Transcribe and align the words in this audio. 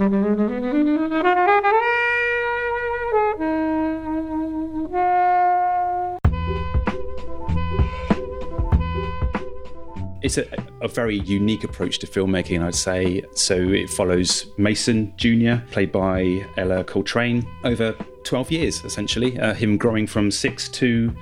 It's 0.00 0.08
a, 10.38 10.46
a 10.80 10.88
very 10.88 11.18
unique 11.18 11.64
approach 11.64 11.98
to 11.98 12.06
filmmaking, 12.06 12.62
I'd 12.62 12.74
say. 12.74 13.22
So 13.34 13.56
it 13.56 13.90
follows 13.90 14.46
Mason 14.56 15.12
Jr., 15.18 15.56
played 15.70 15.92
by 15.92 16.46
Ellar 16.56 16.82
Coltrane, 16.84 17.46
over 17.64 17.92
12 18.24 18.50
years, 18.52 18.82
essentially, 18.84 19.38
uh, 19.38 19.52
him 19.52 19.76
growing 19.76 20.06
from 20.06 20.30
six 20.30 20.70
to 20.70 21.14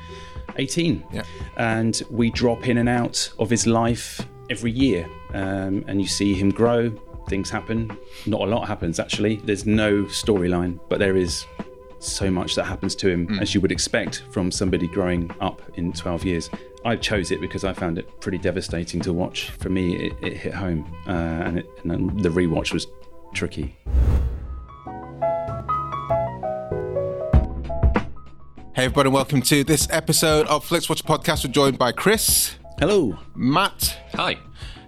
18. 0.54 1.04
Yeah. 1.12 1.24
And 1.56 2.00
we 2.10 2.30
drop 2.30 2.68
in 2.68 2.78
and 2.78 2.88
out 2.88 3.28
of 3.40 3.50
his 3.50 3.66
life 3.66 4.24
every 4.50 4.70
year. 4.70 5.08
Um, 5.34 5.84
and 5.88 6.00
you 6.00 6.06
see 6.06 6.32
him 6.32 6.50
grow, 6.50 6.92
things 7.28 7.50
happen. 7.50 7.96
Not 8.26 8.40
a 8.40 8.46
lot 8.46 8.66
happens, 8.66 8.98
actually. 8.98 9.36
There's 9.44 9.66
no 9.66 10.04
storyline, 10.04 10.80
but 10.88 10.98
there 10.98 11.16
is 11.16 11.44
so 12.00 12.30
much 12.30 12.54
that 12.54 12.64
happens 12.64 12.94
to 12.96 13.08
him, 13.08 13.38
as 13.40 13.54
you 13.54 13.60
would 13.60 13.72
expect 13.72 14.22
from 14.30 14.50
somebody 14.50 14.86
growing 14.88 15.30
up 15.40 15.60
in 15.74 15.92
12 15.92 16.24
years. 16.24 16.50
I 16.84 16.96
chose 16.96 17.30
it 17.30 17.40
because 17.40 17.64
I 17.64 17.72
found 17.72 17.98
it 17.98 18.20
pretty 18.20 18.38
devastating 18.38 19.00
to 19.00 19.12
watch. 19.12 19.50
For 19.50 19.68
me, 19.68 19.96
it, 19.96 20.12
it 20.22 20.36
hit 20.36 20.54
home, 20.54 20.90
uh, 21.06 21.10
and, 21.10 21.58
it, 21.58 21.68
and 21.84 22.20
the 22.20 22.28
rewatch 22.28 22.72
was 22.72 22.86
tricky. 23.34 23.76
Hey, 28.74 28.84
everybody, 28.84 29.08
and 29.08 29.14
welcome 29.14 29.42
to 29.42 29.64
this 29.64 29.88
episode 29.90 30.46
of 30.46 30.66
FlixWatch 30.66 31.02
Podcast. 31.02 31.44
We're 31.44 31.52
joined 31.52 31.78
by 31.78 31.90
Chris, 31.90 32.54
Hello. 32.78 33.18
Matt, 33.34 33.98
Hi. 34.14 34.38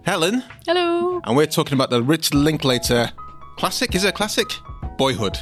Helen, 0.02 0.42
Hello. 0.66 1.20
and 1.24 1.36
we're 1.36 1.46
talking 1.46 1.74
about 1.74 1.90
the 1.90 2.02
Richard 2.02 2.34
Linklater 2.34 3.10
classic. 3.56 3.94
Is 3.94 4.04
it 4.04 4.08
a 4.08 4.12
classic? 4.12 4.48
Boyhood. 4.96 5.38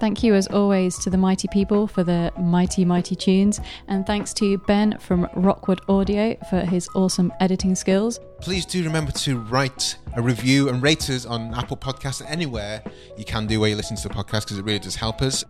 Thank 0.00 0.22
you, 0.22 0.34
as 0.34 0.46
always, 0.48 0.98
to 0.98 1.10
the 1.10 1.16
mighty 1.16 1.48
people 1.48 1.86
for 1.86 2.04
the 2.04 2.32
mighty, 2.38 2.84
mighty 2.84 3.16
tunes. 3.16 3.60
And 3.88 4.06
thanks 4.06 4.34
to 4.34 4.58
Ben 4.58 4.98
from 4.98 5.28
Rockwood 5.34 5.80
Audio 5.88 6.36
for 6.50 6.60
his 6.60 6.88
awesome 6.94 7.32
editing 7.40 7.74
skills. 7.74 8.20
Please 8.40 8.66
do 8.66 8.82
remember 8.84 9.12
to 9.12 9.38
write 9.38 9.96
a 10.16 10.22
review 10.22 10.68
and 10.68 10.82
rate 10.82 11.08
us 11.10 11.24
on 11.24 11.54
Apple 11.54 11.76
Podcasts 11.76 12.22
anywhere 12.28 12.82
you 13.16 13.24
can 13.24 13.46
do 13.46 13.60
where 13.60 13.70
you 13.70 13.76
listen 13.76 13.96
to 13.96 14.08
the 14.08 14.14
podcast 14.14 14.42
because 14.44 14.58
it 14.58 14.64
really 14.64 14.78
does 14.78 14.94
help 14.96 15.22
us. 15.22 15.42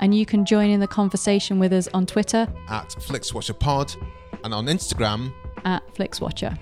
And 0.00 0.14
you 0.14 0.26
can 0.26 0.44
join 0.44 0.70
in 0.70 0.80
the 0.80 0.88
conversation 0.88 1.58
with 1.58 1.72
us 1.72 1.86
on 1.94 2.04
Twitter 2.06 2.48
At 2.68 2.88
FlixWatcherPod 2.90 3.96
and 4.44 4.54
on 4.54 4.66
Instagram. 4.66 5.32
at 5.64 5.82
FlixWatcher. 5.94 6.58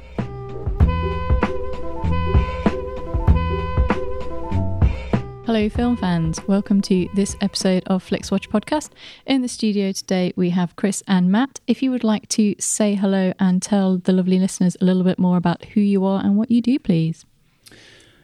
Hello, 5.47 5.67
film 5.71 5.97
fans. 5.97 6.39
Welcome 6.47 6.83
to 6.83 7.09
this 7.15 7.35
episode 7.41 7.83
of 7.87 8.07
FlixWatch 8.07 8.51
Podcast. 8.51 8.91
In 9.25 9.41
the 9.41 9.49
studio 9.49 9.93
today, 9.93 10.35
we 10.37 10.51
have 10.51 10.77
Chris 10.77 11.03
and 11.09 11.33
Matt. 11.33 11.61
If 11.67 11.83
you 11.83 11.91
would 11.91 12.05
like 12.05 12.29
to 12.31 12.55
say 12.59 12.95
hello 12.95 13.33
and 13.41 13.63
tell 13.63 13.97
the 13.97 14.13
lovely 14.13 14.39
listeners 14.39 14.77
a 14.79 14.85
little 14.85 15.05
bit 15.05 15.19
more 15.19 15.39
about 15.39 15.65
who 15.67 15.81
you 15.81 16.05
are 16.05 16.21
and 16.23 16.37
what 16.37 16.51
you 16.51 16.61
do, 16.61 16.79
please. 16.79 17.25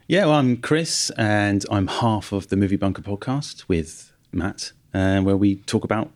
Yeah, 0.07 0.27
well, 0.27 0.35
I'm 0.35 0.59
Chris, 0.59 1.09
and 1.17 1.65
I'm 1.71 1.87
half 1.87 2.31
of 2.31 2.49
the 2.49 2.57
Movie 2.57 2.77
Bunker 2.77 3.01
podcast 3.01 3.69
with 3.69 4.13
Matt, 4.31 4.73
uh, 4.93 5.23
where 5.23 5.37
we 5.37 5.57
talk 5.57 5.83
about 5.83 6.13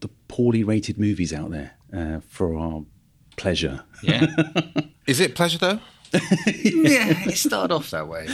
the 0.00 0.08
poorly 0.28 0.64
rated 0.64 0.98
movies 0.98 1.34
out 1.34 1.50
there 1.50 1.72
uh, 1.96 2.20
for 2.28 2.56
our 2.56 2.82
pleasure. 3.36 3.84
Yeah. 4.02 4.26
Is 5.06 5.20
it 5.20 5.34
pleasure 5.34 5.58
though? 5.58 5.80
yeah, 6.12 7.28
it 7.28 7.36
started 7.36 7.72
off 7.72 7.90
that 7.90 8.08
way. 8.08 8.26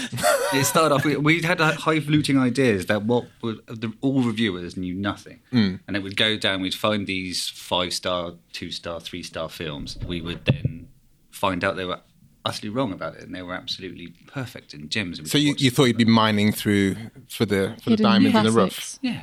It 0.55 0.65
started 0.65 0.95
off, 0.95 1.05
we, 1.05 1.17
we 1.17 1.43
had 1.43 1.59
highfalutin 1.61 2.39
ideas 2.39 2.87
that 2.87 3.03
what 3.03 3.27
would, 3.43 3.61
the, 3.67 3.93
all 4.01 4.23
reviewers 4.23 4.79
knew 4.79 4.95
nothing. 4.95 5.41
And 5.53 5.81
it 5.97 6.03
would 6.03 6.17
go 6.17 6.39
down, 6.39 6.63
we'd 6.63 6.75
find 6.75 7.07
these 7.07 7.51
five 7.51 7.93
star, 7.93 8.33
two 8.55 8.71
star, 8.71 8.99
three 8.99 9.23
star 9.23 9.51
films. 9.51 9.99
We 10.07 10.23
would 10.23 10.47
then 10.47 10.89
find 11.31 11.63
out 11.63 11.77
they 11.77 11.85
were 11.85 12.01
utterly 12.47 12.71
wrong 12.71 12.93
about 12.93 13.17
it 13.17 13.23
and 13.25 13.35
they 13.35 13.43
were 13.43 13.55
absolutely 13.55 14.15
perfect 14.27 14.73
and 14.73 14.89
gems. 14.89 15.19
And 15.19 15.29
So 15.29 15.37
you, 15.37 15.55
you 15.59 15.71
thought 15.71 15.85
you'd 15.85 15.99
be 15.99 16.07
mining 16.07 16.53
through 16.53 16.97
for 17.29 17.45
the 17.45 17.75
for 17.83 17.91
the 17.91 17.97
Hidden 17.97 18.05
diamonds 18.05 18.37
in 18.39 18.45
the 18.45 18.53
rough. 18.53 18.99
classics. 19.03 19.21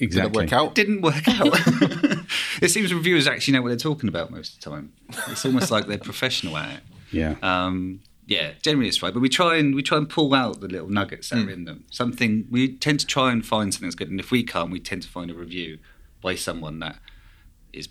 Yeah. 0.00 0.06
Did 0.06 0.14
it 0.18 0.26
Exactly. 0.26 0.44
work 0.44 0.52
out? 0.52 0.74
Didn't 0.74 1.00
work 1.02 1.28
out. 1.28 1.52
it 2.62 2.70
seems 2.70 2.92
reviewers 2.94 3.26
actually 3.26 3.54
know 3.54 3.62
what 3.62 3.68
they're 3.68 3.76
talking 3.76 4.08
about 4.08 4.30
most 4.30 4.54
of 4.54 4.60
the 4.64 4.70
time. 4.70 4.92
It's 5.28 5.44
almost 5.44 5.70
like 5.70 5.86
they're 5.86 5.98
professional 5.98 6.56
at 6.56 6.74
it. 6.76 6.80
Yeah. 7.10 7.34
Um, 7.42 8.00
yeah, 8.26 8.52
generally 8.60 8.88
it's 8.88 9.02
right, 9.02 9.14
but 9.14 9.20
we 9.20 9.30
try 9.30 9.56
and 9.56 9.74
we 9.74 9.82
try 9.82 9.96
and 9.96 10.06
pull 10.08 10.34
out 10.34 10.60
the 10.60 10.68
little 10.68 10.90
nuggets 10.90 11.30
that 11.30 11.38
are 11.46 11.50
in 11.50 11.64
them. 11.64 11.84
Something 11.90 12.46
we 12.50 12.74
tend 12.76 13.00
to 13.00 13.06
try 13.06 13.32
and 13.32 13.44
find 13.44 13.72
something 13.72 13.88
that's 13.88 13.94
good, 13.96 14.10
and 14.10 14.20
if 14.20 14.30
we 14.30 14.42
can't, 14.42 14.70
we 14.70 14.80
tend 14.80 15.00
to 15.02 15.08
find 15.08 15.30
a 15.30 15.34
review 15.34 15.78
by 16.20 16.34
someone 16.34 16.78
that 16.80 16.96
is 17.72 17.88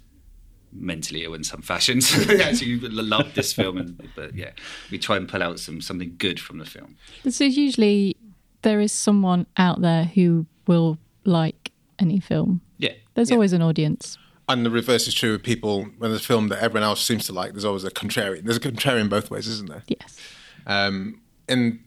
mentally 0.71 1.23
ill 1.23 1.33
in 1.33 1.43
some 1.43 1.63
fashion. 1.63 2.01
So 2.01 2.19
they 2.19 2.43
actually 2.43 2.77
love 2.79 3.33
this 3.33 3.51
film, 3.51 3.77
and 3.79 4.09
but 4.15 4.35
yeah, 4.35 4.51
we 4.91 4.99
try 4.99 5.17
and 5.17 5.27
pull 5.27 5.41
out 5.41 5.59
some 5.59 5.81
something 5.81 6.13
good 6.19 6.39
from 6.39 6.59
the 6.59 6.65
film. 6.65 6.97
So 7.27 7.43
usually 7.43 8.15
there 8.61 8.79
is 8.79 8.91
someone 8.91 9.47
out 9.57 9.81
there 9.81 10.03
who 10.05 10.45
will 10.67 10.99
like 11.25 11.66
any 11.99 12.19
film. 12.19 12.61
Yeah, 12.77 12.93
There's 13.13 13.29
yeah. 13.29 13.35
always 13.35 13.53
an 13.53 13.61
audience. 13.61 14.17
And 14.49 14.65
the 14.65 14.69
reverse 14.69 15.07
is 15.07 15.13
true 15.13 15.33
with 15.33 15.43
people 15.43 15.83
when 15.97 16.09
there's 16.11 16.21
a 16.21 16.25
film 16.25 16.47
that 16.49 16.59
everyone 16.59 16.83
else 16.83 17.05
seems 17.05 17.25
to 17.25 17.33
like. 17.33 17.51
There's 17.51 17.65
always 17.65 17.83
a 17.83 17.91
contrarian. 17.91 18.43
There's 18.43 18.57
a 18.57 18.61
contrarian 18.61 19.09
both 19.09 19.29
ways, 19.29 19.47
isn't 19.47 19.69
there? 19.69 19.83
Yes. 19.87 20.19
Um, 20.65 21.21
and 21.49 21.79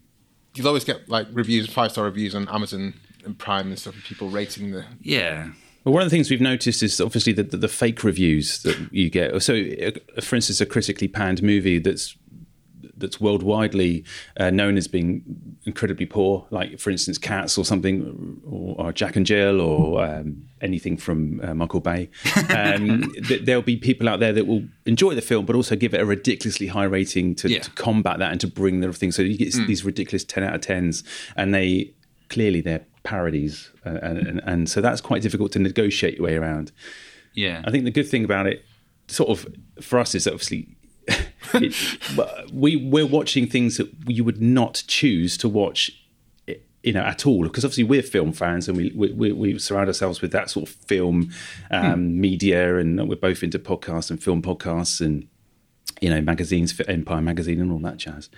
you'll 0.54 0.69
always 0.69 0.84
get 0.84 1.09
like 1.09 1.26
reviews, 1.32 1.72
five 1.72 1.93
star 1.93 2.04
reviews 2.04 2.34
on 2.34 2.48
Amazon 2.48 2.94
and 3.25 3.38
Prime 3.38 3.69
and 3.69 3.78
stuff, 3.78 3.97
of 3.97 4.04
people 4.04 4.28
rating 4.28 4.72
the. 4.72 4.84
yeah. 5.00 5.50
Well, 5.84 5.94
one 5.94 6.03
of 6.03 6.10
the 6.10 6.15
things 6.15 6.28
we've 6.28 6.42
noticed 6.42 6.82
is 6.82 7.00
obviously 7.00 7.32
the, 7.32 7.42
the, 7.42 7.56
the 7.56 7.69
fake 7.69 8.04
reviews 8.04 8.62
that 8.65 8.77
you 8.92 9.09
get. 9.09 9.42
So, 9.42 9.54
uh, 9.54 10.21
for 10.21 10.37
instance, 10.37 10.60
a 10.60 10.66
critically 10.66 11.09
panned 11.09 11.42
movie 11.42 11.78
that's 11.78 12.15
that's 13.00 13.16
worldwidely 13.16 14.06
uh, 14.38 14.50
known 14.50 14.77
as 14.77 14.87
being 14.88 15.22
incredibly 15.65 16.07
poor, 16.07 16.47
like 16.51 16.78
for 16.78 16.91
instance, 16.91 17.19
Cats 17.19 17.59
or 17.59 17.65
something, 17.65 18.41
or, 18.47 18.86
or 18.86 18.92
Jack 18.92 19.16
and 19.16 19.27
Jill, 19.27 19.60
or 19.60 20.04
um, 20.04 20.45
anything 20.60 20.97
from 20.97 21.41
uh, 21.42 21.54
Michael 21.54 21.80
Bay. 21.80 22.10
Um, 22.51 23.13
th- 23.27 23.42
there'll 23.45 23.63
be 23.63 23.77
people 23.77 24.09
out 24.09 24.21
there 24.21 24.33
that 24.33 24.47
will 24.47 24.65
enjoy 24.86 25.15
the 25.15 25.22
film, 25.22 25.47
but 25.47 25.57
also 25.57 25.77
give 25.77 25.95
it 25.95 26.01
a 26.01 26.04
ridiculously 26.04 26.66
high 26.66 26.84
rating 26.84 27.34
to, 27.36 27.48
Yeah. 27.51 27.60
to 27.60 27.71
combat 27.71 28.19
that 28.19 28.30
and 28.33 28.41
to 28.41 28.47
bring 28.47 28.80
the 28.80 28.92
thing. 28.92 29.13
So 29.13 29.22
you 29.22 29.36
get 29.39 29.53
these 29.66 29.84
ridiculous 29.84 30.24
ten 30.24 30.42
out 30.45 30.54
of 30.54 30.60
tens, 30.60 31.03
and 31.36 31.54
they 31.54 31.95
clearly 32.28 32.60
they're 32.60 32.84
parodies, 33.03 33.71
uh, 33.86 33.98
and, 34.03 34.19
and, 34.19 34.41
and 34.45 34.69
so 34.69 34.80
that's 34.80 35.01
quite 35.01 35.22
difficult 35.22 35.53
to 35.53 35.59
negotiate 35.59 36.16
your 36.19 36.27
way 36.27 36.36
around. 36.36 36.71
Yeah. 37.34 37.63
I 37.65 37.71
think 37.71 37.84
the 37.84 37.91
good 37.91 38.09
thing 38.09 38.24
about 38.24 38.47
it, 38.47 38.65
sort 39.09 39.30
of, 39.30 39.47
for 39.80 39.98
us 39.98 40.15
is 40.15 40.27
obviously. 40.27 40.77
it, 41.62 42.52
we 42.52 42.76
we're 42.76 43.06
watching 43.06 43.47
things 43.47 43.76
that 43.76 43.91
you 44.06 44.24
would 44.24 44.41
not 44.41 44.82
choose 44.86 45.36
to 45.38 45.48
watch 45.48 45.91
you 46.82 46.92
know 46.92 47.02
at 47.02 47.26
all 47.26 47.42
because 47.42 47.64
obviously 47.64 47.84
we're 47.84 48.02
film 48.02 48.32
fans 48.32 48.68
and 48.68 48.76
we 48.76 48.91
we, 48.94 49.32
we 49.32 49.58
surround 49.58 49.88
ourselves 49.88 50.22
with 50.22 50.32
that 50.32 50.48
sort 50.48 50.68
of 50.68 50.74
film 50.74 51.30
um, 51.70 52.20
media 52.20 52.78
and 52.78 53.08
we're 53.08 53.16
both 53.16 53.42
into 53.42 53.58
podcasts 53.58 54.10
and 54.10 54.22
film 54.22 54.41
podcasts 54.41 55.00
and 55.00 55.28
you 56.00 56.10
know, 56.10 56.20
magazines 56.20 56.72
for 56.72 56.88
Empire 56.88 57.20
magazine 57.20 57.60
and 57.60 57.70
all 57.70 57.78
that 57.80 57.98
jazz. 57.98 58.30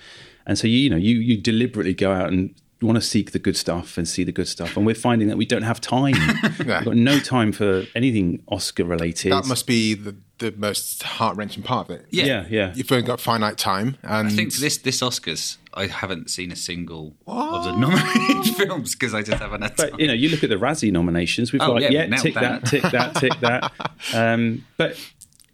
And 0.47 0.59
so 0.59 0.67
you, 0.67 0.79
you 0.79 0.91
know, 0.91 0.97
you 0.97 1.17
you 1.17 1.41
deliberately 1.41 1.95
go 1.95 2.13
out 2.13 2.29
and 2.29 2.55
want 2.81 2.97
to 2.97 3.01
seek 3.01 3.31
the 3.31 3.39
good 3.39 3.57
stuff 3.57 3.97
and 3.97 4.09
see 4.09 4.25
the 4.25 4.33
good 4.33 4.49
stuff. 4.49 4.77
And 4.77 4.85
we're 4.85 4.97
finding 4.97 5.29
that 5.29 5.37
we 5.37 5.47
don't 5.47 5.63
have 5.63 5.81
time. 5.81 6.15
We've 6.59 6.67
got 6.67 6.97
no 6.97 7.21
time 7.21 7.53
for 7.53 7.85
anything 7.95 8.43
Oscar 8.49 8.85
related. 8.85 9.31
That 9.33 9.47
must 9.47 9.69
be 9.69 9.95
the, 9.95 10.17
the 10.43 10.53
most 10.59 11.03
heart 11.03 11.37
wrenching 11.37 11.63
part 11.63 11.89
of 11.89 11.97
it. 11.97 12.07
Yeah. 12.11 12.25
yeah, 12.25 12.47
yeah. 12.51 12.73
You've 12.75 12.91
only 12.93 13.07
got 13.07 13.21
finite 13.21 13.57
time, 13.59 13.97
and 14.03 14.29
I 14.29 14.31
think 14.31 14.53
this 14.55 14.79
this 14.79 15.01
Oscars, 15.01 15.57
I 15.73 15.87
haven't 15.87 16.31
seen 16.31 16.51
a 16.53 16.57
single 16.57 17.15
of 17.27 17.65
the 17.65 17.77
nominated 17.77 18.55
films 18.57 18.95
because 18.95 19.15
I 19.15 19.23
just 19.23 19.41
haven't 19.41 19.63
had 19.63 19.77
time. 19.77 19.91
But 19.93 20.01
you 20.01 20.07
know, 20.09 20.13
you 20.13 20.29
look 20.29 20.43
at 20.45 20.51
the 20.51 20.57
Razzie 20.57 20.93
nominations. 20.93 21.53
We've 21.53 21.63
Oh, 21.63 21.75
got 21.79 21.83
yeah, 21.83 22.05
yeah, 22.07 22.17
tick 22.17 22.35
that. 22.35 22.63
that. 22.63 22.69
tick 22.69 22.83
that, 22.83 23.15
tick 23.17 23.33
that. 23.41 23.73
Um, 24.15 24.65
but 24.77 24.99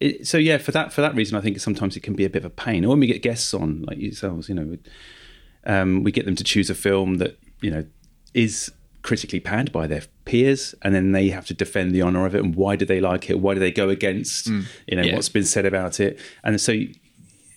it, 0.00 0.26
so 0.26 0.38
yeah, 0.38 0.58
for 0.58 0.72
that 0.72 0.92
for 0.92 1.00
that 1.02 1.14
reason, 1.14 1.36
I 1.36 1.40
think 1.40 1.60
sometimes 1.60 1.96
it 1.96 2.00
can 2.00 2.14
be 2.14 2.24
a 2.24 2.30
bit 2.30 2.44
of 2.44 2.46
a 2.46 2.50
pain. 2.50 2.84
Or 2.84 2.88
when 2.88 3.00
we 3.00 3.06
get 3.06 3.22
guests 3.22 3.52
on, 3.54 3.82
like 3.82 3.98
yourselves, 3.98 4.48
you 4.48 4.54
know, 4.54 4.76
um, 5.66 6.02
we 6.02 6.10
get 6.12 6.24
them 6.24 6.34
to 6.36 6.44
choose 6.44 6.70
a 6.70 6.74
film 6.74 7.16
that 7.18 7.38
you 7.60 7.70
know 7.70 7.84
is 8.34 8.72
critically 9.08 9.40
panned 9.40 9.72
by 9.72 9.86
their 9.86 10.02
peers, 10.26 10.74
and 10.82 10.94
then 10.94 11.12
they 11.12 11.30
have 11.30 11.46
to 11.46 11.54
defend 11.54 11.94
the 11.94 12.02
honor 12.02 12.26
of 12.26 12.34
it 12.34 12.44
and 12.44 12.54
why 12.54 12.76
do 12.76 12.84
they 12.84 13.00
like 13.00 13.30
it? 13.30 13.40
Why 13.40 13.54
do 13.54 13.60
they 13.60 13.70
go 13.70 13.88
against 13.88 14.50
mm. 14.50 14.66
you 14.86 14.96
know 14.98 15.02
Yeah. 15.02 15.14
what's 15.14 15.30
been 15.30 15.46
said 15.46 15.64
about 15.64 15.98
it? 15.98 16.20
And 16.44 16.60
so 16.60 16.74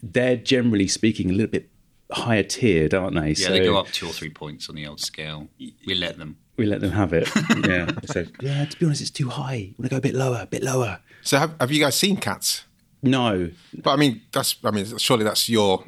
they're 0.02 0.38
generally 0.38 0.88
speaking 0.88 1.30
a 1.30 1.34
little 1.34 1.52
bit 1.52 1.70
higher 2.10 2.44
tiered, 2.44 2.94
aren't 2.94 3.16
they? 3.16 3.32
yeah, 3.32 3.48
so 3.48 3.52
they 3.52 3.66
go 3.66 3.76
up 3.78 3.88
two 3.88 4.08
or 4.08 4.14
three 4.14 4.30
points 4.30 4.70
on 4.70 4.76
the 4.76 4.88
old 4.88 5.02
scale. 5.02 5.50
We 5.86 5.94
let 5.94 6.18
them. 6.18 6.38
we 6.56 6.66
let 6.66 6.80
them 6.80 6.92
have 6.92 7.12
it. 7.12 7.28
yeah. 7.68 7.92
So 8.06 8.24
yeah, 8.40 8.64
to 8.64 8.80
be 8.80 8.86
honest, 8.86 9.02
it's 9.02 9.12
too 9.12 9.28
high. 9.28 9.74
want 9.78 9.84
to 9.84 9.90
go 9.90 9.98
a 9.98 10.02
bit 10.02 10.16
lower, 10.16 10.40
a 10.44 10.48
bit 10.48 10.64
lower. 10.64 11.02
so. 11.22 11.38
Have, 11.38 11.54
have 11.60 11.70
you 11.70 11.82
guys 11.82 11.98
seen 11.98 12.16
Cats? 12.16 12.64
No. 13.04 13.52
But 13.74 13.92
I 13.92 13.96
mean, 13.98 14.22
that's 14.32 14.56
I 14.64 14.72
mean, 14.72 14.86
surely 14.98 15.26
that's 15.26 15.50
your 15.50 15.84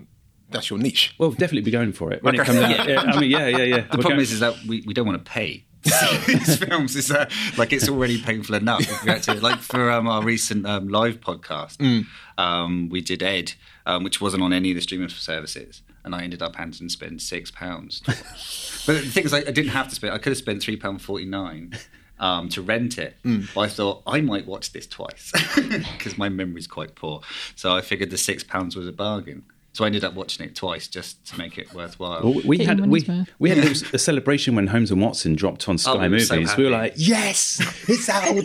that's 0.54 0.70
your 0.70 0.80
niche. 0.80 1.14
Well, 1.18 1.32
definitely 1.32 1.62
be 1.62 1.72
going 1.72 1.92
for 1.92 2.14
it 2.14 2.24
when 2.24 2.36
it 2.36 2.46
comes 2.46 2.60
out. 2.60 2.88
Yeah, 2.88 3.02
I 3.02 3.20
mean, 3.20 3.30
yeah, 3.30 3.48
yeah, 3.48 3.64
yeah. 3.64 3.82
The 3.92 3.98
problem 3.98 4.20
is, 4.20 4.32
is 4.32 4.40
that 4.40 4.56
we, 4.66 4.84
we 4.86 4.94
don't 4.94 5.06
want 5.06 5.24
to 5.24 5.30
pay. 5.30 5.66
these 6.28 6.56
films 6.58 6.96
is 6.96 7.12
uh, 7.12 7.30
like 7.58 7.74
it's 7.74 7.90
already 7.90 8.22
painful 8.22 8.56
enough. 8.56 8.80
If 8.82 9.04
we 9.04 9.20
to, 9.20 9.42
like 9.42 9.60
for 9.60 9.92
um, 9.92 10.08
our 10.08 10.24
recent 10.24 10.66
um, 10.66 10.88
live 10.88 11.20
podcast, 11.20 12.06
um, 12.38 12.88
we 12.88 13.02
did 13.02 13.22
Ed, 13.22 13.54
um, 13.86 14.06
which 14.06 14.22
wasn't 14.22 14.44
on 14.44 14.54
any 14.54 14.72
of 14.72 14.76
the 14.76 14.82
streaming 14.82 15.10
services, 15.10 15.82
and 16.06 16.16
I 16.16 16.24
ended 16.24 16.42
up 16.42 16.56
having 16.56 16.72
to 16.72 16.90
spend 16.90 17.22
six 17.22 17.52
pounds. 17.52 18.02
but 18.06 18.94
the 18.94 19.02
thing 19.02 19.26
is, 19.26 19.34
like, 19.34 19.46
I 19.46 19.52
didn't 19.52 19.72
have 19.72 19.90
to 19.90 19.96
spend. 19.96 20.14
I 20.14 20.20
could 20.20 20.32
have 20.32 20.38
spent 20.38 20.62
three 20.62 20.78
pound 20.78 21.02
forty 21.02 21.26
nine. 21.26 21.74
Um, 22.20 22.48
to 22.50 22.62
rent 22.62 23.00
it, 23.00 23.18
but 23.54 23.62
I 23.62 23.68
thought 23.68 24.04
I 24.08 24.22
might 24.22 24.46
watch 24.46 24.72
this 24.72 24.88
twice 24.88 25.34
because 25.56 26.18
my 26.18 26.30
memory's 26.30 26.68
quite 26.68 26.96
poor. 26.96 27.22
So 27.56 27.76
I 27.76 27.82
figured 27.82 28.12
the 28.12 28.18
six 28.18 28.46
pounds 28.46 28.78
was 28.78 28.88
a 28.88 28.94
bargain. 28.94 29.44
So 29.74 29.84
I 29.84 29.88
ended 29.88 30.04
up 30.04 30.14
watching 30.14 30.46
it 30.46 30.56
twice 30.56 30.88
just 30.88 31.26
to 31.30 31.38
make 31.40 31.58
it 31.58 31.74
worthwhile. 31.74 32.22
Well, 32.24 32.42
we 32.46 32.58
Get 32.58 32.68
had 32.68 32.80
money's 32.80 33.08
we, 33.08 33.14
worth. 33.16 33.30
we 33.40 33.50
had 33.50 33.58
a, 33.94 33.98
celebration 33.98 34.56
when 34.56 34.68
Holmes 34.68 34.92
and 34.92 35.02
Watson 35.02 35.34
dropped 35.36 35.68
on 35.68 35.80
Sky 35.80 35.92
Oh, 35.94 36.00
we 36.00 36.10
Movies. 36.10 36.28
so 36.28 36.56
we 36.58 36.64
were 36.66 36.70
like, 36.70 36.94
"Yes, 36.96 37.60
it's 37.90 38.08
out. 38.08 38.36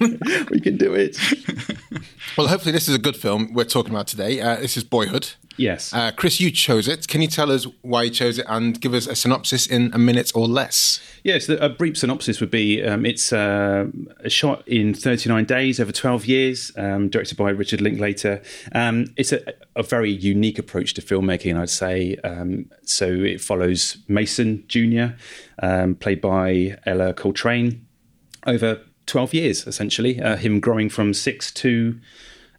we 0.50 0.60
can 0.60 0.76
do 0.76 0.94
it." 0.94 1.18
Well, 2.36 2.48
hopefully 2.48 2.72
this 2.72 2.88
is 2.88 2.94
a 2.96 2.98
good 2.98 3.16
film 3.16 3.52
we're 3.52 3.64
talking 3.64 3.92
about 3.94 4.08
today. 4.08 4.40
Uh, 4.40 4.56
this 4.56 4.76
is 4.76 4.82
Boyhood. 4.82 5.30
Yes. 5.56 5.92
Uh, 5.92 6.10
Chris, 6.10 6.40
you 6.40 6.50
chose 6.50 6.88
it. 6.88 7.06
Can 7.06 7.22
you 7.22 7.28
tell 7.28 7.50
us 7.50 7.66
why 7.82 8.04
you 8.04 8.10
chose 8.10 8.38
it 8.38 8.46
and 8.48 8.80
give 8.80 8.94
us 8.94 9.06
a 9.06 9.14
synopsis 9.14 9.66
in 9.66 9.90
a 9.92 9.98
minute 9.98 10.32
or 10.34 10.46
less? 10.46 11.00
Yes, 11.22 11.48
a 11.48 11.68
brief 11.68 11.96
synopsis 11.96 12.40
would 12.40 12.50
be 12.50 12.82
um, 12.82 13.06
it's 13.06 13.32
uh, 13.32 13.86
a 14.20 14.30
shot 14.30 14.66
in 14.66 14.94
39 14.94 15.44
days 15.44 15.80
over 15.80 15.92
12 15.92 16.26
years, 16.26 16.72
um, 16.76 17.08
directed 17.08 17.36
by 17.36 17.50
Richard 17.50 17.80
Linklater. 17.80 18.42
Um, 18.72 19.06
it's 19.16 19.32
a, 19.32 19.40
a 19.76 19.82
very 19.82 20.10
unique 20.10 20.58
approach 20.58 20.94
to 20.94 21.02
filmmaking, 21.02 21.58
I'd 21.58 21.70
say. 21.70 22.16
Um, 22.24 22.70
so 22.82 23.06
it 23.06 23.40
follows 23.40 23.98
Mason 24.08 24.64
Jr., 24.68 25.14
um, 25.60 25.94
played 25.94 26.20
by 26.20 26.76
Ellar 26.84 27.12
Coltrane, 27.12 27.86
over 28.46 28.80
12 29.06 29.34
years, 29.34 29.66
essentially, 29.66 30.20
uh, 30.20 30.36
him 30.36 30.60
growing 30.60 30.88
from 30.88 31.14
six 31.14 31.52
to 31.52 31.98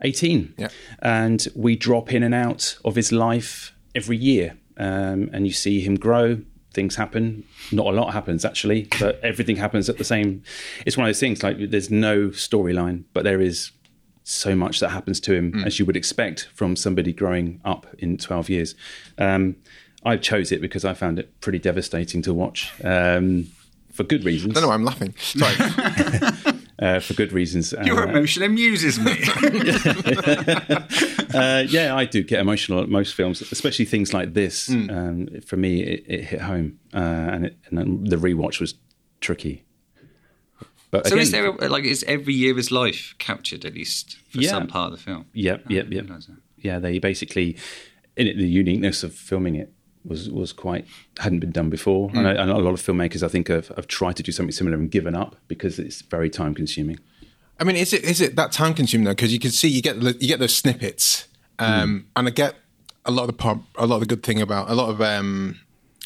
18. 0.01 0.53
Yeah. 0.57 0.69
And 1.00 1.47
we 1.56 1.75
drop 1.75 2.13
in 2.13 2.24
and 2.24 2.33
out 2.33 2.77
of 2.83 2.95
his 2.95 3.12
life 3.12 3.74
every 3.94 4.18
year. 4.18 4.57
Um, 4.77 5.30
and 5.33 5.47
you 5.47 5.53
see 5.53 5.80
him 5.81 5.95
grow. 5.95 6.42
Things 6.74 6.95
happen. 6.95 7.45
Not 7.71 7.88
a 7.88 7.92
lot 7.92 8.12
happens, 8.12 8.44
actually, 8.44 8.89
but 9.00 9.19
everything 9.24 9.56
happens 9.56 9.88
at 9.89 9.97
the 9.97 10.03
same. 10.03 10.44
It's 10.86 10.97
one 10.97 11.06
of 11.06 11.09
those 11.09 11.21
things 11.21 11.42
like 11.42 11.57
there's 11.69 11.89
no 11.89 12.30
storyline, 12.30 13.06
but 13.13 13.24
there 13.24 13.39
is 13.39 13.71
so 14.25 14.56
much 14.56 14.80
that 14.81 14.89
happens 14.89 15.19
to 15.21 15.33
him, 15.33 15.63
as 15.65 15.80
you 15.80 15.86
would 15.86 15.95
expect 15.95 16.50
from 16.53 16.75
somebody 16.75 17.13
growing 17.13 17.62
up 17.63 17.88
in 18.00 18.18
12 18.18 18.50
years. 18.50 18.75
Um, 19.18 19.56
I 20.03 20.18
chose 20.18 20.51
it 20.51 20.62
because 20.62 20.83
I 20.83 20.94
found 20.94 21.19
it 21.19 21.39
pretty 21.41 21.59
devastating 21.59 22.21
to 22.24 22.33
watch 22.33 22.74
um, 22.83 23.48
for 23.94 24.03
good 24.03 24.25
reasons. 24.25 24.51
I 24.51 24.62
don't 24.62 24.63
know 24.63 24.68
why 24.69 24.75
I'm 24.75 24.83
laughing. 24.83 25.15
Sorry. 25.18 26.56
Uh, 26.77 27.00
for 27.00 27.13
good 27.13 27.31
reasons. 27.31 27.74
Your 27.86 28.01
Uh, 28.06 28.10
emotion 28.10 28.44
amuses 28.44 29.00
me. 29.00 29.12
uh, 31.33 31.63
yeah, 31.68 31.95
I 31.95 32.06
do 32.06 32.24
get 32.24 32.39
emotional 32.39 32.81
at 32.81 32.89
most 32.89 33.13
films, 33.13 33.42
especially 33.42 33.86
things 33.86 34.13
like 34.13 34.33
this. 34.33 34.68
Hmm. 34.68 34.89
Um, 34.89 35.27
for 35.45 35.57
me, 35.57 35.81
it, 35.83 36.04
it 36.07 36.24
hit 36.25 36.42
home, 36.42 36.80
uh, 36.94 36.98
and, 36.98 37.45
it, 37.45 37.57
and 37.72 38.07
the 38.07 38.18
rewatch 38.18 38.60
was 38.60 38.75
tricky. 39.22 39.63
But 40.92 41.07
so 41.07 41.13
again, 41.16 41.22
is 41.24 41.31
there 41.31 41.45
a, 41.48 41.69
like 41.69 41.83
is 41.83 42.04
every 42.07 42.33
year 42.33 42.51
of 42.51 42.57
his 42.57 42.72
life 42.72 43.16
captured 43.18 43.66
at 43.66 43.74
least 43.74 44.18
for 44.30 44.39
Yeah. 44.42 44.50
some 44.50 44.68
part 44.68 44.92
of 44.94 44.98
the 45.00 45.04
film? 45.04 45.25
Yep, 45.33 45.63
Oh, 45.69 45.74
yep, 45.74 45.88
yep. 45.92 46.06
Yeah, 46.57 46.80
they 46.80 47.00
basically, 47.00 47.57
in 48.16 48.27
it, 48.27 48.38
the 48.38 48.48
uniqueness 48.48 49.04
of 49.04 49.13
filming 49.13 49.56
it 49.56 49.72
was 50.06 50.30
was 50.30 50.54
quite 50.54 50.86
hadn't 51.19 51.40
been 51.40 51.52
done 51.52 51.69
before, 51.69 52.10
Hmm. 52.10 52.18
and, 52.19 52.28
I, 52.28 52.31
and 52.34 52.52
a 52.52 52.57
lot 52.57 52.74
of 52.74 52.81
filmmakers 52.81 53.24
I 53.24 53.28
think 53.28 53.48
have, 53.48 53.68
have 53.69 53.88
tried 53.88 54.16
to 54.18 54.24
do 54.24 54.31
something 54.31 54.52
similar 54.52 54.78
and 54.78 54.90
given 54.92 55.16
up 55.16 55.36
because 55.48 55.80
it's 55.80 56.02
very 56.02 56.30
time 56.30 56.54
consuming. 56.54 57.00
I 57.60 57.63
mean, 57.63 57.75
is 57.75 57.94
it 57.94 58.04
is 58.04 58.22
it 58.22 58.36
that 58.36 58.52
time 58.52 58.74
consuming 58.74 59.06
though? 59.06 59.12
Because 59.12 59.31
you 59.34 59.40
can 59.40 59.52
see 59.52 59.68
you 59.69 59.81
get 59.81 59.96
you 60.02 60.28
get 60.28 60.40
those 60.40 60.54
snippets, 60.56 61.28
um, 61.60 62.07
and 62.16 62.28
I 62.28 62.31
get 62.31 62.56
a 63.06 63.12
lot 63.12 63.24
of 63.24 63.28
the 63.28 63.34
part, 63.34 63.60
a 63.78 63.86
lot 63.86 63.96
of 63.98 64.02
the 64.02 64.07
good 64.07 64.24
thing 64.24 64.42
about 64.42 64.69
a 64.69 64.74
lot 64.75 64.90
of 64.90 65.00
um, 65.02 65.60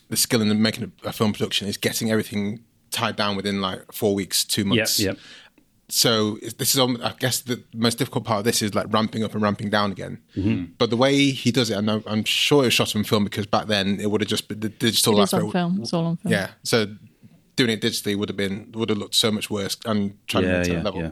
the 0.10 0.18
skill 0.18 0.42
in 0.42 0.62
making 0.62 0.92
a, 1.04 1.12
film 1.14 1.32
production 1.34 1.68
is 1.68 1.78
getting 1.78 2.12
everything 2.12 2.60
tied 2.92 3.16
down 3.16 3.36
within 3.36 3.62
like 3.62 3.92
four 3.94 4.14
weeks, 4.16 4.44
two 4.44 4.62
Yep, 4.62 4.68
months. 4.68 5.00
yep. 5.00 5.18
So 5.92 6.38
this 6.58 6.74
is, 6.74 6.80
almo- 6.80 7.04
I 7.04 7.14
guess, 7.20 7.42
the 7.42 7.64
most 7.74 7.98
difficult 7.98 8.24
part 8.26 8.40
of 8.40 8.44
this 8.46 8.62
is 8.62 8.76
like 8.76 8.86
ramping 8.92 9.24
up 9.24 9.34
and 9.34 9.42
ramping 9.42 9.70
down 9.70 9.92
again. 9.92 10.22
Mm-hmm. 10.38 10.74
But 10.78 10.92
the 10.92 10.98
way 10.98 11.32
he 11.32 11.52
does 11.52 11.70
it, 11.72 11.78
and 11.78 11.90
I'm, 11.90 12.04
I'm 12.06 12.24
sure 12.24 12.62
it 12.64 12.68
was 12.68 12.74
shot 12.76 12.96
on 12.96 13.04
film 13.04 13.24
because 13.24 13.46
back 13.48 13.66
then 13.68 14.00
it 14.00 14.12
would 14.12 14.22
have 14.22 14.28
just 14.30 14.48
been 14.48 14.60
the 14.60 14.70
digital. 14.70 15.20
It 15.20 15.24
is 15.24 15.34
on 15.34 15.52
film. 15.52 15.82
It's 15.82 15.94
all 15.94 16.06
on 16.06 16.18
film. 16.18 16.32
Yeah. 16.32 16.52
So 16.64 16.86
doing 17.56 17.72
it 17.72 17.82
digitally 17.82 18.16
would 18.16 18.30
have 18.30 18.38
been 18.38 18.72
would 18.74 18.90
have 18.90 18.98
looked 19.00 19.16
so 19.16 19.32
much 19.32 19.50
worse 19.50 19.78
and 19.86 20.16
trying 20.28 20.44
Yeah, 20.46 20.52
to 20.52 20.58
maintain 20.60 20.74
yeah, 20.76 20.80
that 20.84 20.86
level. 20.86 21.02
yeah. 21.02 21.12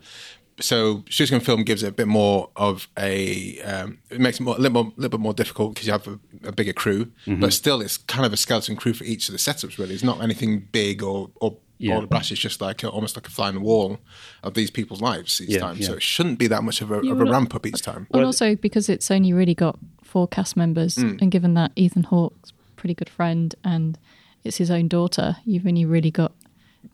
So 0.59 1.03
shooting 1.07 1.35
on 1.35 1.41
film 1.41 1.63
gives 1.63 1.83
it 1.83 1.87
a 1.87 1.91
bit 1.91 2.07
more 2.07 2.49
of 2.55 2.87
a 2.97 3.61
um, 3.61 3.99
it 4.09 4.19
makes 4.19 4.39
it 4.39 4.43
more, 4.43 4.55
a 4.55 4.57
little, 4.59 4.83
more, 4.83 4.93
little 4.95 5.17
bit 5.17 5.19
more 5.23 5.33
difficult 5.33 5.75
because 5.75 5.85
you 5.85 5.91
have 5.93 6.07
a, 6.07 6.19
a 6.47 6.51
bigger 6.51 6.73
crew, 6.73 7.05
Mm-hmm. 7.27 7.41
but 7.41 7.53
still 7.53 7.79
it's 7.81 7.97
kind 7.97 8.25
of 8.25 8.33
a 8.33 8.37
skeleton 8.37 8.75
crew 8.75 8.93
for 8.93 9.03
each 9.03 9.27
of 9.29 9.33
the 9.33 9.37
setups. 9.39 9.77
Really, 9.77 9.93
it's 9.93 10.03
not 10.03 10.21
anything 10.21 10.67
big 10.71 11.03
or 11.03 11.29
or 11.35 11.57
Yeah. 11.79 11.99
the 11.99 12.07
brash. 12.07 12.31
is 12.31 12.39
just 12.39 12.59
like 12.61 12.83
a, 12.83 12.89
almost 12.89 13.15
like 13.15 13.27
a 13.27 13.31
fly 13.31 13.47
on 13.49 13.55
the 13.55 13.61
wall 13.61 13.99
of 14.43 14.53
these 14.55 14.71
people's 14.71 15.01
lives 15.01 15.39
each 15.41 15.49
Yeah, 15.49 15.59
time. 15.59 15.81
So 15.81 15.93
it 15.93 16.01
shouldn't 16.01 16.39
be 16.39 16.47
that 16.47 16.63
much 16.63 16.81
of 16.81 16.89
a, 16.91 16.95
of 16.95 17.05
a 17.05 17.13
will- 17.23 17.31
ramp 17.31 17.53
up 17.55 17.65
each 17.65 17.81
time. 17.81 18.07
And 18.13 18.23
also 18.25 18.55
because 18.55 18.89
it's 18.89 19.11
only 19.11 19.33
really 19.33 19.53
got 19.55 19.77
four 20.03 20.27
cast 20.27 20.55
members, 20.57 20.95
Mm. 20.95 21.21
and 21.21 21.31
given 21.31 21.53
that 21.55 21.71
Ethan 21.75 22.03
Hawke's 22.03 22.51
pretty 22.75 22.93
good 22.93 23.09
friend 23.09 23.53
and 23.63 23.97
it's 24.43 24.57
his 24.57 24.71
own 24.71 24.87
daughter, 24.87 25.37
you've 25.45 25.67
only 25.67 25.83
really 25.85 26.11
got 26.11 26.31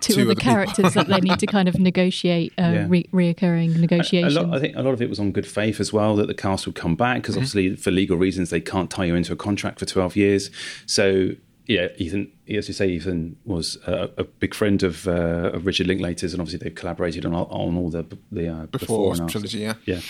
two, 0.01 0.13
Two 0.15 0.21
other 0.21 0.31
other 0.31 0.39
characters 0.41 0.93
that 0.95 1.07
they 1.07 1.19
need 1.19 1.37
to 1.39 1.45
kind 1.45 1.67
of 1.69 1.77
negotiate 1.89 2.51
uh, 2.57 2.61
Yeah. 2.63 2.85
re- 2.89 3.07
reoccurring 3.13 3.75
A 3.75 3.77
negotiations. 3.77 4.35
lot, 4.35 4.53
I 4.55 4.59
think 4.59 4.75
a 4.75 4.81
lot 4.81 4.93
of 4.93 5.01
it 5.01 5.09
was 5.09 5.19
on 5.19 5.31
good 5.31 5.45
faith 5.45 5.79
as 5.79 5.93
well 5.93 6.15
that 6.15 6.25
the 6.27 6.33
cast 6.33 6.65
would 6.65 6.75
come 6.75 6.95
back 6.95 7.21
because 7.21 7.35
obviously 7.37 7.75
for 7.75 7.91
legal 7.91 8.17
reasons 8.17 8.49
they 8.49 8.59
can't 8.61 8.89
tie 8.89 9.05
you 9.05 9.15
into 9.15 9.31
a 9.33 9.35
contract 9.35 9.77
for 9.79 9.85
twelve 9.85 10.15
years. 10.15 10.49
So 10.87 11.31
yeah, 11.67 11.87
Ethan, 11.97 12.31
as 12.49 12.67
you 12.67 12.73
say, 12.73 12.89
Ethan 12.89 13.37
was 13.45 13.77
a, 13.87 14.09
a 14.17 14.23
big 14.25 14.53
friend 14.53 14.83
of, 14.83 15.07
uh, 15.07 15.51
of 15.53 15.65
Richard 15.65 15.87
Linklater's, 15.87 16.33
and 16.33 16.41
obviously 16.41 16.59
they've 16.67 16.75
collaborated 16.75 17.25
on 17.25 17.33
all- 17.33 17.47
on 17.51 17.77
all 17.77 17.89
the 17.89 18.05
the 18.31 18.47
uh, 18.49 18.65
Before 18.67 19.11
after. 19.13 19.25
trilogy, 19.27 19.59
yeah. 19.59 19.75
yeah. 19.85 20.01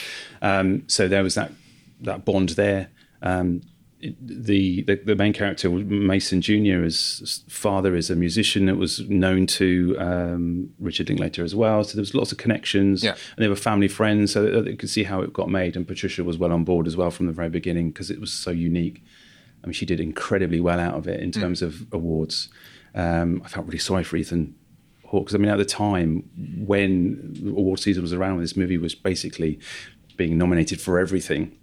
Um, 0.42 0.84
so 0.88 1.08
there 1.08 1.24
was 1.24 1.36
that 1.36 1.52
that 2.02 2.26
bond 2.26 2.50
there. 2.50 2.90
Um, 3.22 3.62
the, 4.20 4.82
the 4.82 4.96
the 4.96 5.16
main 5.16 5.32
character 5.32 5.70
Mason 5.70 6.42
Jr. 6.42 6.82
His 6.84 7.44
father 7.48 7.96
is 7.96 8.10
a 8.10 8.16
musician 8.18 8.66
that 8.66 8.76
was 8.76 9.00
known 9.08 9.48
to 9.48 9.96
um, 9.98 10.70
Richard 10.80 11.08
Linklater 11.08 11.44
as 11.44 11.56
well. 11.56 11.84
So 11.86 11.94
there 11.96 12.02
was 12.02 12.14
lots 12.14 12.32
of 12.34 12.38
connections, 12.38 13.02
Yeah. 13.04 13.12
and 13.38 13.44
they 13.46 13.48
were 13.48 13.56
family 13.56 13.88
friends. 13.88 14.34
So 14.34 14.46
you 14.64 14.76
could 14.76 14.90
see 14.90 15.04
how 15.04 15.22
it 15.22 15.32
got 15.32 15.50
made. 15.50 15.78
And 15.78 15.88
Patricia 15.88 16.24
was 16.24 16.38
well 16.38 16.52
on 16.52 16.66
board 16.66 16.86
as 16.86 16.98
well 16.98 17.12
from 17.12 17.28
the 17.28 17.32
very 17.32 17.50
beginning 17.50 17.92
because 17.92 18.12
it 18.12 18.20
was 18.20 18.34
so 18.34 18.52
unique. 18.52 19.02
I 19.64 19.68
mean, 19.68 19.74
she 19.74 19.86
did 19.86 20.00
incredibly 20.00 20.60
well 20.60 20.80
out 20.80 20.96
of 20.96 21.08
it 21.08 21.20
in 21.22 21.32
terms 21.32 21.62
of 21.62 21.88
awards. 21.94 22.50
Um, 22.96 23.42
I 23.46 23.48
felt 23.48 23.66
really 23.66 23.80
sorry 23.80 24.04
for 24.04 24.18
Ethan 24.18 24.54
Hawke 25.06 25.26
because 25.26 25.36
I 25.36 25.38
mean, 25.38 25.50
at 25.50 25.58
the 25.58 25.66
time 25.66 26.30
when 26.66 27.34
award 27.48 27.80
season 27.80 28.02
was 28.04 28.14
around, 28.14 28.40
this 28.42 28.58
movie 28.58 28.78
was 28.78 28.94
basically 28.94 29.60
being 30.18 30.38
nominated 30.38 30.80
for 30.82 31.00
everything. 31.00 31.58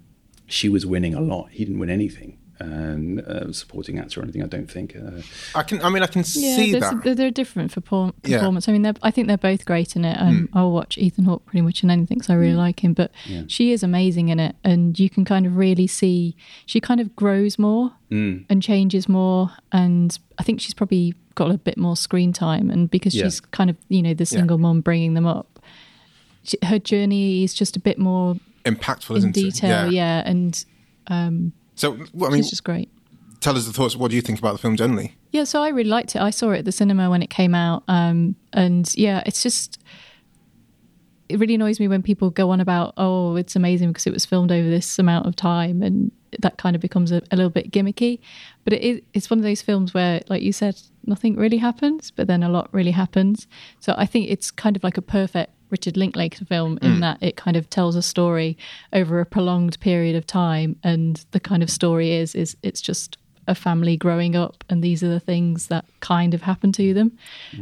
she 0.47 0.69
was 0.69 0.85
winning 0.85 1.15
a 1.15 1.21
lot. 1.21 1.49
He 1.51 1.65
didn't 1.65 1.79
win 1.79 1.91
anything. 1.91 2.37
Um, 2.63 3.23
uh, 3.27 3.53
supporting 3.53 3.99
actor 3.99 4.21
or 4.21 4.23
anything, 4.23 4.43
I 4.43 4.47
don't 4.47 4.71
think. 4.71 4.95
Uh, 4.95 5.23
I 5.55 5.63
can. 5.63 5.81
I 5.83 5.89
mean, 5.89 6.03
I 6.03 6.07
can 6.07 6.21
Yeah, 6.21 6.57
see 6.57 6.73
that. 6.75 7.01
they're, 7.03 7.15
they're 7.15 7.31
different 7.31 7.73
for 7.73 7.81
por- 7.81 8.13
Yeah. 8.27 8.37
performance. 8.37 8.69
I 8.69 8.73
mean, 8.73 8.83
they're, 8.83 8.95
I 9.03 9.11
think 9.11 9.29
they're 9.29 9.39
both 9.39 9.65
great 9.65 9.97
in 9.97 10.05
it. 10.05 10.21
Um, 10.21 10.51
I'll 10.53 10.71
watch 10.71 10.99
Ethan 10.99 11.25
Hawke 11.25 11.47
pretty 11.47 11.63
much 11.63 11.83
in 11.83 11.91
anything, 11.91 12.21
so 12.21 12.35
I 12.35 12.37
really 12.37 12.53
like 12.57 12.85
him. 12.85 12.93
But 12.93 13.13
she 13.47 13.73
is 13.73 13.83
amazing 13.83 14.29
in 14.29 14.39
it, 14.39 14.57
and 14.63 14.99
you 14.99 15.09
can 15.09 15.25
kind 15.25 15.47
of 15.47 15.57
really 15.57 15.87
see 15.87 16.37
she 16.67 16.81
kind 16.81 17.01
of 17.01 17.17
grows 17.17 17.59
more 17.59 17.93
and 18.11 18.63
changes 18.63 19.09
more. 19.09 19.53
And 19.73 20.19
I 20.39 20.43
think 20.43 20.61
she's 20.61 20.75
probably 20.75 21.15
got 21.37 21.51
a 21.51 21.57
bit 21.57 21.79
more 21.79 21.97
screen 21.97 22.33
time, 22.35 22.69
and 22.69 22.91
because 22.91 23.15
Yeah. 23.15 23.25
she's 23.25 23.41
kind 23.41 23.71
of 23.71 23.77
you 23.89 24.03
know 24.03 24.13
the 24.13 24.27
single 24.27 24.59
mom 24.59 24.83
bringing 24.83 25.15
them 25.15 25.25
up, 25.27 25.61
she, 26.43 26.59
her 26.65 26.79
journey 26.79 27.43
is 27.43 27.55
just 27.55 27.75
a 27.77 27.81
bit 27.81 27.99
more 27.99 28.37
impactful, 28.67 29.13
in 29.13 29.17
isn't 29.17 29.33
detail. 29.33 29.87
it? 29.89 29.95
Yeah, 29.95 30.23
and 30.27 30.63
So, 31.81 31.97
well, 32.13 32.29
I 32.31 32.35
mean, 32.35 32.43
she's 32.43 32.51
just 32.51 32.65
great. 32.65 32.91
tell 33.41 33.57
us 33.57 33.65
the 33.65 33.73
thoughts. 33.73 33.97
What 33.97 34.11
do 34.11 34.17
you 34.17 34.21
think 34.21 34.39
about 34.39 34.53
the 34.53 34.59
film 34.59 34.77
generally? 34.77 35.17
Yeah, 35.31 35.45
so 35.45 35.63
I 35.63 35.71
really 35.71 35.89
liked 35.89 36.15
it. 36.15 36.21
I 36.21 36.29
saw 36.29 36.51
it 36.51 36.59
at 36.59 36.65
the 36.67 36.73
cinema 36.73 37.09
when 37.09 37.23
it 37.23 37.31
came 37.31 37.55
out, 37.55 37.85
um, 37.89 38.37
and 38.53 38.95
yeah, 38.97 39.23
it's 39.25 39.43
just 39.43 39.83
it 41.31 41.39
really 41.39 41.55
annoys 41.55 41.81
me 41.81 41.89
when 41.89 42.03
people 42.03 42.29
go 42.29 42.51
on 42.51 42.61
about 42.61 42.93
oh, 42.99 43.37
it's 43.37 43.57
amazing 43.57 43.89
because 43.89 44.07
it 44.07 44.13
was 44.13 44.27
filmed 44.27 44.53
over 44.53 44.69
this 44.69 44.99
amount 44.99 45.27
of 45.27 45.35
time, 45.37 45.83
and 45.83 46.13
that 46.39 46.59
kind 46.59 46.77
of 46.77 46.83
becomes 46.83 47.13
a, 47.13 47.23
a 47.31 47.37
little 47.37 47.49
bit 47.49 47.71
gimmicky. 47.71 48.19
But 48.65 48.75
it 48.75 48.83
is 48.83 49.01
it's 49.15 49.31
one 49.31 49.39
of 49.39 49.43
those 49.43 49.63
films 49.63 49.95
where, 49.95 50.21
like 50.29 50.43
you 50.43 50.53
said, 50.53 50.79
nothing 51.07 51.35
really 51.35 51.57
happens, 51.57 52.11
but 52.11 52.27
then 52.27 52.43
a 52.43 52.51
lot 52.51 52.69
really 52.73 52.91
happens. 52.91 53.47
So 53.79 53.95
I 53.97 54.05
think 54.05 54.29
it's 54.29 54.51
kind 54.51 54.77
of 54.77 54.85
like 54.85 54.99
a 54.99 55.03
perfect 55.03 55.53
Richard 55.71 55.97
Linklater 55.97 56.45
film 56.45 56.79
in 56.83 57.01
that 57.01 57.19
it 57.23 57.37
kind 57.37 57.57
of 57.57 57.69
tells 57.71 57.97
a 57.97 58.03
story 58.03 58.57
over 58.93 59.21
a 59.21 59.27
prolonged 59.27 59.79
period 59.81 60.17
of 60.17 60.27
time, 60.27 60.77
and 60.83 61.25
the 61.31 61.41
kind 61.41 61.63
of 61.63 61.71
story 61.71 62.13
is 62.13 62.35
is 62.35 62.57
it's 62.63 62.81
just 62.81 63.17
a 63.47 63.55
family 63.55 63.97
growing 63.97 64.37
up 64.37 64.63
and 64.69 64.85
these 64.85 65.03
are 65.03 65.09
the 65.09 65.19
things 65.19 65.67
that 65.69 65.85
kind 65.99 66.35
of 66.35 66.43
happen 66.43 66.71
to 66.71 66.95
them 66.95 67.11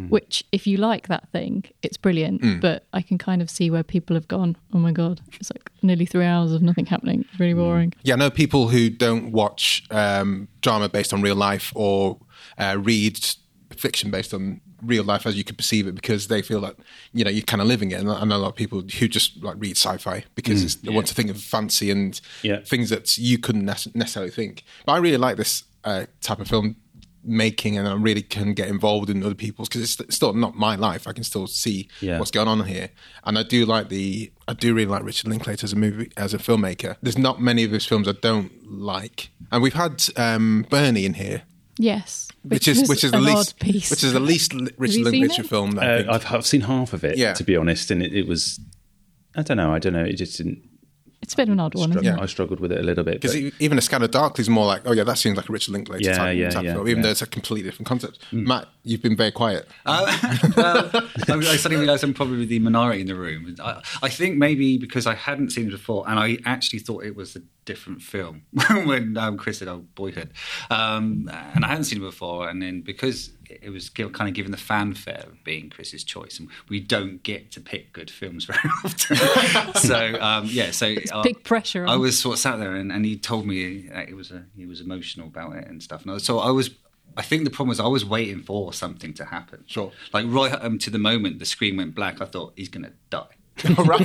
which 0.09 0.45
if 0.53 0.67
you 0.67 0.77
like 0.77 1.09
that 1.09 1.27
thing 1.31 1.65
it's 1.83 1.97
brilliant 1.97 2.61
but 2.61 2.85
i 2.93 3.01
can 3.01 3.17
kind 3.17 3.41
of 3.41 3.49
see 3.49 3.71
where 3.71 3.85
people 3.85 4.15
have 4.15 4.29
gone 4.29 4.55
oh 4.75 4.79
my 4.79 4.93
god 4.93 5.21
it's 5.35 5.51
like 5.55 5.71
nearly 5.81 6.05
three 6.05 6.27
hours 6.27 6.53
of 6.53 6.61
nothing 6.63 6.85
happening 6.85 7.25
it's 7.31 7.41
really 7.41 7.55
boring. 7.55 7.95
Yeah, 8.03 8.15
I 8.15 8.17
know 8.19 8.31
people 8.31 8.69
who 8.69 8.91
don't 8.91 9.33
watch 9.33 9.85
um, 9.91 10.49
drama 10.61 10.89
based 10.89 11.13
on 11.13 11.23
real 11.23 11.37
life 11.37 11.73
or 11.75 12.19
uh, 12.59 12.77
read 12.79 13.19
fiction 13.77 14.11
based 14.11 14.35
on 14.35 14.61
real 14.83 15.05
life 15.05 15.27
as 15.27 15.37
you 15.37 15.45
could 15.45 15.57
perceive 15.57 15.87
it 15.87 15.95
because 15.95 16.29
they 16.29 16.41
feel 16.43 16.61
that 16.61 16.77
you 17.13 17.25
know 17.25 17.31
you're 17.31 17.43
kind 17.43 17.61
of 17.61 17.69
living 17.69 17.91
it. 17.91 18.01
And 18.01 18.11
I 18.11 18.25
know 18.25 18.37
a 18.37 18.39
lot 18.39 18.49
of 18.51 18.55
people 18.57 18.81
who 18.83 19.09
just 19.09 19.43
like 19.43 19.57
read 19.59 19.77
sci-fi 19.77 20.25
because 20.35 20.63
it's, 20.63 20.77
they 20.77 20.91
want 20.93 21.07
to 21.09 21.15
think 21.15 21.31
of 21.31 21.41
fancy 21.41 21.91
and 21.91 22.21
Yeah. 22.43 22.61
things 22.65 22.91
that 22.91 23.19
you 23.19 23.39
couldn't 23.39 23.65
necessarily 23.65 24.31
think. 24.31 24.63
But 24.87 24.93
I 24.93 24.99
really 24.99 25.17
like 25.17 25.37
this 25.37 25.65
uh, 25.85 26.07
type 26.21 26.41
of 26.41 26.49
film 26.49 26.77
making, 27.25 27.77
and 27.77 27.87
I 27.89 27.95
really 27.95 28.23
can 28.23 28.55
get 28.55 28.69
involved 28.69 29.11
in 29.11 29.23
other 29.23 29.35
people's 29.35 29.69
because 29.69 29.83
it's 30.01 30.15
still 30.15 30.33
not 30.33 30.55
my 30.57 30.77
life. 30.77 31.07
I 31.07 31.13
can 31.13 31.25
still 31.25 31.47
see 31.47 31.89
Yeah. 32.01 32.19
what's 32.19 32.31
going 32.31 32.49
on 32.49 32.65
here, 32.65 32.91
and 33.25 33.39
I 33.39 33.43
do 33.43 33.67
like 33.67 33.89
the 33.89 34.31
I 34.47 34.55
do 34.55 34.73
really 34.75 34.89
like 34.91 35.03
Richard 35.03 35.29
Linklater 35.29 35.65
as 35.65 35.73
a 35.73 35.77
movie 35.77 36.11
as 36.17 36.33
a 36.33 36.39
filmmaker. 36.39 36.97
There's 37.03 37.19
not 37.19 37.41
many 37.43 37.65
of 37.65 37.71
his 37.73 37.85
films 37.85 38.09
I 38.09 38.13
don't 38.13 38.53
like, 38.71 39.31
and 39.51 39.63
we've 39.63 39.75
had 39.75 40.03
um, 40.17 40.65
Bernie 40.71 41.05
in 41.05 41.15
here, 41.15 41.43
yes 41.79 42.29
which, 42.43 42.69
is 42.69 42.89
which 42.89 43.05
is 43.05 43.11
the 43.11 43.21
least 43.21 43.55
odd 43.55 43.61
piece. 43.61 43.91
which 43.91 44.03
is 44.05 44.13
the 44.13 44.21
least 44.21 44.55
li- 44.55 44.71
Richard 44.79 45.03
Linklater 45.03 45.43
film 45.43 45.73
that 45.73 45.85
I 45.85 45.93
uh, 45.93 45.97
think. 45.99 46.09
I've, 46.11 46.35
I've 46.35 46.47
seen 46.47 46.61
half 46.63 46.93
of 46.93 47.05
it, 47.05 47.19
Yeah. 47.19 47.35
to 47.35 47.45
be 47.45 47.57
honest, 47.57 47.91
and 47.91 48.03
it, 48.03 48.15
it 48.15 48.27
was. 48.27 48.59
I 49.37 49.43
don't 49.43 49.57
know. 49.57 49.73
I 49.75 49.79
don't 49.79 49.93
know. 49.93 50.05
It 50.05 50.15
just 50.15 50.39
didn't. 50.39 50.63
it's 51.21 51.35
a 51.35 51.37
bit 51.37 51.49
of 51.49 51.53
an 51.53 51.61
odd 51.61 51.75
one 51.75 51.91
isn't 51.91 52.07
it? 52.07 52.19
I 52.21 52.27
struggled 52.27 52.59
with 52.61 52.73
it 52.73 52.79
a 52.79 52.83
little 52.83 53.05
bit. 53.05 53.21
because 53.21 53.37
even 53.61 53.77
a 53.77 53.81
Scanner 53.83 54.09
Darkly 54.09 54.43
is 54.43 54.49
more 54.49 54.67
like, 54.67 54.83
oh 54.87 54.93
yeah, 54.93 55.05
that 55.05 55.19
seems 55.19 55.37
like 55.37 55.49
a 55.49 55.53
Richard 55.53 55.73
Linklater 55.73 56.03
Yeah, 56.05 56.17
type, 56.17 56.37
yeah, 56.39 56.51
type 56.51 56.65
yeah, 56.65 56.75
film, 56.75 56.89
even 56.89 56.99
yeah. 56.99 57.03
though 57.03 57.11
it's 57.11 57.23
a 57.23 57.27
completely 57.27 57.69
different 57.69 57.87
concept. 57.87 58.21
Matt, 58.33 58.69
you've 58.85 59.03
been 59.03 59.17
very 59.17 59.33
quiet. 59.33 59.69
well, 59.87 60.07
I, 60.07 61.09
I 61.29 61.57
suddenly 61.57 61.77
realised 61.77 62.03
I'm 62.05 62.15
probably 62.15 62.47
the 62.47 62.59
minority 62.61 63.03
in 63.03 63.07
the 63.09 63.15
room. 63.15 63.55
I, 63.61 63.83
I 64.03 64.09
think 64.09 64.37
maybe 64.39 64.79
because 64.79 65.07
I 65.07 65.15
hadn't 65.15 65.51
seen 65.51 65.69
it 65.69 65.73
before, 65.73 66.09
and 66.09 66.19
I 66.19 66.39
actually 66.47 66.79
thought 66.79 67.05
it 67.05 67.15
was 67.17 67.37
a 67.37 67.41
different 67.69 68.01
film 68.01 68.43
when 68.89 69.17
um, 69.19 69.37
Chris 69.37 69.59
said, 69.59 69.69
"Oh, 69.69 69.85
Boyhood," 69.95 70.31
um, 70.71 71.31
and 71.55 71.65
I 71.65 71.69
hadn't 71.69 71.85
seen 71.85 71.99
it 71.99 72.07
before, 72.13 72.49
and 72.49 72.63
then 72.63 72.81
because 72.81 73.31
it 73.49 73.71
was 73.71 73.91
kind 73.91 74.29
of 74.29 74.35
given 74.35 74.51
the 74.53 74.59
fanfare 74.73 75.25
of 75.27 75.45
being 75.45 75.69
Chris's 75.71 76.03
choice, 76.05 76.39
and 76.39 76.49
we 76.69 76.81
don't 76.81 77.23
get 77.23 77.53
to 77.53 77.61
pick 77.61 77.93
good 77.93 78.11
films 78.11 78.45
very 78.53 78.69
often. 78.85 79.17
so 79.81 80.21
um, 80.21 80.47
yeah, 80.47 80.71
so 80.71 80.95
uh, 81.13 81.23
big 81.23 81.45
pressure 81.45 81.87
I 81.87 81.97
was 81.97 82.19
sort 82.19 82.35
of 82.37 82.41
sat 82.41 82.59
there, 82.59 82.75
and, 82.75 82.91
and 82.91 83.05
he 83.05 83.17
told 83.19 83.47
me 83.47 83.89
that 83.89 84.09
it 84.09 84.15
was 84.17 84.31
a, 84.31 84.45
he 84.57 84.65
was 84.67 84.81
emotional 84.81 85.27
about 85.29 85.55
it 85.57 85.69
and 85.69 85.83
stuff. 85.83 86.03
And 86.03 86.11
I- 86.13 86.19
so 86.19 86.39
I 86.39 86.51
was. 86.51 86.71
I 87.17 87.23
think 87.23 87.43
the 87.45 87.51
problem 87.51 87.71
was 87.71 87.81
I 87.81 87.87
was 87.89 88.05
waiting 88.05 88.43
for 88.43 88.73
something 88.73 89.13
to 89.15 89.25
happen. 89.25 89.65
Sure. 89.67 89.91
Like 90.13 90.27
right 90.29 90.53
um, 90.65 90.79
to 90.79 90.91
the 90.91 90.99
moment 91.11 91.41
the 91.41 91.47
screen 91.47 91.77
went 91.77 91.93
black, 91.95 92.21
I 92.21 92.27
thought 92.27 92.53
he's 92.55 92.69
going 92.69 92.85
to 92.85 92.93
die. 93.11 93.35
All 93.79 93.85
right. 93.85 94.01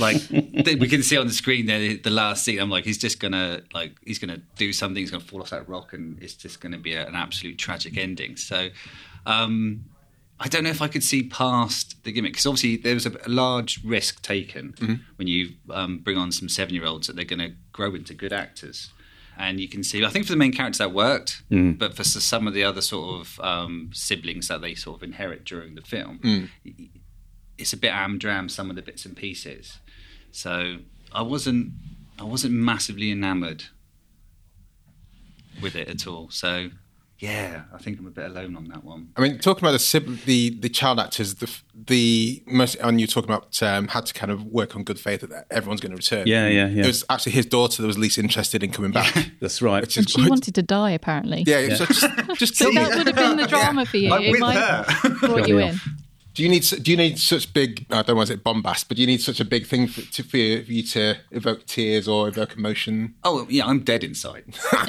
Like 0.00 0.28
th- 0.28 0.78
we 0.78 0.88
can 0.88 1.02
see 1.02 1.16
on 1.16 1.26
the 1.26 1.32
screen 1.32 1.66
there, 1.66 1.96
the 1.96 2.10
last 2.10 2.44
scene. 2.44 2.58
I'm 2.58 2.70
like, 2.70 2.84
he's 2.84 2.98
just 2.98 3.20
gonna 3.20 3.62
like 3.72 3.92
he's 4.04 4.18
gonna 4.18 4.40
do 4.56 4.72
something. 4.72 5.00
He's 5.00 5.10
gonna 5.10 5.24
fall 5.24 5.40
off 5.40 5.50
that 5.50 5.68
rock, 5.68 5.92
and 5.92 6.22
it's 6.22 6.34
just 6.34 6.60
gonna 6.60 6.78
be 6.78 6.94
a, 6.94 7.06
an 7.06 7.14
absolute 7.14 7.58
tragic 7.58 7.96
ending. 7.96 8.36
So, 8.36 8.68
um, 9.26 9.84
I 10.40 10.48
don't 10.48 10.64
know 10.64 10.70
if 10.70 10.82
I 10.82 10.88
could 10.88 11.04
see 11.04 11.22
past 11.22 12.02
the 12.04 12.12
gimmick 12.12 12.32
because 12.32 12.46
obviously 12.46 12.76
there 12.76 12.94
was 12.94 13.06
a, 13.06 13.12
a 13.26 13.28
large 13.28 13.80
risk 13.84 14.22
taken 14.22 14.74
when 15.16 15.28
you 15.28 15.50
um, 15.70 15.98
bring 15.98 16.16
on 16.18 16.32
some 16.32 16.48
seven 16.48 16.74
year 16.74 16.84
olds 16.84 17.06
that 17.06 17.14
they're 17.16 17.24
going 17.24 17.38
to 17.38 17.52
grow 17.72 17.94
into 17.94 18.12
good 18.14 18.32
actors. 18.32 18.90
And 19.38 19.60
you 19.60 19.68
can 19.68 19.82
see, 19.84 20.04
I 20.04 20.10
think 20.10 20.26
for 20.26 20.32
the 20.32 20.36
main 20.38 20.52
characters 20.52 20.78
that 20.78 20.92
worked, 20.92 21.42
but 21.78 21.94
for 21.94 22.04
some 22.04 22.46
of 22.48 22.54
the 22.54 22.64
other 22.64 22.80
sort 22.82 23.20
of 23.20 23.40
um, 23.40 23.90
siblings 23.94 24.48
that 24.48 24.60
they 24.60 24.74
sort 24.74 24.98
of 24.98 25.02
inherit 25.04 25.44
during 25.44 25.74
the 25.74 25.80
film, 25.80 26.50
it's 27.58 27.72
a 27.72 27.76
bit 27.76 27.92
amdram 27.92 28.50
some 28.50 28.70
of 28.70 28.76
the 28.76 28.82
bits 28.82 29.04
and 29.04 29.16
pieces. 29.16 29.78
So 30.30 30.78
I 31.12 31.22
wasn't 31.22 31.72
I 32.18 32.24
wasn't 32.24 32.54
massively 32.54 33.10
enamoured 33.10 33.64
with 35.60 35.76
it 35.76 35.88
at 35.88 36.06
all. 36.06 36.30
So 36.30 36.70
yeah, 37.18 37.62
I 37.72 37.78
think 37.78 38.00
I'm 38.00 38.06
a 38.08 38.10
bit 38.10 38.24
alone 38.24 38.56
on 38.56 38.64
that 38.68 38.82
one. 38.82 39.10
I 39.16 39.20
mean, 39.20 39.38
talking 39.38 39.62
about 39.64 39.78
the 39.78 40.18
the 40.26 40.50
the 40.58 40.68
child 40.68 40.98
actors, 40.98 41.36
the 41.36 41.48
the 41.72 42.42
most, 42.46 42.74
and 42.76 43.00
you 43.00 43.06
talking 43.06 43.30
about 43.30 43.62
um, 43.62 43.86
had 43.88 44.06
to 44.06 44.14
kind 44.14 44.32
of 44.32 44.46
work 44.46 44.74
on 44.74 44.82
good 44.82 44.98
faith 44.98 45.20
that 45.20 45.46
everyone's 45.48 45.80
going 45.80 45.92
to 45.92 45.96
return. 45.96 46.26
Yeah, 46.26 46.48
yeah, 46.48 46.66
yeah. 46.66 46.82
It 46.82 46.86
was 46.88 47.04
actually 47.08 47.32
his 47.32 47.46
daughter 47.46 47.80
that 47.80 47.86
was 47.86 47.96
least 47.96 48.18
interested 48.18 48.64
in 48.64 48.72
coming 48.72 48.90
back. 48.90 49.30
That's 49.40 49.62
right. 49.62 49.84
And 49.96 50.10
she 50.10 50.20
good. 50.22 50.30
wanted 50.30 50.56
to 50.56 50.62
die 50.62 50.90
apparently 50.90 51.44
Yeah, 51.46 51.76
so 51.76 51.86
just, 51.86 52.06
just 52.34 52.56
so 52.56 52.64
kill 52.72 52.74
that 52.82 52.90
me. 52.90 52.98
would 52.98 53.06
have 53.06 53.14
been 53.16 53.36
the 53.36 53.46
drama 53.48 53.86
for 53.86 53.98
you 53.98 54.12
I'm 54.12 54.22
it 54.22 54.30
with 54.32 54.40
might 54.40 54.56
her. 54.56 54.84
have 54.88 55.20
brought 55.20 55.46
you 55.46 55.58
in 55.58 55.76
Do 56.34 56.42
you 56.42 56.48
need 56.48 56.62
do 56.62 56.90
you 56.90 56.96
need 56.96 57.18
such 57.18 57.52
big? 57.52 57.84
I 57.90 58.02
don't 58.02 58.16
want 58.16 58.28
to 58.28 58.34
say 58.34 58.40
bombast, 58.40 58.88
but 58.88 58.96
do 58.96 59.02
you 59.02 59.06
need 59.06 59.20
such 59.20 59.38
a 59.38 59.44
big 59.44 59.66
thing 59.66 59.86
for, 59.86 60.00
to, 60.00 60.22
for 60.22 60.36
you 60.36 60.82
to 60.82 61.16
evoke 61.30 61.66
tears 61.66 62.08
or 62.08 62.28
evoke 62.28 62.56
emotion? 62.56 63.14
Oh 63.22 63.46
yeah, 63.50 63.66
I'm 63.66 63.80
dead 63.80 64.02
inside. 64.02 64.44
I 64.72 64.86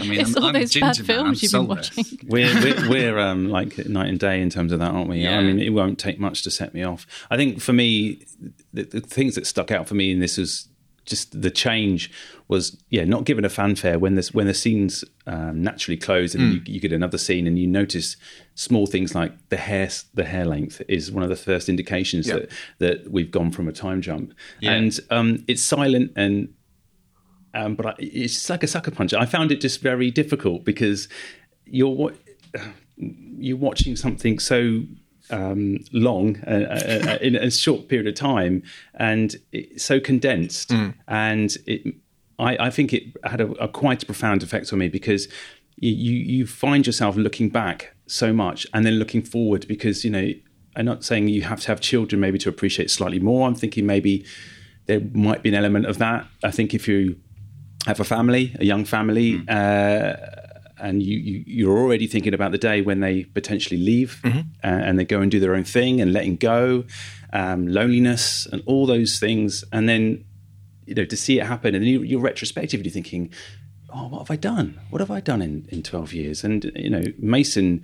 mean, 0.00 0.20
It's 0.20 0.36
I'm, 0.36 0.42
all 0.42 0.48
I'm 0.48 0.54
those 0.54 0.70
ginger 0.70 1.04
bad 1.04 1.06
films 1.06 1.42
you've 1.42 1.52
been 1.52 1.68
watching. 1.68 2.04
we're 2.26 2.52
we're, 2.60 2.88
we're 2.88 3.18
um, 3.18 3.48
like 3.48 3.78
night 3.86 4.08
and 4.08 4.18
day 4.18 4.40
in 4.40 4.50
terms 4.50 4.72
of 4.72 4.80
that, 4.80 4.90
aren't 4.90 5.08
we? 5.08 5.18
Yeah. 5.18 5.38
I 5.38 5.42
mean, 5.42 5.60
it 5.60 5.70
won't 5.70 5.98
take 5.98 6.18
much 6.18 6.42
to 6.42 6.50
set 6.50 6.74
me 6.74 6.82
off. 6.82 7.06
I 7.30 7.36
think 7.36 7.60
for 7.60 7.72
me, 7.72 8.26
the, 8.72 8.82
the 8.82 9.00
things 9.00 9.36
that 9.36 9.46
stuck 9.46 9.70
out 9.70 9.86
for 9.86 9.94
me 9.94 10.10
in 10.10 10.18
this 10.18 10.38
was 10.38 10.66
just 11.10 11.42
the 11.42 11.50
change 11.50 12.10
was 12.48 12.82
yeah 12.88 13.04
not 13.04 13.24
given 13.24 13.44
a 13.44 13.48
fanfare 13.48 13.98
when 13.98 14.14
this 14.14 14.32
when 14.32 14.46
the 14.46 14.54
scenes 14.54 15.04
um, 15.26 15.62
naturally 15.62 15.96
close 15.96 16.34
and 16.34 16.54
you, 16.54 16.60
you 16.74 16.80
get 16.80 16.92
another 16.92 17.18
scene 17.18 17.46
and 17.46 17.58
you 17.58 17.66
notice 17.66 18.16
small 18.54 18.86
things 18.86 19.14
like 19.14 19.32
the 19.50 19.56
hair 19.56 19.88
the 20.14 20.24
hair 20.24 20.44
length 20.46 20.80
is 20.88 21.10
one 21.12 21.22
of 21.22 21.28
the 21.28 21.36
first 21.36 21.68
indications 21.68 22.26
Yeah. 22.28 22.34
that 22.36 22.50
that 22.78 23.10
we've 23.10 23.30
gone 23.30 23.50
from 23.50 23.68
a 23.68 23.72
time 23.72 24.00
jump 24.00 24.32
Yeah. 24.60 24.72
and 24.72 24.98
um, 25.10 25.44
it's 25.48 25.62
silent 25.62 26.12
and 26.16 26.54
um, 27.52 27.74
but 27.74 27.86
I, 27.86 27.94
it's 27.98 28.34
just 28.34 28.48
like 28.50 28.62
a 28.62 28.68
sucker 28.68 28.92
punch. 28.92 29.12
I 29.12 29.26
found 29.26 29.50
it 29.50 29.60
just 29.60 29.80
very 29.82 30.10
difficult 30.12 30.64
because 30.64 31.08
you're 31.66 32.12
you're 32.96 33.56
watching 33.56 33.96
something 33.96 34.38
so 34.38 34.82
um, 35.30 35.78
long 35.92 36.38
uh, 36.46 36.50
uh, 36.50 37.10
uh, 37.10 37.18
in 37.20 37.36
a 37.36 37.50
short 37.50 37.88
period 37.88 38.06
of 38.06 38.14
time 38.14 38.62
and 38.94 39.36
it's 39.52 39.84
so 39.84 40.00
condensed, 40.00 40.72
and 41.08 41.56
it. 41.66 41.94
I, 42.38 42.68
I 42.68 42.70
think 42.70 42.94
it 42.94 43.02
had 43.22 43.42
a, 43.42 43.50
a 43.62 43.68
quite 43.68 44.06
profound 44.06 44.42
effect 44.42 44.72
on 44.72 44.78
me 44.78 44.88
because 44.88 45.28
you, 45.76 45.92
you 45.92 46.46
find 46.46 46.86
yourself 46.86 47.14
looking 47.16 47.50
back 47.50 47.94
so 48.06 48.32
much 48.32 48.66
and 48.72 48.86
then 48.86 48.94
looking 48.94 49.20
forward 49.20 49.68
because 49.68 50.04
you 50.04 50.10
know 50.10 50.32
I'm 50.76 50.86
not 50.86 51.04
saying 51.04 51.28
you 51.28 51.42
have 51.42 51.60
to 51.60 51.68
have 51.68 51.80
children 51.80 52.20
maybe 52.20 52.38
to 52.38 52.48
appreciate 52.48 52.90
slightly 52.90 53.18
more. 53.18 53.46
I'm 53.46 53.54
thinking 53.54 53.86
maybe 53.86 54.24
there 54.86 55.00
might 55.12 55.42
be 55.42 55.48
an 55.48 55.54
element 55.54 55.86
of 55.86 55.98
that. 55.98 56.26
I 56.42 56.50
think 56.50 56.74
if 56.74 56.88
you 56.88 57.16
have 57.86 58.00
a 58.00 58.04
family, 58.04 58.54
a 58.58 58.64
young 58.64 58.84
family, 58.84 59.42
uh, 59.48 60.16
and 60.80 61.02
you, 61.02 61.18
you 61.18 61.44
you're 61.46 61.78
already 61.78 62.06
thinking 62.06 62.34
about 62.34 62.52
the 62.52 62.58
day 62.58 62.82
when 62.82 63.00
they 63.00 63.24
potentially 63.24 63.80
leave 63.80 64.20
uh, 64.64 64.66
and 64.68 64.98
they 64.98 65.04
go 65.04 65.20
and 65.20 65.30
do 65.30 65.40
their 65.40 65.54
own 65.54 65.64
thing 65.64 66.00
and 66.00 66.12
letting 66.12 66.36
go, 66.36 66.84
um, 67.32 67.68
loneliness 67.68 68.46
and 68.46 68.62
all 68.66 68.86
those 68.86 69.18
things, 69.18 69.64
and 69.72 69.88
then 69.88 70.24
you 70.86 70.94
know 70.94 71.04
to 71.04 71.16
see 71.16 71.38
it 71.38 71.46
happen, 71.46 71.74
and 71.74 71.84
then 71.84 71.88
you, 71.88 72.02
you're 72.02 72.20
retrospectively 72.20 72.90
thinking, 72.90 73.32
oh, 73.92 74.08
what 74.08 74.18
have 74.18 74.30
I 74.30 74.36
done? 74.36 74.80
What 74.90 75.00
have 75.00 75.10
I 75.10 75.20
done 75.20 75.42
in, 75.42 75.66
in 75.70 75.82
12 75.82 76.12
years? 76.12 76.44
And 76.44 76.70
you 76.74 76.90
know, 76.90 77.04
Mason 77.18 77.82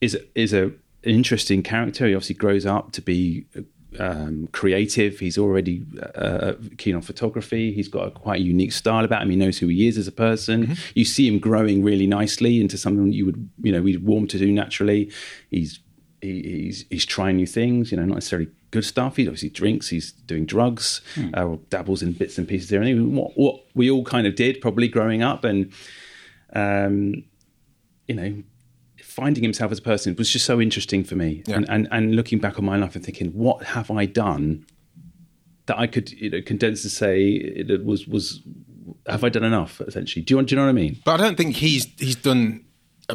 is 0.00 0.18
is 0.34 0.52
a 0.52 0.72
an 1.04 1.12
interesting 1.14 1.62
character. 1.62 2.06
He 2.06 2.14
obviously 2.14 2.34
grows 2.34 2.66
up 2.66 2.92
to 2.92 3.02
be 3.02 3.46
um, 3.98 4.48
creative. 4.52 5.18
He's 5.18 5.38
already 5.38 5.84
uh, 6.14 6.54
keen 6.78 6.94
on 6.94 7.02
photography. 7.02 7.72
He's 7.72 7.88
got 7.88 8.08
a 8.08 8.10
quite 8.10 8.40
a 8.40 8.44
unique 8.44 8.72
style 8.72 9.04
about 9.04 9.22
him. 9.22 9.30
He 9.30 9.36
knows 9.36 9.58
who 9.58 9.68
he 9.68 9.86
is 9.88 9.98
as 9.98 10.06
a 10.06 10.12
person. 10.12 10.66
Mm-hmm. 10.66 10.74
You 10.94 11.04
see 11.04 11.28
him 11.28 11.38
growing 11.38 11.82
really 11.82 12.06
nicely 12.06 12.60
into 12.60 12.78
something 12.78 13.12
you 13.12 13.26
would, 13.26 13.48
you 13.62 13.72
know, 13.72 13.82
we'd 13.82 14.04
warm 14.04 14.26
to 14.28 14.38
do 14.38 14.50
naturally. 14.52 15.10
He's 15.50 15.80
he, 16.20 16.42
he's 16.42 16.84
he's 16.90 17.06
trying 17.06 17.36
new 17.36 17.46
things. 17.46 17.90
You 17.90 17.98
know, 17.98 18.04
not 18.04 18.14
necessarily 18.14 18.48
good 18.70 18.84
stuff. 18.84 19.16
He 19.16 19.26
obviously 19.26 19.50
drinks. 19.50 19.88
He's 19.88 20.12
doing 20.12 20.46
drugs 20.46 21.00
mm. 21.14 21.36
uh, 21.36 21.44
or 21.44 21.56
dabbles 21.70 22.02
in 22.02 22.12
bits 22.12 22.38
and 22.38 22.46
pieces 22.46 22.68
there. 22.68 22.82
And 22.82 23.16
what, 23.16 23.36
what 23.36 23.60
we 23.74 23.90
all 23.90 24.04
kind 24.04 24.26
of 24.26 24.34
did 24.34 24.60
probably 24.60 24.88
growing 24.88 25.22
up, 25.22 25.44
and 25.44 25.72
um, 26.52 27.24
you 28.06 28.14
know, 28.14 28.42
finding 29.16 29.42
himself 29.42 29.72
as 29.72 29.78
a 29.78 29.82
person 29.82 30.14
was 30.16 30.30
just 30.30 30.44
so 30.44 30.60
interesting 30.60 31.02
for 31.02 31.16
me. 31.16 31.42
Yeah. 31.46 31.56
And, 31.56 31.70
and, 31.70 31.88
and 31.90 32.14
looking 32.14 32.38
back 32.38 32.58
on 32.58 32.66
my 32.66 32.76
life 32.76 32.94
and 32.94 33.02
thinking, 33.02 33.30
what 33.30 33.62
have 33.64 33.90
I 33.90 34.04
done 34.04 34.66
that 35.64 35.78
I 35.78 35.86
could 35.86 36.12
you 36.12 36.28
know, 36.28 36.42
condense 36.42 36.82
to 36.82 36.90
say 36.90 37.22
it 37.30 37.82
was 37.84 38.06
was 38.06 38.42
have 39.06 39.24
I 39.24 39.30
done 39.30 39.42
enough? 39.42 39.80
Essentially, 39.80 40.22
do 40.22 40.36
you 40.36 40.42
do 40.42 40.54
you 40.54 40.60
know 40.60 40.66
what 40.66 40.70
I 40.70 40.74
mean? 40.74 40.98
But 41.04 41.18
I 41.18 41.24
don't 41.24 41.36
think 41.36 41.56
he's 41.56 41.86
he's 41.98 42.16
done. 42.16 42.62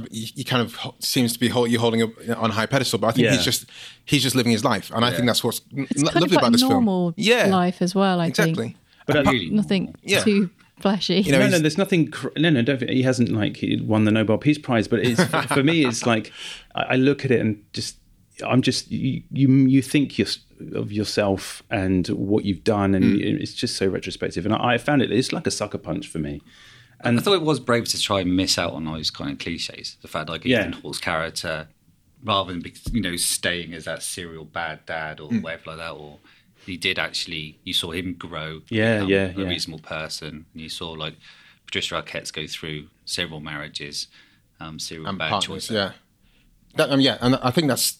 He 0.09 0.43
kind 0.43 0.61
of 0.63 0.77
seems 0.99 1.33
to 1.33 1.39
be 1.39 1.49
hold, 1.49 1.69
you 1.69 1.77
holding 1.77 2.01
up 2.01 2.11
on 2.37 2.49
a 2.49 2.53
high 2.53 2.65
pedestal, 2.65 2.97
but 2.97 3.07
I 3.07 3.11
think 3.11 3.25
yeah. 3.25 3.33
he's 3.33 3.43
just 3.43 3.65
he's 4.05 4.23
just 4.23 4.35
living 4.35 4.51
his 4.51 4.63
life, 4.63 4.89
and 4.91 5.01
yeah. 5.01 5.07
I 5.07 5.11
think 5.11 5.27
that's 5.27 5.43
what's 5.43 5.61
it's 5.71 6.01
lovely 6.01 6.35
about 6.35 6.51
this 6.53 6.61
normal 6.61 7.11
film. 7.11 7.15
Yeah, 7.17 7.47
life 7.47 7.81
as 7.81 7.93
well. 7.93 8.19
I 8.19 8.27
exactly. 8.27 8.55
think, 8.55 8.77
but 9.05 9.25
nothing 9.51 9.93
yeah. 10.01 10.23
too 10.23 10.49
flashy. 10.81 11.21
You 11.21 11.31
know, 11.31 11.39
no, 11.39 11.47
no, 11.47 11.59
there's 11.59 11.77
nothing. 11.77 12.13
No, 12.37 12.49
no, 12.49 12.61
don't. 12.61 12.89
He 12.89 13.03
hasn't 13.03 13.29
like 13.29 13.57
he 13.57 13.79
won 13.81 14.05
the 14.05 14.11
Nobel 14.11 14.37
Peace 14.37 14.57
Prize, 14.57 14.87
but 14.87 14.99
it's 14.99 15.23
for 15.53 15.63
me. 15.63 15.85
It's 15.85 16.05
like 16.05 16.31
I, 16.75 16.95
look 16.95 17.25
at 17.25 17.31
it 17.31 17.39
and 17.39 17.63
just 17.73 17.97
I'm 18.45 18.61
just 18.61 18.91
you 18.91 19.23
you, 19.31 19.47
you 19.47 19.81
think 19.81 20.19
of 20.73 20.91
yourself 20.91 21.63
and 21.69 22.07
what 22.09 22.45
you've 22.45 22.63
done, 22.63 22.95
and 22.95 23.19
mm. 23.19 23.41
it's 23.41 23.53
just 23.53 23.77
so 23.77 23.87
retrospective. 23.87 24.45
And 24.45 24.53
I, 24.53 24.73
I, 24.73 24.77
found 24.77 25.01
it 25.01 25.11
it's 25.11 25.31
like 25.31 25.47
a 25.47 25.51
sucker 25.51 25.77
punch 25.77 26.07
for 26.07 26.19
me. 26.19 26.41
And 27.03 27.19
I 27.19 27.21
thought 27.21 27.33
it 27.33 27.41
was 27.41 27.59
brave 27.59 27.85
to 27.85 27.99
try 27.99 28.21
and 28.21 28.35
miss 28.35 28.57
out 28.59 28.73
on 28.73 28.85
those 28.85 29.09
kind 29.09 29.31
of 29.31 29.39
cliches. 29.39 29.97
The 30.01 30.07
fact 30.07 30.29
like 30.29 30.45
Ethan 30.45 30.73
yeah. 30.73 30.79
Hawke's 30.81 30.99
character, 30.99 31.67
rather 32.23 32.53
than 32.53 32.63
you 32.91 33.01
know 33.01 33.15
staying 33.15 33.73
as 33.73 33.85
that 33.85 34.03
serial 34.03 34.45
bad 34.45 34.85
dad 34.85 35.19
or 35.19 35.29
mm. 35.29 35.41
whatever 35.41 35.71
like 35.71 35.77
that, 35.77 35.91
or 35.91 36.19
he 36.65 36.77
did 36.77 36.99
actually. 36.99 37.59
You 37.63 37.73
saw 37.73 37.91
him 37.91 38.13
grow. 38.13 38.61
Yeah, 38.69 39.03
yeah, 39.03 39.31
a 39.35 39.41
yeah. 39.41 39.47
reasonable 39.47 39.81
person. 39.81 40.45
And 40.53 40.61
you 40.61 40.69
saw 40.69 40.91
like 40.91 41.15
Patricia 41.65 41.95
Arquette's 41.95 42.31
go 42.31 42.47
through 42.47 42.87
several 43.05 43.39
marriages, 43.39 44.07
um, 44.59 44.79
serial 44.79 45.07
and 45.07 45.17
bad 45.17 45.29
partners, 45.29 45.47
choices. 45.47 45.71
Yeah, 45.71 45.91
that, 46.75 46.89
um, 46.89 46.99
yeah, 46.99 47.17
and 47.21 47.35
I 47.37 47.51
think 47.51 47.67
that's. 47.67 47.97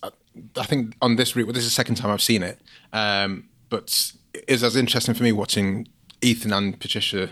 I 0.56 0.64
think 0.64 0.96
on 1.02 1.18
this 1.18 1.36
route, 1.36 1.46
well, 1.46 1.54
this 1.54 1.64
is 1.64 1.72
the 1.72 1.76
second 1.76 1.96
time 1.96 2.10
I've 2.10 2.22
seen 2.22 2.42
it, 2.42 2.62
um, 2.94 3.50
but 3.70 4.14
it's 4.34 4.64
as 4.64 4.76
interesting 4.78 5.14
for 5.14 5.24
me 5.24 5.34
watching 5.34 5.90
Ethan 6.22 6.54
and 6.54 6.80
Patricia 6.80 7.30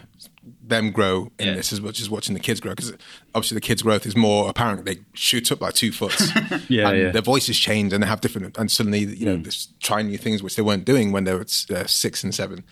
them 0.61 0.91
grow 0.91 1.31
in 1.37 1.47
yeah. 1.47 1.53
this 1.55 1.73
as 1.73 1.81
much 1.81 1.99
as 1.99 2.09
watching 2.09 2.33
the 2.33 2.39
kids 2.39 2.59
grow 2.59 2.71
because 2.71 2.93
obviously 3.35 3.55
the 3.55 3.61
kids' 3.61 3.81
growth 3.81 4.05
is 4.05 4.15
more 4.15 4.49
apparent. 4.49 4.85
They 4.85 4.99
shoot 5.13 5.51
up 5.51 5.61
like 5.61 5.73
two 5.73 5.91
foot, 5.91 6.19
yeah, 6.69 6.89
and 6.89 6.97
yeah. 6.97 7.11
their 7.11 7.21
voices 7.21 7.57
change 7.57 7.93
and 7.93 8.01
they 8.03 8.07
have 8.07 8.21
different. 8.21 8.57
And 8.57 8.71
suddenly, 8.71 8.99
you 8.99 9.25
know, 9.25 9.37
mm. 9.37 9.67
trying 9.79 10.07
new 10.07 10.17
things 10.17 10.41
which 10.41 10.55
they 10.55 10.61
weren't 10.61 10.85
doing 10.85 11.11
when 11.11 11.23
they 11.23 11.33
were 11.33 11.41
uh, 11.41 11.85
six 11.85 12.23
and 12.23 12.33
seven, 12.33 12.63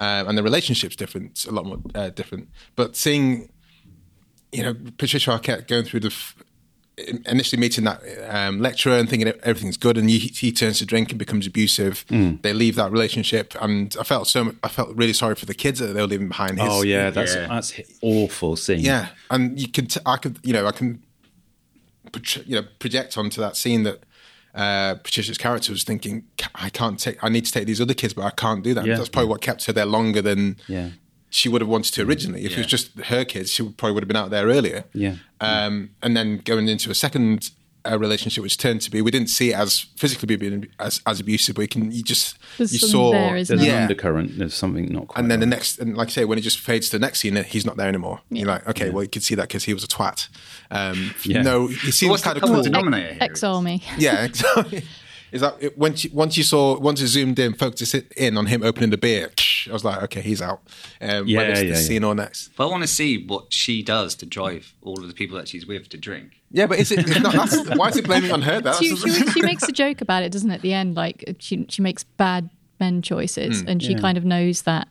um, 0.00 0.28
and 0.28 0.36
the 0.36 0.42
relationships 0.42 0.96
different, 0.96 1.44
a 1.46 1.52
lot 1.52 1.66
more 1.66 1.78
uh, 1.94 2.10
different. 2.10 2.48
But 2.76 2.96
seeing, 2.96 3.50
you 4.52 4.62
know, 4.62 4.74
Patricia 4.98 5.30
Arquette 5.30 5.66
going 5.66 5.84
through 5.84 6.00
the 6.00 6.08
f- 6.08 6.36
initially 6.96 7.60
meeting 7.60 7.84
that 7.84 8.00
um, 8.28 8.60
lecturer 8.60 8.94
and 8.94 9.08
thinking 9.08 9.32
everything's 9.42 9.76
good, 9.76 9.98
and 9.98 10.08
he, 10.08 10.18
he, 10.18 10.52
turns 10.52 10.78
to 10.78 10.86
drink 10.86 11.10
and 11.10 11.18
becomes 11.18 11.46
abusive. 11.46 12.04
Mm. 12.08 12.42
They 12.42 12.52
leave 12.52 12.76
that 12.76 12.92
relationship, 12.92 13.54
and 13.60 13.94
I 13.98 14.04
felt 14.04 14.28
so 14.28 14.54
I 14.62 14.68
felt 14.68 14.94
really 14.96 15.12
sorry 15.12 15.34
for 15.34 15.46
the 15.46 15.54
kids 15.54 15.80
that 15.80 15.88
they 15.88 16.00
were 16.00 16.06
leaving 16.06 16.28
behind. 16.28 16.60
His, 16.60 16.68
oh 16.70 16.82
yeah, 16.82 17.10
that's 17.10 17.34
yeah. 17.34 17.48
that's 17.48 17.74
awful 18.00 18.56
scene. 18.56 18.80
Yeah, 18.80 19.08
and 19.30 19.58
you 19.60 19.68
can 19.68 19.86
t- 19.86 20.00
I 20.06 20.16
could 20.16 20.38
you 20.42 20.52
know 20.52 20.66
I 20.66 20.72
can 20.72 21.02
you 22.44 22.56
know 22.56 22.66
project 22.78 23.18
onto 23.18 23.40
that 23.40 23.56
scene 23.56 23.82
that. 23.84 24.00
Uh, 24.54 24.94
Patricia's 24.94 25.36
character 25.36 25.72
was 25.72 25.82
thinking, 25.82 26.28
I 26.54 26.70
can't 26.70 26.96
take, 27.00 27.18
I 27.24 27.28
need 27.28 27.44
to 27.44 27.50
take 27.50 27.66
these 27.66 27.80
other 27.80 27.92
kids, 27.92 28.14
but 28.14 28.22
I 28.22 28.30
can't 28.30 28.62
do 28.62 28.72
that. 28.74 28.86
Yeah. 28.86 28.96
That's 28.96 29.08
probably 29.08 29.28
what 29.28 29.40
kept 29.40 29.64
her 29.64 29.72
there 29.72 29.84
longer 29.84 30.22
than 30.22 30.58
yeah 30.68 30.90
she 31.34 31.48
would 31.48 31.60
have 31.60 31.68
wanted 31.68 31.92
to 31.92 32.02
originally. 32.02 32.44
If 32.44 32.52
yeah. 32.52 32.58
it 32.58 32.60
was 32.60 32.66
just 32.68 32.96
her 33.06 33.24
kids, 33.24 33.50
she 33.50 33.68
probably 33.68 33.92
would 33.94 34.04
have 34.04 34.08
been 34.08 34.16
out 34.16 34.30
there 34.30 34.46
earlier. 34.46 34.84
Yeah. 34.92 35.16
Um, 35.40 35.90
and 36.00 36.16
then 36.16 36.38
going 36.38 36.68
into 36.68 36.90
a 36.90 36.94
second 36.94 37.50
uh, 37.84 37.98
relationship, 37.98 38.40
which 38.44 38.56
turned 38.56 38.82
to 38.82 38.90
be, 38.90 39.02
we 39.02 39.10
didn't 39.10 39.30
see 39.30 39.50
it 39.50 39.56
as 39.56 39.80
physically 39.96 40.36
being 40.36 40.68
as, 40.78 41.00
as 41.06 41.18
abusive, 41.18 41.56
but 41.56 41.62
you 41.62 41.68
can, 41.68 41.90
you 41.90 42.04
just, 42.04 42.38
there's 42.56 42.72
you 42.72 42.78
saw, 42.78 43.10
there, 43.10 43.32
there's 43.32 43.50
an 43.50 43.58
yeah. 43.58 43.82
undercurrent, 43.82 44.38
there's 44.38 44.54
something 44.54 44.92
not 44.92 45.08
quite. 45.08 45.20
And 45.20 45.28
then 45.28 45.40
right. 45.40 45.46
the 45.46 45.50
next, 45.50 45.80
and 45.80 45.96
like 45.96 46.06
I 46.06 46.10
say, 46.12 46.24
when 46.24 46.38
it 46.38 46.42
just 46.42 46.60
fades 46.60 46.88
to 46.90 46.98
the 46.98 47.04
next 47.04 47.18
scene, 47.18 47.34
he's 47.34 47.66
not 47.66 47.76
there 47.76 47.88
anymore. 47.88 48.20
Yeah. 48.30 48.38
You're 48.38 48.48
like, 48.48 48.68
okay, 48.68 48.86
yeah. 48.86 48.92
well, 48.92 49.02
you 49.02 49.08
could 49.08 49.24
see 49.24 49.34
that 49.34 49.48
because 49.48 49.64
he 49.64 49.74
was 49.74 49.82
a 49.82 49.88
twat. 49.88 50.28
Um, 50.70 51.16
yeah. 51.24 51.42
No, 51.42 51.66
he 51.66 51.90
seems 51.90 52.22
kind 52.22 52.36
of 52.36 52.44
cool. 52.44 52.62
Denominator 52.62 53.16
Ex 53.20 53.42
army. 53.42 53.82
Yeah, 53.98 54.24
exactly. 54.24 54.84
is 55.32 55.40
that 55.40 55.56
it, 55.60 55.76
once 55.76 56.04
you, 56.04 56.10
once 56.14 56.36
you 56.36 56.44
saw 56.44 56.78
once 56.78 57.00
you 57.00 57.08
zoomed 57.08 57.40
in, 57.40 57.54
focused 57.54 57.92
it 57.92 58.12
in 58.16 58.38
on 58.38 58.46
him 58.46 58.62
opening 58.62 58.90
the 58.90 58.96
beer, 58.96 59.32
I 59.68 59.72
was 59.72 59.84
like, 59.84 60.02
okay, 60.04 60.20
he's 60.20 60.42
out. 60.42 60.62
Um, 61.00 61.26
yeah, 61.26 61.48
yeah, 61.48 61.60
yeah. 61.60 61.74
scene 61.74 62.04
or 62.04 62.14
next. 62.14 62.50
But 62.56 62.68
I 62.68 62.70
want 62.70 62.82
to 62.82 62.88
see 62.88 63.24
what 63.24 63.52
she 63.52 63.82
does 63.82 64.14
to 64.16 64.26
drive 64.26 64.74
all 64.82 65.00
of 65.00 65.08
the 65.08 65.14
people 65.14 65.36
that 65.36 65.48
she's 65.48 65.66
with 65.66 65.88
to 65.90 65.96
drink. 65.96 66.42
Yeah, 66.50 66.66
but 66.66 66.78
is 66.78 66.92
it? 66.92 67.00
It's 67.00 67.20
not, 67.20 67.76
why 67.76 67.88
is 67.88 67.96
it 67.96 68.04
blaming 68.04 68.32
on 68.32 68.42
her? 68.42 68.60
That 68.60 68.76
she, 68.76 68.94
she, 68.96 69.26
she, 69.30 69.42
makes 69.42 69.68
a 69.68 69.72
joke 69.72 70.00
about 70.00 70.22
it, 70.22 70.32
doesn't 70.32 70.50
it? 70.50 70.54
At 70.54 70.62
the 70.62 70.72
end, 70.72 70.94
like 70.94 71.36
she 71.38 71.66
she 71.68 71.82
makes 71.82 72.04
bad 72.04 72.50
men 72.80 73.02
choices, 73.02 73.62
mm, 73.62 73.68
and 73.68 73.82
she 73.82 73.92
yeah. 73.92 73.98
kind 73.98 74.18
of 74.18 74.24
knows 74.24 74.62
that. 74.62 74.88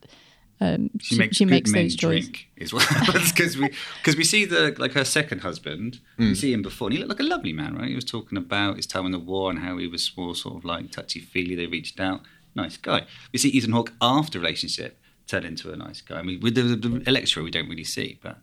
Um, 0.62 0.92
she, 1.00 1.16
she, 1.16 1.20
makes, 1.20 1.38
she 1.38 1.46
makes 1.46 1.74
those 1.74 1.96
choices. 1.96 2.32
Is 2.56 2.74
well 2.74 2.86
because 3.26 3.58
we 3.58 3.70
because 3.98 4.16
we 4.16 4.24
see 4.24 4.46
the 4.46 4.76
like 4.78 4.94
her 4.94 5.04
second 5.04 5.40
husband. 5.40 6.00
Mm. 6.18 6.30
We 6.30 6.36
see 6.36 6.54
him 6.54 6.62
before, 6.62 6.88
and 6.88 6.94
he 6.94 7.00
looked 7.00 7.10
like 7.10 7.20
a 7.20 7.24
lovely 7.24 7.54
man, 7.54 7.76
right? 7.76 7.90
He 7.90 7.96
was 7.96 8.06
talking 8.06 8.38
about 8.38 8.78
his 8.78 8.88
time 8.88 9.06
in 9.06 9.12
the 9.12 9.20
war 9.20 9.50
and 9.50 9.60
how 9.60 9.78
he 9.78 9.88
was 9.88 10.12
more 10.16 10.36
sort 10.36 10.56
of 10.56 10.66
like 10.66 10.92
touchy 10.92 11.20
feely. 11.20 11.56
They 11.56 11.68
reached 11.68 12.00
out, 12.00 12.22
nice 12.56 12.78
guy. 12.78 13.06
We 13.32 13.40
see 13.40 13.50
Ethan 13.50 13.72
Hawke 13.72 13.94
after 14.02 14.40
relationship 14.40 15.00
turn 15.28 15.46
into 15.46 15.72
a 15.72 15.76
nice 15.76 16.02
guy. 16.02 16.20
I 16.20 16.22
mean, 16.22 16.40
with 16.42 16.56
the, 16.56 16.62
the 16.62 17.04
Electra, 17.08 17.44
we 17.44 17.52
don't 17.52 17.70
really 17.70 17.84
see, 17.84 18.20
but. 18.22 18.38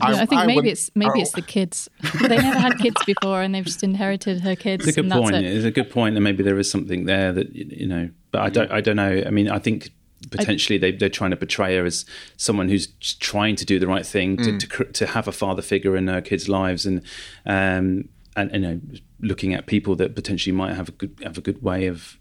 I, 0.00 0.22
I, 0.22 0.26
think 0.26 0.40
I 0.40 0.46
maybe 0.46 0.70
it's 0.70 0.90
maybe 0.94 1.20
it's 1.20 1.32
the 1.32 1.42
kids. 1.42 1.90
they 2.22 2.36
never 2.36 2.58
had 2.58 2.78
kids 2.78 3.04
before, 3.04 3.42
and 3.42 3.54
they've 3.54 3.64
just 3.64 3.82
inherited 3.82 4.40
her 4.40 4.56
kids. 4.56 4.86
It's 4.86 4.96
a 4.96 5.02
good 5.02 5.10
point. 5.10 5.36
It. 5.36 5.44
It's 5.44 5.64
a 5.64 5.70
good 5.70 5.90
point, 5.90 6.16
and 6.16 6.24
maybe 6.24 6.42
there 6.42 6.58
is 6.58 6.70
something 6.70 7.04
there 7.04 7.32
that 7.32 7.54
you 7.54 7.86
know. 7.86 8.08
But 8.30 8.42
I 8.42 8.48
don't. 8.48 8.70
I 8.70 8.80
don't 8.80 8.96
know. 8.96 9.22
I 9.26 9.30
mean, 9.30 9.50
I 9.50 9.58
think 9.58 9.90
potentially 10.30 10.78
they, 10.78 10.92
they're 10.92 11.08
trying 11.08 11.30
to 11.30 11.36
portray 11.36 11.76
her 11.76 11.84
as 11.84 12.04
someone 12.36 12.68
who's 12.68 12.88
trying 13.20 13.56
to 13.56 13.64
do 13.64 13.78
the 13.78 13.86
right 13.86 14.06
thing 14.06 14.36
to, 14.36 14.52
mm. 14.52 14.58
to, 14.58 14.84
to 14.92 15.06
have 15.06 15.28
a 15.28 15.32
father 15.32 15.62
figure 15.62 15.96
in 15.96 16.08
her 16.08 16.20
kids' 16.20 16.48
lives 16.48 16.86
and 16.86 17.02
um, 17.46 18.08
and 18.36 18.52
you 18.52 18.60
know 18.60 18.80
looking 19.20 19.52
at 19.54 19.66
people 19.66 19.96
that 19.96 20.14
potentially 20.14 20.54
might 20.54 20.74
have 20.74 20.88
a 20.88 20.92
good 20.92 21.18
have 21.22 21.38
a 21.38 21.40
good 21.40 21.62
way 21.62 21.86
of 21.86 22.18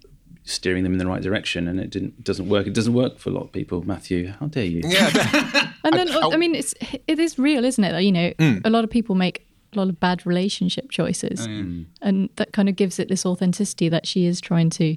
steering 0.48 0.84
them 0.84 0.94
in 0.94 0.98
the 0.98 1.08
right 1.08 1.22
direction 1.22 1.68
and 1.68 1.80
it 1.80 1.90
didn't 1.90 2.24
doesn't 2.24 2.48
work 2.48 2.68
it 2.68 2.74
doesn't 2.74 2.94
work 2.94 3.18
for 3.20 3.30
a 3.30 3.34
lot 3.34 3.44
of 3.44 3.52
people 3.52 3.82
matthew 3.84 4.32
how 4.40 4.48
dare 4.48 4.66
you 4.66 4.82
yeah 4.86 5.72
and 5.84 5.94
then 5.94 6.10
I, 6.10 6.30
I, 6.34 6.38
mean 6.38 6.56
it's 6.56 6.74
it 6.82 7.20
is 7.20 7.38
real 7.38 7.66
isn't 7.66 7.84
it 7.84 8.02
you 8.02 8.12
know 8.12 8.32
mm. 8.40 8.62
a 8.66 8.70
lot 8.70 8.84
of 8.84 8.90
people 8.90 9.16
make 9.16 9.46
a 9.74 9.78
lot 9.78 9.90
of 9.90 10.00
bad 10.00 10.26
relationship 10.26 10.90
choices 10.90 11.48
mm. 11.48 11.86
and 12.02 12.30
that 12.38 12.54
kind 12.54 12.70
of 12.70 12.76
gives 12.76 13.00
it 13.00 13.10
this 13.10 13.26
authenticity 13.26 13.90
that 13.90 14.08
she 14.08 14.26
is 14.26 14.40
trying 14.40 14.70
to 14.70 14.96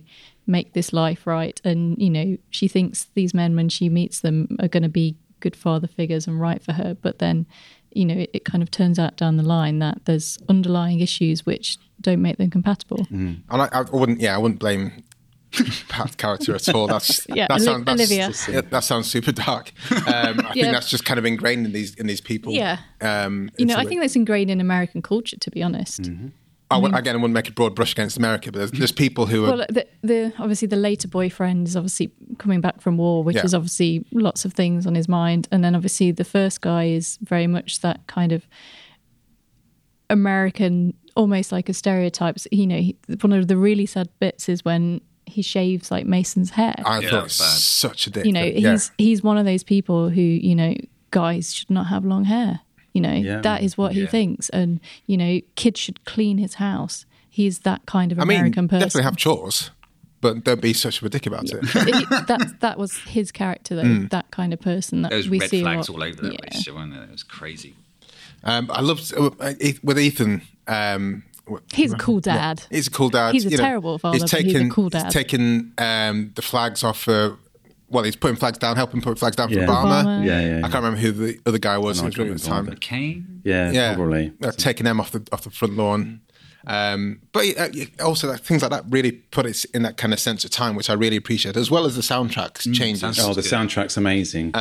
make 0.50 0.72
this 0.72 0.92
life 0.92 1.26
right. 1.26 1.60
And, 1.64 2.00
you 2.00 2.10
know, 2.10 2.36
she 2.50 2.68
thinks 2.68 3.06
these 3.14 3.32
men, 3.32 3.56
when 3.56 3.68
she 3.68 3.88
meets 3.88 4.20
them, 4.20 4.56
are 4.60 4.68
going 4.68 4.82
to 4.82 4.88
be 4.88 5.16
good 5.38 5.56
father 5.56 5.86
figures 5.86 6.26
and 6.26 6.40
right 6.40 6.62
for 6.62 6.72
her. 6.72 6.94
But 6.94 7.18
then, 7.18 7.46
you 7.92 8.04
know, 8.04 8.14
it, 8.14 8.30
it, 8.32 8.44
kind 8.44 8.62
of 8.62 8.70
turns 8.70 8.98
out 8.98 9.16
down 9.16 9.36
the 9.36 9.42
line 9.42 9.78
that 9.78 10.04
there's 10.04 10.38
underlying 10.48 11.00
issues 11.00 11.46
which 11.46 11.78
don't 12.00 12.20
make 12.20 12.36
them 12.36 12.50
compatible. 12.50 13.06
Mm. 13.06 13.40
And 13.48 13.62
I, 13.62 13.68
I, 13.72 13.82
wouldn't, 13.82 14.20
yeah, 14.20 14.34
I 14.34 14.38
wouldn't 14.38 14.60
blame 14.60 15.02
Pat's 15.88 16.14
character 16.16 16.54
at 16.54 16.68
all. 16.74 16.86
That's 16.86 17.26
yeah, 17.28 17.46
that, 17.48 17.60
sounds, 17.60 17.88
Olivia. 17.88 18.32
Yeah, 18.48 18.60
that 18.60 18.84
sounds 18.84 19.10
super 19.10 19.32
dark. 19.32 19.72
Um, 19.90 20.40
I 20.40 20.52
yeah. 20.54 20.64
think 20.64 20.72
that's 20.72 20.90
just 20.90 21.04
kind 21.04 21.18
of 21.18 21.24
ingrained 21.24 21.66
in 21.66 21.72
these 21.72 21.94
in 21.94 22.06
these 22.06 22.20
people. 22.20 22.52
Yeah, 22.52 22.78
um, 23.00 23.50
you 23.58 23.66
know, 23.66 23.76
I 23.76 23.84
think 23.84 24.00
that's 24.00 24.16
ingrained 24.16 24.50
in 24.50 24.60
American 24.60 25.02
culture. 25.02 25.36
To 25.36 25.50
be 25.50 25.62
honest, 25.62 26.02
mm-hmm. 26.02 26.28
I, 26.70 26.80
mean, 26.80 26.94
again, 26.94 27.14
I 27.14 27.16
wouldn't 27.16 27.34
make 27.34 27.48
a 27.48 27.52
broad 27.52 27.74
brush 27.74 27.92
against 27.92 28.16
America, 28.16 28.52
but 28.52 28.58
there's, 28.58 28.70
there's 28.70 28.92
people 28.92 29.26
who 29.26 29.44
are. 29.44 29.56
Well, 29.56 29.66
the, 29.68 29.86
the, 30.02 30.32
obviously 30.38 30.68
the 30.68 30.76
later 30.76 31.08
boyfriend 31.08 31.66
is 31.66 31.76
obviously 31.76 32.12
coming 32.38 32.60
back 32.60 32.80
from 32.80 32.96
war, 32.96 33.24
which 33.24 33.36
yeah. 33.36 33.44
is 33.44 33.54
obviously 33.54 34.04
lots 34.12 34.44
of 34.44 34.52
things 34.52 34.86
on 34.86 34.94
his 34.94 35.08
mind, 35.08 35.48
and 35.50 35.64
then 35.64 35.74
obviously 35.74 36.12
the 36.12 36.24
first 36.24 36.60
guy 36.60 36.84
is 36.84 37.18
very 37.22 37.46
much 37.46 37.80
that 37.80 38.06
kind 38.06 38.32
of 38.32 38.46
American, 40.08 40.94
almost 41.16 41.50
like 41.50 41.68
a 41.68 41.74
stereotype. 41.74 42.36
You 42.52 42.66
know, 42.66 42.78
he, 42.78 42.96
one 43.20 43.32
of 43.32 43.48
the 43.48 43.56
really 43.56 43.86
sad 43.86 44.08
bits 44.20 44.48
is 44.48 44.64
when 44.64 45.00
he 45.30 45.42
shaves 45.42 45.90
like 45.90 46.06
Mason's 46.06 46.50
hair. 46.50 46.74
I 46.84 47.00
Yeah, 47.00 47.10
thought 47.10 47.24
it's 47.26 47.38
bad. 47.38 47.58
such 47.58 48.06
a 48.06 48.10
dick. 48.10 48.24
you 48.26 48.32
know, 48.32 48.44
yeah. 48.44 48.72
he's 48.72 48.90
he's 48.98 49.22
one 49.22 49.38
of 49.38 49.44
those 49.46 49.62
people 49.62 50.10
who 50.10 50.20
you 50.20 50.54
know 50.54 50.74
guys 51.10 51.54
should 51.54 51.70
not 51.70 51.86
have 51.86 52.04
long 52.04 52.24
hair. 52.24 52.60
You 52.92 53.00
know, 53.00 53.12
Yeah. 53.14 53.40
that 53.40 53.62
is 53.62 53.78
what 53.78 53.92
he 53.92 54.00
Yeah. 54.02 54.06
thinks, 54.08 54.48
and 54.50 54.80
you 55.06 55.16
know, 55.16 55.40
kids 55.54 55.78
should 55.80 56.04
clean 56.04 56.38
his 56.38 56.54
house. 56.54 57.06
He's 57.28 57.60
that 57.60 57.86
kind 57.86 58.10
of 58.12 58.18
I 58.18 58.24
mean, 58.24 58.38
American 58.38 58.66
person. 58.68 58.80
definitely 58.88 59.04
have 59.04 59.16
chores, 59.16 59.70
but 60.20 60.42
don't 60.44 60.60
be 60.60 60.72
such 60.72 61.00
a 61.02 61.08
dick 61.08 61.26
about 61.26 61.44
it. 61.50 61.64
He- 61.64 62.04
that 62.26 62.56
that 62.60 62.78
was 62.78 62.98
his 63.06 63.30
character, 63.30 63.76
though. 63.76 63.84
Mm. 63.84 64.10
That 64.10 64.30
kind 64.32 64.52
of 64.52 64.60
person 64.60 65.02
that 65.02 65.10
There 65.10 65.18
was 65.18 65.28
we 65.30 65.38
red 65.38 65.50
see 65.50 65.62
flags 65.62 65.88
all 65.88 66.02
over 66.02 66.16
that 66.22 66.32
Yeah. 66.32 66.38
relationship, 66.42 66.74
weren't 66.74 66.92
there? 66.92 67.04
It 67.04 67.12
was 67.12 67.22
crazy. 67.22 67.74
Um, 68.42 68.70
I 68.72 68.80
loved 68.80 69.12
uh, 69.16 69.30
with 69.84 69.98
Ethan. 69.98 70.42
Um, 70.66 71.22
w- 71.50 71.62
He's 71.72 71.92
a 71.92 71.96
cool 71.96 72.20
dad. 72.20 72.62
He's 72.70 72.86
a 72.86 72.90
cool 72.90 73.08
dad. 73.10 73.32
He's 73.34 73.46
a 73.46 73.50
you 73.50 73.56
know. 73.56 73.62
terrible 73.64 73.98
father, 73.98 74.18
but 74.20 74.30
he's 74.30 74.54
a 74.54 74.68
cool 74.70 74.88
dad. 74.88 75.04
He's 75.04 75.12
taking 75.12 75.72
um, 75.78 76.32
the 76.34 76.42
flags 76.42 76.82
off. 76.84 77.06
Uh, 77.08 77.32
well, 77.88 78.04
he's 78.04 78.14
putting 78.16 78.36
flags 78.36 78.56
down, 78.58 78.76
helping 78.76 79.00
put 79.00 79.18
flags 79.18 79.34
down 79.36 79.48
for 79.48 79.54
Yeah. 79.54 79.66
Obama. 79.66 80.04
Obama. 80.04 80.24
Yeah, 80.26 80.40
yeah, 80.40 80.56
I 80.58 80.70
can't 80.70 80.74
remember 80.84 80.98
who 81.00 81.10
the 81.12 81.40
other 81.44 81.58
guy 81.58 81.76
was. 81.76 81.96
No, 81.98 82.02
who 82.02 82.06
was 82.06 82.18
running 82.18 82.34
at 82.34 82.40
the 82.40 82.46
time. 82.46 82.56
remember. 82.58 82.80
Kane? 82.80 83.40
Yeah, 83.44 83.70
Yeah, 83.72 83.94
probably. 83.96 84.32
Uh, 84.42 84.52
taking 84.52 84.84
them 84.84 85.00
off 85.00 85.10
the 85.10 85.26
off 85.32 85.42
the 85.42 85.50
front 85.50 85.76
lawn. 85.76 86.20
Um, 86.66 87.20
but 87.32 87.46
uh, 87.58 87.68
also 88.04 88.28
like, 88.28 88.40
things 88.42 88.60
like 88.62 88.70
that 88.70 88.84
really 88.90 89.12
put 89.12 89.46
it 89.46 89.64
in 89.72 89.82
that 89.82 89.96
kind 89.96 90.12
of 90.12 90.20
sense 90.20 90.44
of 90.44 90.50
time, 90.50 90.76
which 90.76 90.90
I 90.90 90.92
really 90.92 91.16
appreciate, 91.16 91.56
as 91.56 91.70
well 91.70 91.86
as 91.86 91.96
the 91.96 92.02
soundtracks 92.02 92.62
changes. 92.74 93.00
sounds- 93.00 93.18
Oh, 93.18 93.32
the 93.32 93.40
soundtrack's 93.40 93.96
amazing. 93.96 94.52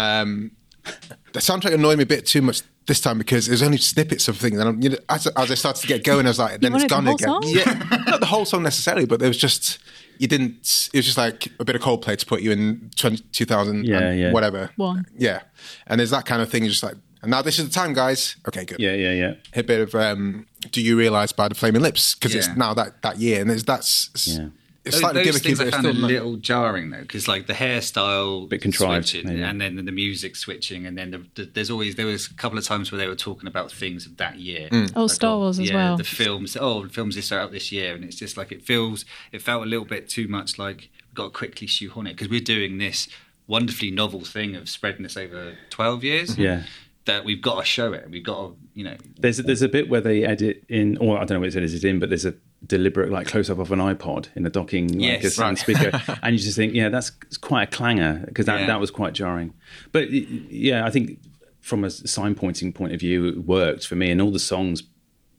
The 1.34 1.40
soundtrack 1.40 1.74
annoyed 1.74 1.98
me 1.98 2.04
a 2.04 2.08
bit 2.08 2.26
too 2.26 2.42
much 2.42 2.62
this 2.88 3.00
time 3.02 3.18
because 3.20 3.46
there's 3.48 3.62
only 3.62 3.78
snippets 3.78 4.28
of 4.28 4.38
things. 4.38 4.60
And 4.60 4.68
I'm, 4.70 4.82
you 4.82 4.90
know, 4.90 4.98
as, 5.10 5.28
as 5.28 5.52
I 5.52 5.56
started 5.56 5.82
to 5.82 5.88
get 5.88 6.04
going, 6.04 6.26
I 6.26 6.30
was 6.30 6.40
like, 6.40 6.60
then 6.60 6.74
it's 6.74 6.86
gone 6.86 7.06
whole 7.06 7.16
again. 7.16 7.28
song? 7.28 7.42
Yeah, 7.46 8.02
not 8.08 8.20
the 8.20 8.26
whole 8.26 8.46
song 8.46 8.64
necessarily, 8.64 9.06
but 9.06 9.20
there 9.20 9.28
was 9.30 9.38
just 9.38 9.80
you 10.18 10.28
didn't. 10.28 10.90
It 10.94 10.98
was 10.98 11.06
just 11.06 11.18
like 11.18 11.48
a 11.60 11.66
bit 11.66 11.76
of 11.76 11.82
Coldplay 11.82 12.18
to 12.18 12.26
put 12.26 12.42
you 12.42 12.52
in 12.52 12.90
20, 12.96 13.24
2000, 13.32 13.86
Yeah, 13.86 14.00
and 14.00 14.20
yeah. 14.20 14.32
whatever. 14.32 14.72
One. 14.76 15.06
Yeah, 15.18 15.42
and 15.88 16.00
there's 16.00 16.10
that 16.12 16.26
kind 16.26 16.42
of 16.42 16.50
thing. 16.50 16.66
Just 16.66 16.84
like, 16.84 16.96
and 17.22 17.30
now 17.32 17.42
this 17.42 17.60
is 17.60 17.68
the 17.68 17.74
time, 17.74 17.94
guys. 17.94 18.36
Okay, 18.48 18.66
good. 18.66 18.80
yeah, 18.80 18.94
yeah, 18.94 19.12
yeah. 19.12 19.34
A 19.56 19.62
bit 19.64 19.82
of 19.82 19.94
um, 19.96 20.48
do 20.72 20.82
you 20.82 20.98
realize 20.98 21.32
by 21.32 21.48
the 21.48 21.56
Flaming 21.56 21.82
Lips 21.82 22.16
because 22.16 22.34
it's 22.36 22.48
now 22.58 22.74
that 22.74 23.02
that 23.04 23.18
year, 23.20 23.40
and 23.42 23.50
there's 23.50 23.64
that's 23.64 24.10
Yeah. 24.38 24.48
It's 24.90 24.96
Those, 24.98 25.02
slightly 25.02 25.24
those 25.24 25.40
things 25.42 25.58
but 25.60 25.68
I 25.68 25.72
found 25.72 25.86
a 25.86 25.90
still 25.92 26.02
like- 26.02 26.12
little 26.12 26.36
jarring 26.38 26.90
though, 26.90 27.02
because 27.02 27.28
like 27.28 27.48
the 27.48 27.54
hairstyle 27.54 28.44
A 28.44 28.48
Bit 28.48 28.62
contrived, 28.62 29.08
switching, 29.08 29.28
maybe. 29.30 29.42
and 29.44 29.62
then 29.62 29.84
the 29.86 29.92
music 29.92 30.36
switching, 30.36 30.86
and 30.86 30.98
then 30.98 31.12
the, 31.12 31.26
the, 31.36 31.46
there's 31.46 31.70
always 31.70 31.96
there 31.96 32.06
was 32.06 32.28
a 32.28 32.34
couple 32.34 32.58
of 32.58 32.66
times 32.66 32.92
where 32.92 33.00
they 33.00 33.08
were 33.08 33.16
talking 33.16 33.48
about 33.48 33.72
things 33.72 34.06
of 34.06 34.18
that 34.18 34.38
year. 34.38 34.70
Mm. 34.70 34.92
Oh, 34.96 35.08
Star 35.08 35.38
Wars 35.38 35.60
as 35.60 35.70
yeah, 35.70 35.76
well. 35.76 35.98
The 35.98 36.04
films, 36.04 36.58
oh, 36.60 36.84
the 36.84 36.90
films 36.90 37.16
this 37.16 37.32
are 37.32 37.40
out 37.40 37.52
this 37.52 37.72
year, 37.72 37.96
and 37.96 38.04
it's 38.04 38.16
just 38.18 38.38
like 38.38 38.52
it 38.52 38.64
feels. 38.64 39.06
It 39.32 39.42
felt 39.42 39.64
a 39.64 39.68
little 39.68 39.86
bit 39.86 40.10
too 40.10 40.28
much 40.28 40.60
like 40.60 40.90
we've 41.08 41.16
got 41.16 41.24
to 41.26 41.30
quickly 41.32 41.68
shoehorn 41.68 42.08
it 42.08 42.14
because 42.14 42.30
we're 42.30 42.40
doing 42.42 42.78
this 42.78 43.08
wonderfully 43.48 43.90
novel 43.92 44.22
thing 44.22 44.56
of 44.56 44.70
spreading 44.70 45.04
this 45.04 45.18
over 45.18 45.56
twelve 45.70 46.04
years. 46.04 46.32
Mm-hmm. 46.32 46.42
Yeah. 46.42 46.64
That 47.06 47.26
we've 47.26 47.42
got 47.42 47.60
to 47.62 47.66
show 47.66 47.92
it. 47.94 48.08
We've 48.12 48.24
got 48.24 48.36
to, 48.50 48.56
you 48.76 48.84
know, 48.84 48.96
There's 49.18 49.40
a, 49.40 49.44
there's 49.44 49.64
a 49.64 49.70
bit 49.70 49.90
where 49.90 50.02
they 50.02 50.24
edit 50.24 50.64
in, 50.70 50.96
or 50.98 51.18
I 51.18 51.22
don't 51.22 51.32
know 51.32 51.40
what 51.40 51.46
it 51.48 51.56
is 51.56 51.58
edited 51.58 51.86
in, 51.86 51.98
but 51.98 52.10
there's 52.10 52.26
a 52.26 52.36
deliberate 52.66 53.10
like 53.12 53.28
close 53.28 53.50
up 53.50 53.60
of 53.60 53.72
an 53.72 53.80
iPod 53.80 54.28
in 54.36 54.46
a 54.46 54.50
docking 54.50 54.88
like 54.90 55.02
Yes, 55.24 55.26
a 55.26 55.30
sound 55.32 55.58
right. 55.68 55.78
speaker, 55.80 56.02
and 56.24 56.34
you 56.36 56.40
just 56.42 56.58
think, 56.58 56.74
yeah, 56.74 56.90
that's 56.90 57.12
it's 57.28 57.38
quite 57.38 57.64
a 57.64 57.72
clanger 57.72 58.24
because 58.28 58.46
that 58.48 58.62
Yeah. 58.62 58.68
that 58.68 58.80
was 58.80 58.92
quite 58.92 59.14
jarring. 59.14 59.54
But 59.92 60.12
yeah, 60.12 60.86
I 60.86 60.90
think 60.90 61.20
from 61.62 61.84
a 61.84 61.90
sign 61.90 62.36
pointing 62.36 62.74
point 62.74 62.94
of 62.94 63.00
view, 63.00 63.28
it 63.28 63.46
worked 63.46 63.86
for 63.88 63.96
me, 63.96 64.12
and 64.12 64.22
all 64.22 64.32
the 64.32 64.40
songs. 64.40 64.84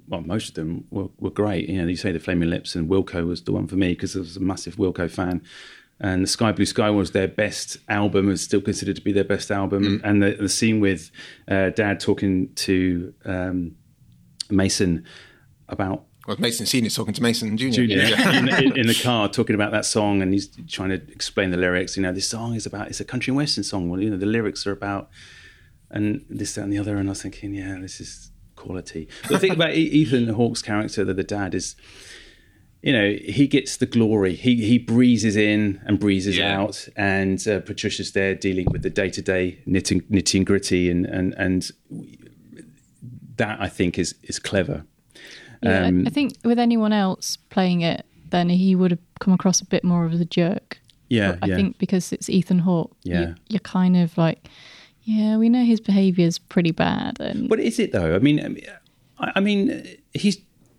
Well, 0.09 0.23
most 0.23 0.49
of 0.49 0.55
them 0.55 0.87
were, 0.91 1.07
were 1.19 1.31
great. 1.31 1.69
You 1.69 1.81
know, 1.83 1.87
you 1.87 1.95
say 1.95 2.11
the 2.11 2.19
Flaming 2.19 2.51
Lips 2.51 2.75
and 2.75 2.89
Wilco 2.91 3.25
was 3.29 3.43
the 3.43 3.53
one 3.53 3.69
for 3.69 3.77
me 3.77 3.91
because 3.91 4.17
I 4.17 4.19
was 4.19 4.37
a 4.37 4.41
massive 4.41 4.75
Wilco 4.75 5.09
fan. 5.09 5.41
And 6.01 6.25
the 6.25 6.27
Sky 6.27 6.51
Blue 6.51 6.65
Sky 6.67 6.91
was 6.91 7.13
their 7.13 7.29
best 7.29 7.77
album, 7.89 8.29
is 8.29 8.41
still 8.41 8.61
considered 8.61 8.97
to 8.97 9.03
be 9.03 9.13
their 9.13 9.23
best 9.23 9.53
album. 9.53 10.01
And 10.03 10.21
the, 10.21 10.33
the 10.33 10.49
scene 10.49 10.81
with 10.81 11.13
uh, 11.47 11.71
Dad 11.71 12.01
talking 12.01 12.53
to 12.57 13.15
um, 13.25 13.77
Mason 14.51 15.05
about 15.69 16.07
Well, 16.31 16.37
Mason 16.39 16.65
Senior 16.65 16.91
talking 16.91 17.13
to 17.15 17.23
Mason 17.25 17.57
Junior. 17.57 17.75
Junior 17.75 18.05
in, 18.39 18.49
in, 18.49 18.77
in 18.79 18.87
the 18.87 18.95
car 19.03 19.29
talking 19.29 19.57
about 19.57 19.73
that 19.73 19.85
song, 19.85 20.23
and 20.23 20.33
he's 20.33 20.47
trying 20.69 20.91
to 20.91 21.03
explain 21.11 21.51
the 21.51 21.57
lyrics. 21.57 21.97
You 21.97 22.05
know, 22.05 22.13
this 22.13 22.29
song 22.29 22.55
is 22.55 22.67
about 22.67 22.87
it's 22.87 23.01
a 23.01 23.05
country 23.05 23.33
and 23.33 23.37
western 23.37 23.65
song. 23.65 23.91
Well, 23.91 24.01
you 24.01 24.11
know, 24.11 24.17
the 24.17 24.27
lyrics 24.27 24.65
are 24.65 24.71
about 24.71 25.11
and 25.91 26.25
this, 26.31 26.55
that, 26.55 26.63
and 26.63 26.73
the 26.73 26.79
other. 26.79 26.97
And 26.99 27.09
I 27.09 27.11
was 27.11 27.23
thinking, 27.23 27.53
yeah, 27.53 27.79
this 27.81 28.01
is 28.01 28.31
quality. 28.55 29.09
The 29.29 29.41
thing 29.41 29.51
about 29.51 29.75
Ethan 29.75 30.29
Hawke's 30.29 30.63
character, 30.63 31.05
the, 31.05 31.15
the 31.15 31.25
dad, 31.25 31.53
is 31.53 31.75
you 32.81 32.93
know 32.93 33.11
he 33.25 33.49
gets 33.49 33.77
the 33.79 33.87
glory. 33.87 34.37
He 34.37 34.65
he 34.65 34.79
breezes 34.79 35.35
in 35.35 35.81
and 35.85 35.99
breezes 35.99 36.39
Yeah. 36.39 36.61
out, 36.61 36.89
and 36.95 37.45
uh, 37.49 37.59
Patricia's 37.59 38.13
there 38.13 38.37
dealing 38.37 38.69
with 38.71 38.83
the 38.83 38.91
day 38.91 39.11
to 39.11 39.21
day 39.21 39.65
knitting 39.67 40.03
nitty 40.03 40.37
and 40.37 40.47
gritty, 40.47 40.89
and 40.93 41.07
and 41.07 41.35
and 41.37 41.73
that 43.35 43.61
I 43.61 43.69
think 43.69 43.99
is 43.99 44.15
is 44.23 44.39
clever. 44.39 44.85
Yeah, 45.63 45.83
I- 45.85 45.89
Um, 45.89 46.07
I 46.07 46.11
think 46.11 46.35
with 46.45 46.59
anyone 46.59 46.93
else 46.93 47.37
playing 47.51 47.83
it, 47.83 48.05
then 48.31 48.49
he 48.49 48.75
would 48.75 48.91
have 48.93 49.01
come 49.19 49.35
across 49.35 49.61
a 49.61 49.67
bit 49.67 49.85
more 49.85 50.05
of 50.05 50.19
the 50.19 50.25
jerk. 50.25 50.81
Yeah, 51.09 51.37
I 51.43 51.47
yeah. 51.47 51.57
think 51.57 51.79
because 51.79 52.13
it's 52.13 52.29
Ethan 52.31 52.61
Hawke, 52.61 52.97
you- 53.05 53.13
Yeah. 53.15 53.35
you're 53.49 53.59
kind 53.61 53.97
of 53.97 54.17
like, 54.17 54.49
yeah, 55.03 55.37
we 55.37 55.49
know 55.49 55.65
his 55.65 55.81
behaviour's 55.81 56.39
pretty 56.39 56.71
bad, 56.71 57.19
and 57.21 57.49
But 57.49 57.59
is 57.61 57.79
it 57.79 57.93
though? 57.93 58.15
I 58.15 58.19
mean, 58.21 58.39
I 58.45 58.49
mean, 58.49 58.65
I 59.19 59.33
I 59.37 59.41
mean, 59.41 59.71
uh, 59.71 59.83
he's 60.15 60.39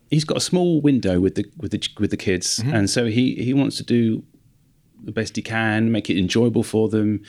he's 0.09 0.23
got 0.25 0.37
a 0.37 0.41
small 0.41 0.81
window 0.81 1.19
with 1.19 1.35
the 1.35 1.45
with 1.57 1.71
the 1.71 1.79
with 1.99 2.11
the 2.11 2.17
kids, 2.17 2.57
mm-hmm. 2.59 2.73
and 2.73 2.89
so 2.89 3.05
he 3.07 3.35
he 3.35 3.53
wants 3.53 3.75
to 3.77 3.83
do 3.83 4.23
the 5.03 5.11
best 5.11 5.35
he 5.35 5.41
can, 5.41 5.91
make 5.91 6.09
it 6.09 6.17
enjoyable 6.17 6.63
for 6.63 6.87
them. 6.87 7.21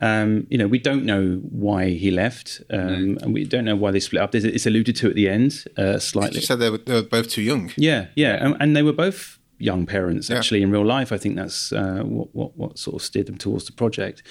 Um, 0.00 0.46
you 0.48 0.56
know, 0.58 0.68
we 0.68 0.78
don't 0.78 1.04
know 1.04 1.40
why 1.50 1.90
he 1.90 2.10
left, 2.10 2.62
um, 2.70 3.18
and 3.20 3.34
we 3.34 3.44
don't 3.44 3.64
know 3.64 3.74
why 3.76 3.90
they 3.90 4.00
split 4.00 4.22
up. 4.22 4.30
There's, 4.30 4.44
it's 4.44 4.66
alluded 4.66 4.94
to 4.96 5.08
at 5.08 5.14
the 5.16 5.28
end, 5.28 5.64
uh, 5.76 5.98
slightly. 5.98 6.36
You 6.40 6.46
said 6.46 6.60
they 6.60 6.70
were, 6.70 6.78
they 6.78 6.94
were 6.94 7.02
both 7.02 7.28
too 7.30 7.42
young. 7.42 7.72
Yeah, 7.76 8.06
yeah, 8.14 8.44
and, 8.44 8.56
and 8.60 8.76
they 8.76 8.82
were 8.82 8.92
both 8.92 9.38
young 9.58 9.86
parents 9.86 10.30
Yeah. 10.30 10.36
actually 10.38 10.62
in 10.62 10.70
real 10.70 10.86
life. 10.86 11.10
I 11.10 11.18
think 11.18 11.34
that's 11.34 11.72
uh, 11.72 12.02
what, 12.04 12.28
what 12.32 12.56
what 12.56 12.78
sort 12.78 12.94
of 12.94 13.02
steered 13.02 13.26
them 13.26 13.38
towards 13.38 13.64
the 13.64 13.72
project. 13.72 14.22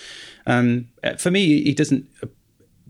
Um, 0.45 0.87
uh, 1.03 1.15
for 1.17 1.31
me, 1.31 1.61
he 1.63 1.73
doesn't 1.73 2.05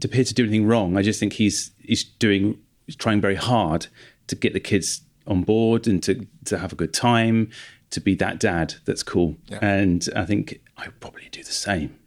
appear 0.04 0.24
to 0.24 0.34
do 0.36 0.44
anything 0.44 0.68
wrong. 0.68 0.98
I 0.98 1.02
just 1.02 1.20
think 1.20 1.34
he's 1.34 1.72
he's 1.82 2.04
doing 2.04 2.60
he's 2.86 2.96
trying 2.96 3.22
very 3.22 3.36
hard 3.36 3.88
to 4.28 4.36
get 4.36 4.54
the 4.54 4.60
kids 4.60 5.02
on 5.26 5.42
board 5.42 5.88
and 5.88 6.04
to 6.04 6.28
to 6.46 6.60
have 6.60 6.72
a 6.72 6.76
good 6.76 6.94
time, 6.94 7.50
to 7.90 8.00
be 8.00 8.14
that 8.16 8.40
dad 8.40 8.76
that's 8.86 9.02
cool. 9.02 9.36
Yeah. 9.48 9.60
And 9.62 10.08
I 10.16 10.26
think 10.26 10.62
I 10.78 10.86
would 10.86 11.00
probably 11.00 11.28
do 11.32 11.44
the 11.44 11.52
same. 11.52 11.98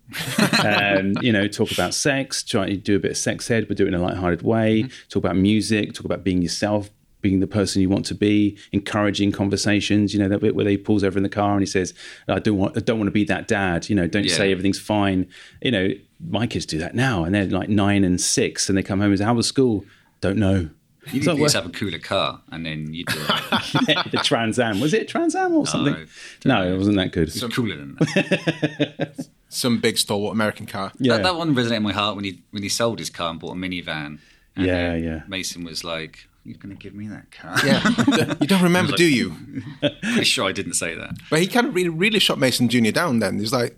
Um, 0.65 1.15
you 1.23 1.33
know, 1.33 1.47
talk 1.49 1.71
about 1.73 1.95
sex, 1.95 2.43
try 2.43 2.67
to 2.69 2.77
do 2.77 2.97
a 2.97 2.99
bit 2.99 3.13
of 3.13 3.17
sex 3.17 3.51
ed, 3.51 3.69
but 3.69 3.77
do 3.77 3.85
it 3.85 3.89
in 3.89 3.95
a 3.95 3.99
light-hearted 4.03 4.43
way. 4.43 4.85
Talk 5.09 5.25
about 5.25 5.37
music, 5.37 5.93
talk 5.95 6.05
about 6.05 6.25
being 6.25 6.43
yourself, 6.43 6.91
being 7.23 7.41
the 7.41 7.47
person 7.47 7.83
you 7.83 7.89
want 7.91 8.07
to 8.07 8.15
be, 8.15 8.57
encouraging 8.73 9.31
conversations. 9.33 10.13
You 10.15 10.21
know, 10.21 10.29
that 10.29 10.41
bit 10.41 10.55
where 10.55 10.67
he 10.69 10.77
pulls 10.77 11.05
over 11.05 11.19
in 11.19 11.23
the 11.23 11.29
car 11.29 11.53
and 11.53 11.61
he 11.61 11.67
says, 11.67 11.93
"I 12.29 12.39
don't 12.39 12.57
want, 12.59 12.77
I 12.77 12.81
don't 12.81 12.99
want 12.99 13.09
to 13.09 13.13
be 13.13 13.25
that 13.25 13.47
dad." 13.49 13.89
You 13.89 13.97
know, 13.97 14.07
don't 14.07 14.25
Yeah. 14.25 14.35
say 14.37 14.51
everything's 14.53 14.79
fine. 14.81 15.27
You 15.63 15.71
know, 15.71 15.89
my 16.29 16.47
kids 16.47 16.67
do 16.67 16.79
that 16.79 16.95
now, 16.95 17.25
and 17.25 17.35
they're 17.35 17.47
like 17.47 17.69
nine 17.69 18.05
and 18.05 18.21
six, 18.21 18.69
and 18.69 18.77
they 18.79 18.83
come 18.83 19.01
home 19.01 19.11
and 19.11 19.19
say, 19.19 19.25
"How 19.25 19.35
was 19.35 19.47
school?" 19.47 19.85
Don't 20.21 20.37
know. 20.39 20.55
you 20.57 20.71
It's 21.07 21.13
need 21.15 21.27
like, 21.27 21.37
to 21.39 21.43
just 21.45 21.55
have 21.55 21.67
a 21.67 21.71
cooler 21.71 21.99
car, 21.99 22.43
and 22.53 22.65
then 22.67 22.93
you 22.93 23.05
do 23.05 23.15
it. 23.19 24.11
the 24.13 24.21
Trans 24.23 24.59
Am 24.59 24.81
was 24.81 24.93
it 24.95 25.09
Trans 25.09 25.35
Am 25.35 25.53
or 25.55 25.67
something? 25.75 26.07
No, 26.45 26.73
it 26.73 26.77
wasn't 26.77 26.97
that 26.99 27.13
good. 27.13 27.29
It's 27.29 27.43
cooler 27.55 27.77
than 27.77 27.95
that. 27.97 29.27
Some 29.53 29.81
big 29.81 29.99
stalwart 29.99 30.33
American 30.33 30.65
car. 30.67 30.93
Yeah. 30.99 31.17
That, 31.17 31.25
that 31.25 31.37
one 31.37 31.55
resonated 31.55 31.77
in 31.79 31.83
my 31.83 31.93
heart 31.93 32.15
when 32.17 32.25
he 32.25 32.41
when 32.53 32.63
he 32.63 32.69
sold 32.69 32.99
his 33.01 33.11
car 33.11 33.31
and 33.31 33.39
bought 33.41 33.53
a 33.53 33.55
minivan. 33.57 34.19
And 34.57 34.67
Yeah, 34.67 34.95
yeah. 34.95 35.23
Mason 35.29 35.65
was 35.65 35.83
like, 35.85 36.27
"You're 36.45 36.57
going 36.57 36.75
to 36.77 36.81
give 36.81 36.95
me 36.95 37.09
that 37.09 37.31
car?" 37.33 37.57
Yeah, 37.65 38.35
you 38.41 38.47
don't 38.47 38.63
remember, 38.63 38.93
do 38.97 39.05
you? 39.05 39.35
Pretty 39.81 40.25
sure 40.25 40.49
I 40.49 40.53
didn't 40.53 40.75
say 40.75 40.95
that. 40.95 41.11
But 41.31 41.41
he 41.41 41.47
kind 41.49 41.67
of 41.67 41.75
really, 41.75 41.89
really 41.89 42.21
shot 42.21 42.39
Mason 42.39 42.69
Junior 42.69 42.93
down. 42.93 43.19
Then 43.19 43.39
he's 43.41 43.53
like, 43.53 43.77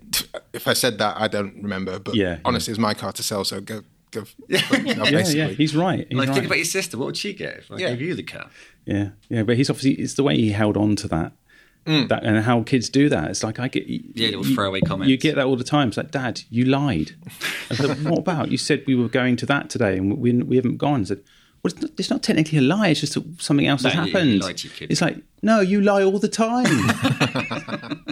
if 0.53 0.67
I 0.67 0.73
said 0.73 0.99
that, 0.99 1.17
I 1.19 1.27
don't 1.27 1.61
remember. 1.63 1.97
But 1.99 2.15
Yeah, 2.15 2.33
yeah. 2.33 2.39
honestly, 2.45 2.71
it's 2.71 2.79
my 2.79 2.93
car 2.93 3.11
to 3.11 3.23
sell, 3.23 3.43
so 3.43 3.59
go, 3.59 3.81
go. 4.11 4.25
Yeah, 4.47 4.61
yeah, 4.71 5.27
yeah, 5.27 5.47
he's 5.49 5.75
right. 5.75 6.05
He's 6.07 6.17
like, 6.17 6.27
right. 6.27 6.33
think 6.35 6.45
about 6.45 6.57
your 6.57 6.65
sister. 6.65 6.97
What 6.97 7.05
would 7.07 7.17
she 7.17 7.33
get 7.33 7.57
if 7.57 7.71
I 7.71 7.77
Yeah. 7.77 7.89
gave 7.89 8.01
you 8.01 8.13
the 8.15 8.23
car? 8.23 8.49
Yeah, 8.85 9.09
yeah, 9.29 9.41
but 9.43 9.57
he's 9.57 9.69
obviously 9.71 9.93
it's 10.03 10.13
the 10.13 10.23
way 10.23 10.35
he 10.37 10.51
held 10.51 10.77
on 10.77 10.95
to 10.97 11.07
that, 11.07 11.31
that 11.85 12.21
and 12.23 12.37
how 12.43 12.63
kids 12.63 12.89
do 12.89 13.09
that. 13.09 13.29
It's 13.29 13.43
like 13.43 13.59
I 13.59 13.67
get 13.67 13.85
Yeah, 13.87 14.27
little 14.27 14.45
you- 14.47 14.55
throwaway 14.55 14.81
comments. 14.81 15.09
You 15.09 15.17
get 15.17 15.35
that 15.35 15.45
all 15.45 15.55
the 15.55 15.63
time. 15.63 15.89
It's 15.89 15.97
like, 15.97 16.11
Dad, 16.11 16.41
you 16.49 16.65
lied. 16.65 17.11
I 17.69 17.75
said, 17.75 18.03
what 18.05 18.19
about? 18.25 18.51
You 18.51 18.57
said 18.57 18.83
we 18.87 18.95
were 18.95 19.09
going 19.09 19.35
to 19.37 19.45
that 19.47 19.69
today, 19.69 19.97
and 19.97 20.17
we 20.17 20.31
we 20.33 20.55
haven't 20.55 20.77
gone. 20.77 21.01
I 21.01 21.03
said, 21.05 21.21
well, 21.63 21.71
it's 21.73 21.81
not, 21.81 21.91
it's 21.97 22.09
not 22.09 22.23
technically 22.23 22.57
a 22.57 22.61
lie. 22.61 22.89
It's 22.89 22.99
just 23.01 23.13
that 23.15 23.23
something 23.41 23.67
else 23.67 23.83
has 23.83 23.93
No, 23.95 24.01
you- 24.01 24.07
you 24.07 24.13
happened. 24.13 24.41
lied 24.41 24.57
to 24.57 24.67
your 24.67 24.75
kid. 24.77 24.91
It's 24.91 25.01
like, 25.01 25.17
no, 25.41 25.59
you 25.61 25.81
lie 25.81 26.03
all 26.03 26.19
the 26.19 26.27
time. 26.27 26.65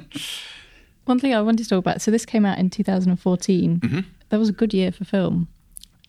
one 1.06 1.20
thing 1.20 1.34
I 1.34 1.42
wanted 1.42 1.64
to 1.64 1.70
talk 1.70 1.80
about. 1.80 2.02
So 2.02 2.12
this 2.12 2.26
came 2.26 2.46
out 2.46 2.58
in 2.60 2.70
2014. 2.70 3.80
Mm-hmm. 3.80 4.00
That 4.30 4.38
was 4.38 4.50
a 4.50 4.54
good 4.54 4.74
year 4.74 4.92
for 4.92 5.04
film. 5.04 5.48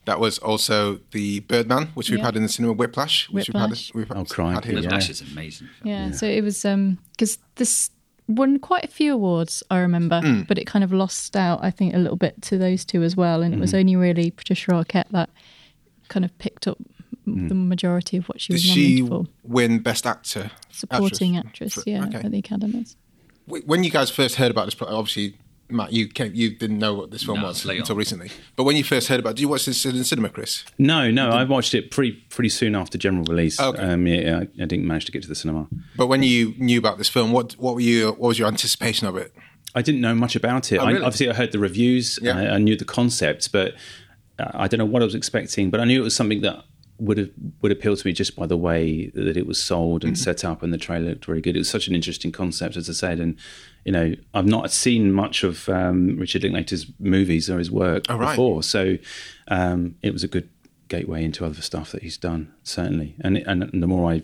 That 0.05 0.19
was 0.19 0.39
also 0.39 0.99
the 1.13 1.41
Birdman, 1.41 1.89
which 1.95 2.11
we've 2.11 2.19
Yeah. 2.19 2.25
had 2.27 2.37
in 2.37 2.43
the 2.43 2.49
cinema, 2.49 2.73
Whiplash, 2.73 3.29
which 3.31 3.47
Whiplash. 3.49 3.93
we've 3.95 4.09
had. 4.09 4.17
We've 4.19 4.25
Oh, 4.27 4.29
crikey, 4.29 4.55
had 4.55 4.65
here. 4.65 4.79
yeah. 4.91 4.97
Is 4.99 5.21
amazing. 5.21 5.69
Yeah, 5.85 6.11
so 6.11 6.27
it 6.27 6.43
was 6.43 6.65
um 6.65 6.99
because 7.13 7.39
this 7.55 7.91
won 8.29 8.59
quite 8.59 8.85
a 8.85 8.89
few 8.89 9.15
awards, 9.15 9.63
I 9.71 9.79
remember, 9.79 10.21
Hmm. 10.21 10.43
but 10.49 10.59
it 10.59 10.65
kind 10.67 10.83
of 10.85 10.93
lost 10.93 11.37
out, 11.37 11.61
I 11.63 11.71
think, 11.71 11.95
a 11.95 11.99
little 11.99 12.17
bit 12.17 12.41
to 12.43 12.59
those 12.59 12.85
two 12.85 13.03
as 13.03 13.17
well. 13.17 13.43
And 13.43 13.53
it 13.55 13.57
Hmm. 13.59 13.61
was 13.61 13.75
only 13.75 13.95
really 13.97 14.31
Patricia 14.31 14.73
Arquette 14.73 15.11
that 15.11 15.31
kind 16.09 16.25
of 16.25 16.37
picked 16.39 16.67
up 16.67 16.79
the 17.27 17.55
majority 17.55 18.17
of 18.17 18.25
what 18.29 18.41
she 18.41 18.53
Did 18.53 18.55
was 18.55 18.63
she 18.63 19.01
nominated 19.03 19.09
for. 19.09 19.27
win 19.45 19.79
Best 19.79 20.07
Actor? 20.07 20.51
Supporting 20.71 21.37
actress, 21.37 21.75
For- 21.75 21.83
yeah, 21.87 22.05
okay. 22.07 22.19
at 22.19 22.31
the 22.33 22.39
Academies. 22.39 22.97
When 23.47 23.85
you 23.85 23.91
guys 23.91 24.11
first 24.11 24.37
heard 24.37 24.51
about 24.51 24.65
this, 24.67 24.77
obviously, 24.81 25.37
Matt, 25.73 25.93
you 25.93 26.09
came, 26.09 26.35
you 26.35 26.51
didn't 26.57 26.79
know 26.79 26.95
what 26.95 27.11
this 27.11 27.23
film 27.25 27.41
No, 27.41 27.49
was 27.49 27.65
until 27.65 27.93
on. 27.95 27.99
recently. 27.99 28.31
But 28.57 28.65
when 28.65 28.77
you 28.77 28.85
first 28.85 29.09
heard 29.09 29.21
about, 29.21 29.31
it, 29.31 29.37
did 29.37 29.43
you 29.43 29.49
watch 29.49 29.67
this 29.67 29.85
in 29.85 30.03
cinema, 30.05 30.29
Chris? 30.29 30.65
No, 30.79 31.11
no, 31.11 31.31
I 31.31 31.45
watched 31.45 31.75
it 31.75 31.91
pretty 31.91 32.13
pretty 32.31 32.49
soon 32.51 32.75
after 32.75 32.99
general 32.99 33.25
release. 33.25 33.59
Okay. 33.61 33.83
Um, 33.83 34.07
yeah, 34.07 34.39
I, 34.39 34.41
I 34.63 34.67
didn't 34.67 34.87
manage 34.87 35.07
to 35.07 35.13
get 35.13 35.23
to 35.23 35.29
the 35.29 35.35
cinema. 35.35 35.67
But 35.97 36.07
when 36.07 36.23
you 36.23 36.55
knew 36.59 36.79
about 36.79 36.99
this 36.99 37.09
film, 37.09 37.33
what 37.33 37.53
what 37.55 37.75
were 37.75 37.81
you? 37.81 38.09
What 38.09 38.21
was 38.29 38.39
your 38.39 38.49
anticipation 38.49 39.07
of 39.07 39.17
it? 39.17 39.33
I 39.75 39.83
didn't 39.83 40.03
know 40.03 40.15
much 40.15 40.37
about 40.37 40.71
it. 40.71 40.77
Oh, 40.79 40.87
really? 40.87 41.01
I, 41.01 41.07
obviously, 41.07 41.31
I 41.31 41.33
heard 41.35 41.53
the 41.53 41.59
reviews. 41.59 42.19
Yeah. 42.21 42.37
I, 42.39 42.55
I 42.55 42.59
knew 42.59 42.77
the 42.77 42.85
concept, 42.85 43.53
but 43.53 43.75
I 44.39 44.69
don't 44.69 44.79
know 44.79 44.85
what 44.85 45.03
I 45.03 45.05
was 45.05 45.15
expecting. 45.15 45.71
But 45.71 45.81
I 45.81 45.85
knew 45.85 46.01
it 46.01 46.05
was 46.05 46.15
something 46.17 46.41
that 46.43 46.65
would 46.99 47.19
have 47.19 47.31
would 47.63 47.73
appeal 47.73 47.97
to 47.97 48.07
me 48.07 48.13
just 48.13 48.37
by 48.37 48.47
the 48.47 48.57
way 48.57 49.07
that 49.15 49.37
it 49.37 49.47
was 49.47 49.61
sold 49.61 50.03
Mm-hmm. 50.03 50.09
and 50.09 50.19
set 50.19 50.45
up, 50.45 50.63
and 50.63 50.73
the 50.73 50.79
trailer 50.79 51.09
looked 51.11 51.25
very 51.25 51.41
good. 51.41 51.57
It 51.57 51.61
was 51.61 51.71
such 51.71 51.89
an 51.89 51.95
interesting 51.95 52.33
concept, 52.33 52.77
as 52.77 52.89
I 52.89 52.93
said, 52.93 53.19
and 53.19 53.37
you 53.85 53.93
know, 53.93 54.15
I've 54.35 54.47
not 54.47 54.71
seen 54.71 55.13
much 55.13 55.43
of 55.45 55.69
um, 55.69 56.17
Richard 56.19 56.43
Linklater's 56.43 56.87
movies 56.99 57.51
or 57.51 57.59
his 57.59 57.71
work 57.71 58.05
Oh, 58.09 58.17
right. 58.17 58.31
before, 58.31 58.63
so 58.63 58.97
um, 59.49 59.97
it 60.03 60.13
was 60.13 60.23
a 60.25 60.29
good 60.29 60.49
gateway 60.89 61.25
into 61.25 61.45
other 61.45 61.63
stuff 61.63 61.91
that 61.93 62.03
he's 62.03 62.17
done, 62.19 62.53
certainly. 62.63 63.15
And 63.21 63.39
and 63.39 63.83
the 63.83 63.87
more 63.87 64.11
I 64.13 64.23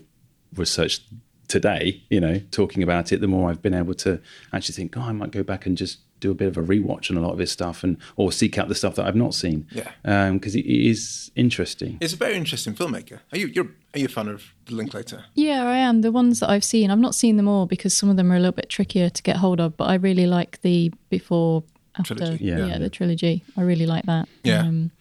researched 0.55 1.03
today, 1.47 2.03
you 2.09 2.19
know, 2.19 2.39
talking 2.51 2.83
about 2.83 3.11
it, 3.11 3.21
the 3.21 3.27
more 3.27 3.49
I've 3.49 3.61
been 3.61 3.73
able 3.73 3.95
to 3.95 4.21
actually 4.53 4.75
think, 4.75 4.95
oh, 4.97 5.01
I 5.01 5.11
might 5.11 5.31
go 5.31 5.43
back 5.43 5.65
and 5.65 5.75
just 5.77 5.99
do 6.19 6.31
a 6.31 6.33
bit 6.35 6.47
of 6.47 6.57
a 6.57 6.61
rewatch 6.61 7.09
on 7.11 7.17
a 7.17 7.21
lot 7.21 7.31
of 7.33 7.39
his 7.39 7.51
stuff, 7.51 7.83
and 7.83 7.97
or 8.15 8.31
seek 8.31 8.57
out 8.57 8.67
the 8.67 8.75
stuff 8.75 8.95
that 8.95 9.05
I've 9.05 9.15
not 9.15 9.33
seen. 9.33 9.67
Yeah. 9.71 10.31
because 10.31 10.55
it 10.55 10.65
is 10.65 11.31
interesting. 11.35 11.97
It's 12.01 12.13
a 12.13 12.17
very 12.17 12.35
interesting 12.35 12.73
filmmaker. 12.73 13.19
Are 13.31 13.37
you 13.37 13.47
you're, 13.47 13.69
are 13.93 13.99
you 13.99 14.05
a 14.05 14.09
fan 14.09 14.27
of 14.27 14.43
the 14.65 14.75
Linklater? 14.75 15.25
Yeah, 15.35 15.63
I 15.65 15.77
am. 15.77 16.01
The 16.01 16.11
ones 16.11 16.39
that 16.41 16.49
I've 16.49 16.63
seen, 16.63 16.91
I've 16.91 16.99
not 16.99 17.15
seen 17.15 17.37
them 17.37 17.47
all 17.47 17.65
because 17.65 17.95
some 17.95 18.09
of 18.09 18.17
them 18.17 18.31
are 18.31 18.35
a 18.35 18.39
little 18.39 18.51
bit 18.51 18.69
trickier 18.69 19.09
to 19.09 19.23
get 19.23 19.37
hold 19.37 19.59
of, 19.59 19.75
but 19.77 19.85
I 19.89 19.95
really 19.95 20.27
like 20.27 20.61
the 20.61 20.91
before, 21.09 21.63
after, 21.97 22.15
Trilogy. 22.15 22.45
yeah, 22.45 22.65
Yeah. 22.67 22.77
the 22.77 22.89
trilogy. 22.89 23.43
I 23.57 23.61
really 23.61 23.85
like 23.85 24.05
that. 24.05 24.27
Yeah. 24.43 24.61
Um, 24.61 24.91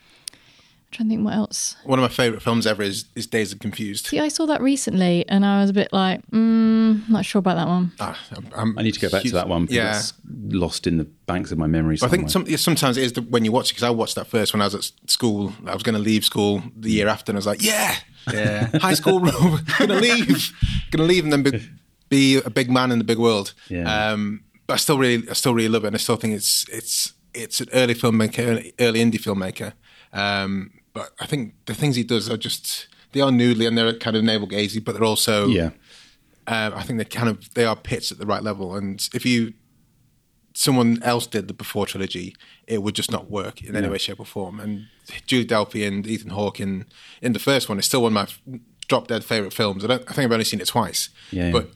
I'm 0.91 0.97
trying 0.97 1.09
to 1.11 1.15
think 1.17 1.25
what 1.27 1.35
else. 1.35 1.77
One 1.85 1.99
of 1.99 2.03
my 2.03 2.09
favorite 2.09 2.41
films 2.41 2.67
ever 2.67 2.83
is, 2.83 3.05
is 3.15 3.27
Dazed 3.27 3.53
and 3.53 3.61
Confused. 3.61 4.07
See, 4.07 4.19
I 4.21 4.29
saw 4.29 4.47
that 4.47 4.63
recently 4.63 5.29
and 5.29 5.45
I 5.45 5.61
was 5.61 5.69
a 5.69 5.75
bit 5.75 5.93
like, 5.93 6.27
mm, 6.31 7.07
not 7.11 7.27
sure 7.27 7.41
about 7.41 7.57
that 7.57 7.67
one. 7.69 7.93
Ah, 8.01 8.19
I'm- 8.33 8.49
I'm 8.57 8.79
I 8.79 8.83
need 8.83 8.95
to 8.95 9.01
go 9.01 9.11
back 9.11 9.21
huge- 9.23 9.33
to 9.33 9.37
that 9.37 9.49
one 9.49 9.63
because 9.67 9.77
Yeah. 9.77 9.99
it's 9.99 10.15
lost 10.49 10.87
in 10.87 10.97
the 10.97 11.05
banks 11.27 11.53
of 11.53 11.59
my 11.59 11.67
memory. 11.67 11.99
I 12.03 12.09
think 12.09 12.31
some, 12.31 12.47
sometimes 12.57 12.97
it 12.97 13.03
is 13.05 13.13
the, 13.13 13.21
when 13.21 13.45
you 13.45 13.53
watch 13.53 13.67
it 13.71 13.75
because 13.75 13.83
I 13.83 13.91
watched 13.91 14.15
that 14.15 14.29
first 14.29 14.55
when 14.55 14.63
I 14.63 14.65
was 14.65 14.75
at 14.75 14.91
school. 15.11 15.53
I 15.67 15.75
was 15.75 15.83
going 15.83 15.95
to 15.95 16.01
leave 16.01 16.25
school 16.25 16.63
the 16.75 16.91
year 16.91 17.07
after, 17.09 17.31
and 17.33 17.37
I 17.37 17.41
was 17.41 17.47
like, 17.47 17.63
"Yeah, 17.63 17.95
Yeah. 18.33 18.71
high 18.79 18.95
school, 18.95 19.21
room, 19.21 19.61
going 19.79 19.91
to 19.91 20.01
leave, 20.01 20.53
going 20.91 21.03
to 21.07 21.13
leave, 21.15 21.25
and 21.25 21.33
then 21.35 21.43
be, 21.43 21.69
be 22.09 22.37
a 22.37 22.49
big 22.51 22.71
man 22.71 22.91
in 22.93 22.99
the 22.99 23.05
big 23.05 23.19
world." 23.19 23.53
Yeah. 23.69 23.85
Um, 24.13 24.41
but 24.67 24.75
I 24.75 24.77
still 24.79 24.97
really, 24.97 25.29
I 25.29 25.35
still 25.35 25.53
really 25.55 25.69
love 25.69 25.85
it, 25.85 25.89
and 25.89 25.97
I 25.97 25.99
still 25.99 26.17
think 26.17 26.33
it's 26.35 26.67
it's 26.71 27.13
it's 27.35 27.61
an 27.61 27.69
early 27.75 27.95
filmmaker, 27.95 28.39
early, 28.49 28.73
early 28.81 29.01
indie 29.01 29.21
filmmaker. 29.21 29.75
Um, 30.15 30.71
but 30.93 31.13
I 31.21 31.27
think 31.27 31.55
the 31.67 31.75
things 31.75 31.97
he 31.97 32.05
does 32.05 32.31
are 32.31 32.37
just 32.37 32.89
they 33.13 33.21
are 33.21 33.31
noodly 33.31 33.67
and 33.67 33.77
they're 33.77 33.95
kind 33.95 34.17
of 34.17 34.25
navel 34.25 34.47
gazing, 34.47 34.83
but 34.83 34.93
they're 34.95 35.05
also 35.05 35.49
yeah, 35.49 35.71
um, 36.47 36.75
I 36.75 36.83
think 36.83 36.99
they 36.99 37.05
kind 37.05 37.29
of 37.29 37.53
they 37.55 37.65
are 37.65 37.77
pitched 37.77 38.13
at 38.13 38.19
the 38.19 38.27
right 38.27 38.43
level. 38.43 38.75
And 38.75 39.07
if 39.15 39.25
you 39.25 39.55
someone 40.55 41.01
else 41.05 41.27
did 41.27 41.47
the 41.47 41.55
before 41.55 41.87
trilogy, 41.87 42.35
it 42.67 42.83
would 42.83 42.95
just 42.95 43.13
not 43.13 43.31
work 43.31 43.63
in 43.63 43.77
any 43.77 43.89
way, 43.89 43.99
shape, 43.99 44.19
or 44.19 44.27
form. 44.27 44.59
And 44.59 44.87
Julie 45.27 45.47
Delpy 45.47 45.87
and 45.87 46.07
Ethan 46.07 46.31
Hawke 46.31 46.61
in 46.61 46.87
in 47.23 47.33
the 47.33 47.39
first 47.39 47.69
one 47.69 47.79
is 47.79 47.87
still 47.87 48.03
one 48.03 48.17
of 48.17 48.29
my 48.47 48.61
drop 48.89 49.07
dead 49.07 49.25
favorite 49.25 49.53
films. 49.53 49.85
I 49.85 49.89
don't. 49.89 50.03
I 50.03 50.13
think 50.13 50.27
I've 50.27 50.33
only 50.33 50.45
seen 50.45 50.61
it 50.61 50.67
twice. 50.67 51.11
Yeah. 51.31 51.53
But 51.53 51.71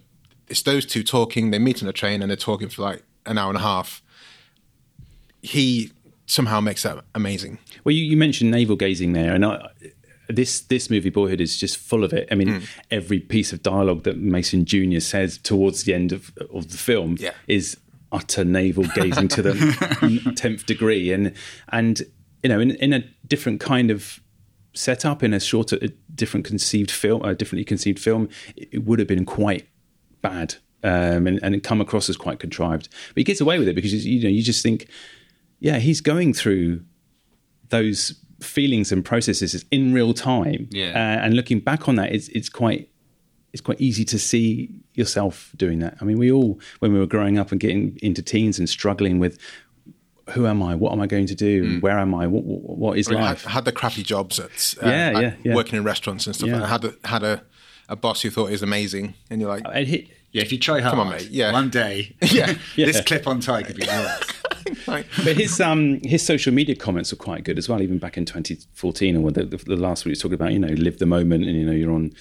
it's 0.48 0.62
those 0.62 0.84
two 0.84 1.02
talking. 1.02 1.50
They 1.50 1.58
meet 1.58 1.82
on 1.82 1.88
a 1.88 1.92
train 1.92 2.22
and 2.22 2.30
they're 2.30 2.36
talking 2.36 2.68
for 2.68 2.82
like 2.82 3.04
an 3.24 3.38
hour 3.38 3.48
and 3.48 3.58
a 3.58 3.62
half. 3.62 4.02
He 5.42 5.92
somehow 6.26 6.60
makes 6.60 6.82
that 6.84 7.04
amazing. 7.14 7.58
Well, 7.84 7.94
you, 7.94 8.04
you 8.04 8.16
mentioned 8.16 8.50
navel 8.50 8.76
gazing 8.76 9.12
there, 9.12 9.34
and 9.34 9.44
I, 9.44 9.68
this 10.28 10.60
this 10.62 10.88
movie 10.90 11.10
Boyhood 11.10 11.40
is 11.40 11.58
just 11.58 11.76
full 11.76 12.04
of 12.04 12.12
it. 12.12 12.28
I 12.30 12.34
mean, 12.34 12.48
Hmm. 12.60 12.64
every 12.90 13.20
piece 13.20 13.52
of 13.52 13.62
dialogue 13.62 14.04
that 14.04 14.16
Mason 14.18 14.64
Junior 14.64 15.00
says 15.00 15.38
towards 15.38 15.84
the 15.84 15.94
end 15.94 16.12
of 16.12 16.32
of 16.54 16.70
the 16.70 16.78
film 16.78 17.16
Yeah. 17.18 17.32
is 17.48 17.76
utter 18.12 18.44
navel 18.44 18.84
gazing 18.94 19.28
to 19.28 19.42
the 19.42 20.32
tenth 20.36 20.66
degree, 20.66 21.12
and 21.12 21.32
and 21.70 22.02
you 22.42 22.48
know, 22.48 22.60
in 22.60 22.72
in 22.72 22.92
a 22.92 23.04
different 23.26 23.60
kind 23.60 23.90
of 23.90 24.20
setup, 24.74 25.22
in 25.22 25.34
a 25.34 25.40
shorter, 25.40 25.76
a 25.82 25.88
different 26.14 26.46
conceived 26.46 26.90
film, 26.90 27.22
a 27.24 27.34
differently 27.34 27.64
conceived 27.64 27.98
film, 27.98 28.28
it, 28.56 28.68
it 28.72 28.84
would 28.84 28.98
have 28.98 29.08
been 29.08 29.24
quite 29.26 29.66
bad. 30.22 30.54
Um, 30.84 31.28
and, 31.28 31.38
and 31.44 31.62
come 31.62 31.80
across 31.80 32.08
as 32.10 32.16
quite 32.16 32.40
contrived, 32.40 32.88
but 33.10 33.16
he 33.16 33.22
gets 33.22 33.40
away 33.40 33.56
with 33.56 33.68
it 33.68 33.74
because 33.76 34.04
you 34.04 34.20
know 34.24 34.28
you 34.28 34.42
just 34.42 34.64
think, 34.64 34.88
yeah, 35.62 35.78
he's 35.78 36.00
going 36.00 36.34
through 36.34 36.82
those 37.68 38.20
feelings 38.40 38.90
and 38.90 39.04
processes 39.04 39.64
in 39.70 39.92
real 39.94 40.12
time. 40.12 40.68
Yeah. 40.72 40.88
Uh, 40.88 41.24
and 41.24 41.34
looking 41.34 41.60
back 41.60 41.88
on 41.88 41.94
that, 41.96 42.12
it's 42.12 42.28
it's 42.28 42.48
quite 42.48 42.90
it's 43.52 43.62
quite 43.62 43.80
easy 43.80 44.04
to 44.06 44.18
see 44.18 44.74
yourself 44.94 45.52
doing 45.56 45.78
that. 45.78 45.96
I 46.00 46.04
mean, 46.04 46.18
we 46.18 46.32
all 46.32 46.58
when 46.80 46.92
we 46.92 46.98
were 46.98 47.06
growing 47.06 47.38
up 47.38 47.52
and 47.52 47.60
getting 47.60 47.96
into 48.02 48.22
teens 48.22 48.58
and 48.58 48.68
struggling 48.68 49.20
with 49.20 49.38
who 50.30 50.46
am 50.46 50.62
I? 50.62 50.74
What 50.74 50.92
am 50.92 51.00
I 51.00 51.06
going 51.06 51.26
to 51.26 51.34
do? 51.34 51.78
Where 51.80 51.98
am 51.98 52.14
I? 52.14 52.26
What, 52.26 52.44
what, 52.44 52.78
what 52.78 52.98
is 52.98 53.08
I 53.08 53.12
mean, 53.12 53.20
life? 53.20 53.42
had, 53.44 53.52
had 53.52 53.64
the 53.64 53.72
crappy 53.72 54.02
jobs 54.02 54.38
at, 54.38 54.74
uh, 54.82 54.88
Yeah, 54.88 55.12
at 55.14 55.22
yeah, 55.22 55.34
yeah. 55.44 55.54
working 55.54 55.76
in 55.76 55.84
restaurants 55.84 56.26
and 56.26 56.34
stuff. 56.34 56.48
Yeah. 56.48 56.60
like 56.60 56.80
that. 56.80 56.84
Had 56.84 56.84
a, 56.84 57.08
had 57.08 57.22
a, 57.24 57.44
a 57.88 57.96
boss 57.96 58.22
who 58.22 58.30
thought 58.30 58.46
he 58.46 58.52
was 58.52 58.62
amazing, 58.62 59.14
and 59.30 59.40
you're 59.40 59.50
like, 59.50 59.64
It 59.74 59.88
hit, 59.88 60.08
Yeah, 60.30 60.42
if 60.42 60.52
you 60.52 60.58
try 60.58 60.80
hard, 60.80 60.92
come 60.92 61.00
on, 61.00 61.10
mate, 61.10 61.28
yeah. 61.30 61.52
one 61.52 61.70
day, 61.70 62.16
Yeah. 62.30 62.54
this 62.76 63.00
clip 63.00 63.26
on 63.26 63.40
tie 63.40 63.62
could 63.64 63.76
be 63.76 63.84
yours. 63.84 64.20
like, 64.86 65.06
but 65.24 65.36
his 65.36 65.60
um 65.60 66.00
his 66.02 66.24
social 66.24 66.52
media 66.52 66.74
comments 66.76 67.12
were 67.12 67.18
quite 67.18 67.44
good 67.44 67.58
as 67.58 67.68
well. 67.68 67.80
Even 67.82 67.98
back 67.98 68.16
in 68.16 68.24
2014 68.24 69.16
or 69.16 69.30
the, 69.30 69.44
the, 69.44 69.56
the 69.56 69.76
last 69.76 70.04
week, 70.04 70.10
he 70.10 70.12
was 70.12 70.20
talking 70.20 70.34
about 70.34 70.52
you 70.52 70.58
know 70.58 70.68
live 70.74 70.98
the 70.98 71.06
moment 71.06 71.44
and 71.44 71.56
you 71.56 71.64
know 71.64 71.72
you're 71.72 71.92
on. 71.92 72.12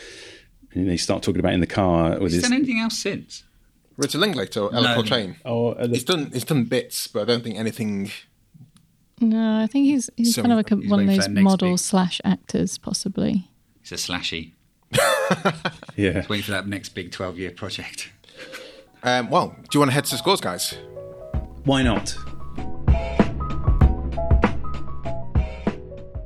And 0.74 0.90
they 0.90 0.96
start 0.98 1.22
talking 1.22 1.40
about 1.42 1.54
in 1.54 1.60
the 1.60 1.68
car 1.68 2.12
Has 2.12 2.32
he 2.32 2.36
his 2.38 2.44
done 2.44 2.54
anything 2.54 2.80
else 2.80 2.98
since? 2.98 3.44
Richard 3.98 4.20
Linklater 4.22 4.62
or 4.62 4.74
Ellar 4.74 4.88
No. 4.90 4.96
Coltrane. 4.96 5.36
or 5.44 5.78
uh, 5.78 5.86
the- 5.86 5.96
He's 5.96 6.06
done 6.06 6.32
he's 6.32 6.46
done 6.46 6.64
bits, 6.64 7.08
but 7.08 7.24
I 7.24 7.26
don't 7.26 7.44
think 7.44 7.58
anything. 7.58 8.10
No, 9.20 9.60
I 9.62 9.68
think 9.68 9.86
he's 9.86 10.10
he's 10.18 10.34
So 10.34 10.42
kind 10.42 10.54
of 10.54 10.58
like 10.58 10.72
a, 10.72 10.78
he's 10.78 10.90
one 10.90 11.02
of 11.02 11.08
those 11.16 11.28
model 11.30 11.72
big- 11.72 11.80
slash 11.80 12.22
actors, 12.24 12.78
possibly. 12.78 13.50
He's 13.82 13.92
a 13.92 13.96
slashy. 13.96 14.54
yeah. 15.96 16.22
he's 16.22 16.30
Waiting 16.30 16.44
for 16.44 16.52
that 16.52 16.68
next 16.68 16.90
big 16.90 17.12
12 17.12 17.38
year 17.38 17.52
project. 17.52 18.12
Um, 19.04 19.30
well, 19.30 19.56
do 19.64 19.68
you 19.74 19.80
want 19.80 19.90
to 19.92 19.94
head 19.94 20.06
to 20.06 20.12
the 20.12 20.18
scores, 20.18 20.42
guys? 20.42 20.76
Why 21.66 21.82
not? 21.84 22.16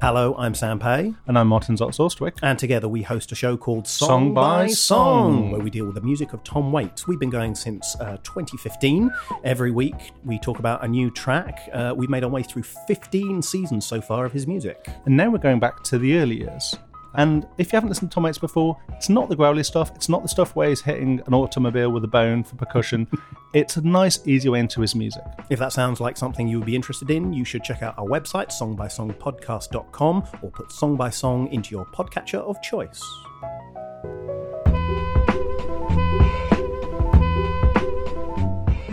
Hello, 0.02 0.36
I'm 0.38 0.54
Sam 0.54 0.78
Pay, 0.78 1.14
And 1.26 1.38
I'm 1.38 1.48
Martin 1.48 1.76
Zotz-Ostwick. 1.78 2.36
and 2.44 2.60
together 2.60 2.88
we 2.88 3.02
host 3.02 3.32
a 3.32 3.36
show 3.36 3.58
called 3.58 3.88
Song, 3.88 4.08
Song 4.08 4.34
by 4.34 4.68
Song. 4.68 5.52
where 5.52 5.62
we 5.62 5.70
deal 5.72 5.86
with 5.86 5.96
the 5.96 6.02
music 6.02 6.34
of 6.34 6.44
Tom 6.44 6.72
Waits. 6.72 7.08
We've 7.08 7.20
been 7.20 7.30
going 7.32 7.56
since 7.56 7.96
uh, 8.00 8.18
2015. 8.24 9.12
Every 9.44 9.72
week 9.72 9.96
we 10.24 10.38
talk 10.38 10.60
about 10.60 10.84
a 10.84 10.88
new 10.88 11.10
track. 11.10 11.70
Uh, 11.74 11.94
we've 11.96 12.10
made 12.10 12.24
our 12.24 12.30
way 12.30 12.44
through 12.44 12.64
15 12.64 13.42
seasons 13.42 13.86
so 13.86 14.00
far 14.02 14.26
of 14.26 14.32
his 14.34 14.46
music. 14.46 14.88
And 15.06 15.18
now 15.18 15.30
we're 15.32 15.40
going 15.40 15.60
back 15.60 15.82
to 15.86 15.98
the 15.98 16.18
early 16.20 16.40
years. 16.40 16.76
And 17.17 17.47
if 17.58 17.71
you 17.71 17.78
haven't 17.78 17.89
listened 17.89 18.12
to 18.12 18.15
Tom 18.15 18.23
Waits 18.23 18.38
before, 18.38 18.78
it's 18.89 19.10
not 19.10 19.30
the 19.30 19.36
growly 19.36 19.63
stuff. 19.63 19.91
It's 19.95 20.10
not 20.10 20.21
the 20.21 20.28
stuff 20.28 20.56
where 20.56 20.69
he's 20.69 20.82
hitting 20.82 21.21
an 21.25 21.34
automobile 21.34 21.91
with 21.91 22.04
a 22.04 22.08
bone 22.08 22.43
for 22.43 22.56
percussion. 22.56 23.08
it's 23.54 23.78
a 23.78 23.82
nice, 23.82 24.19
easy 24.28 24.49
way 24.49 24.60
into 24.60 24.82
his 24.82 24.95
music. 24.95 25.23
If 25.49 25.60
that 25.60 25.73
sounds 25.73 25.99
like 25.99 26.17
something 26.17 26.47
you 26.47 26.60
would 26.60 26.65
be 26.65 26.75
interested 26.75 27.10
in, 27.10 27.34
you 27.34 27.45
should 27.45 27.63
check 27.63 27.82
out 27.82 27.97
our 27.97 28.06
website, 28.06 28.51
songbysongpodcast.com, 28.51 30.28
or 30.41 30.51
put 30.51 30.71
Song 30.71 30.95
by 30.95 31.10
Song 31.10 31.47
into 31.51 31.71
your 31.71 31.86
podcatcher 31.86 32.39
of 32.39 32.62
choice. 32.62 33.01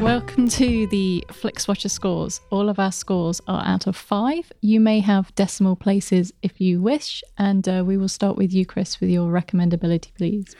Welcome 0.02 0.48
to 0.48 0.88
the 0.88 1.24
FlixWatcher 1.28 1.88
scores. 1.88 2.40
All 2.50 2.68
of 2.68 2.80
our 2.80 2.90
scores 2.90 3.40
are 3.46 3.64
out 3.64 3.86
of 3.86 3.94
five. 3.96 4.50
You 4.60 4.80
may 4.80 4.98
have 4.98 5.32
decimal 5.36 5.76
places 5.76 6.32
if 6.42 6.60
you 6.60 6.82
wish, 6.82 7.22
and 7.38 7.68
uh, 7.68 7.84
we 7.86 7.96
will 7.96 8.08
start 8.08 8.36
with 8.36 8.52
you, 8.52 8.66
Chris, 8.66 9.00
with 9.00 9.10
your 9.10 9.30
recommendability, 9.30 10.12
please. 10.16 10.56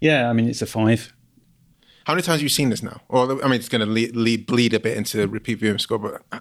Yeah, 0.00 0.28
I 0.28 0.32
mean 0.32 0.48
it's 0.48 0.62
a 0.62 0.66
five. 0.66 1.14
How 2.06 2.14
many 2.14 2.22
times 2.22 2.40
have 2.40 2.42
you 2.42 2.48
seen 2.48 2.70
this 2.70 2.82
now? 2.82 3.00
Or 3.08 3.30
I 3.44 3.46
mean, 3.46 3.60
it's 3.60 3.68
going 3.68 3.82
to 3.82 3.86
lead, 3.86 4.16
lead, 4.16 4.46
bleed 4.46 4.74
a 4.74 4.80
bit 4.80 4.96
into 4.96 5.16
the 5.16 5.28
repeat 5.28 5.60
viewing 5.60 5.78
score, 5.78 6.00
but 6.00 6.22
uh, 6.32 6.40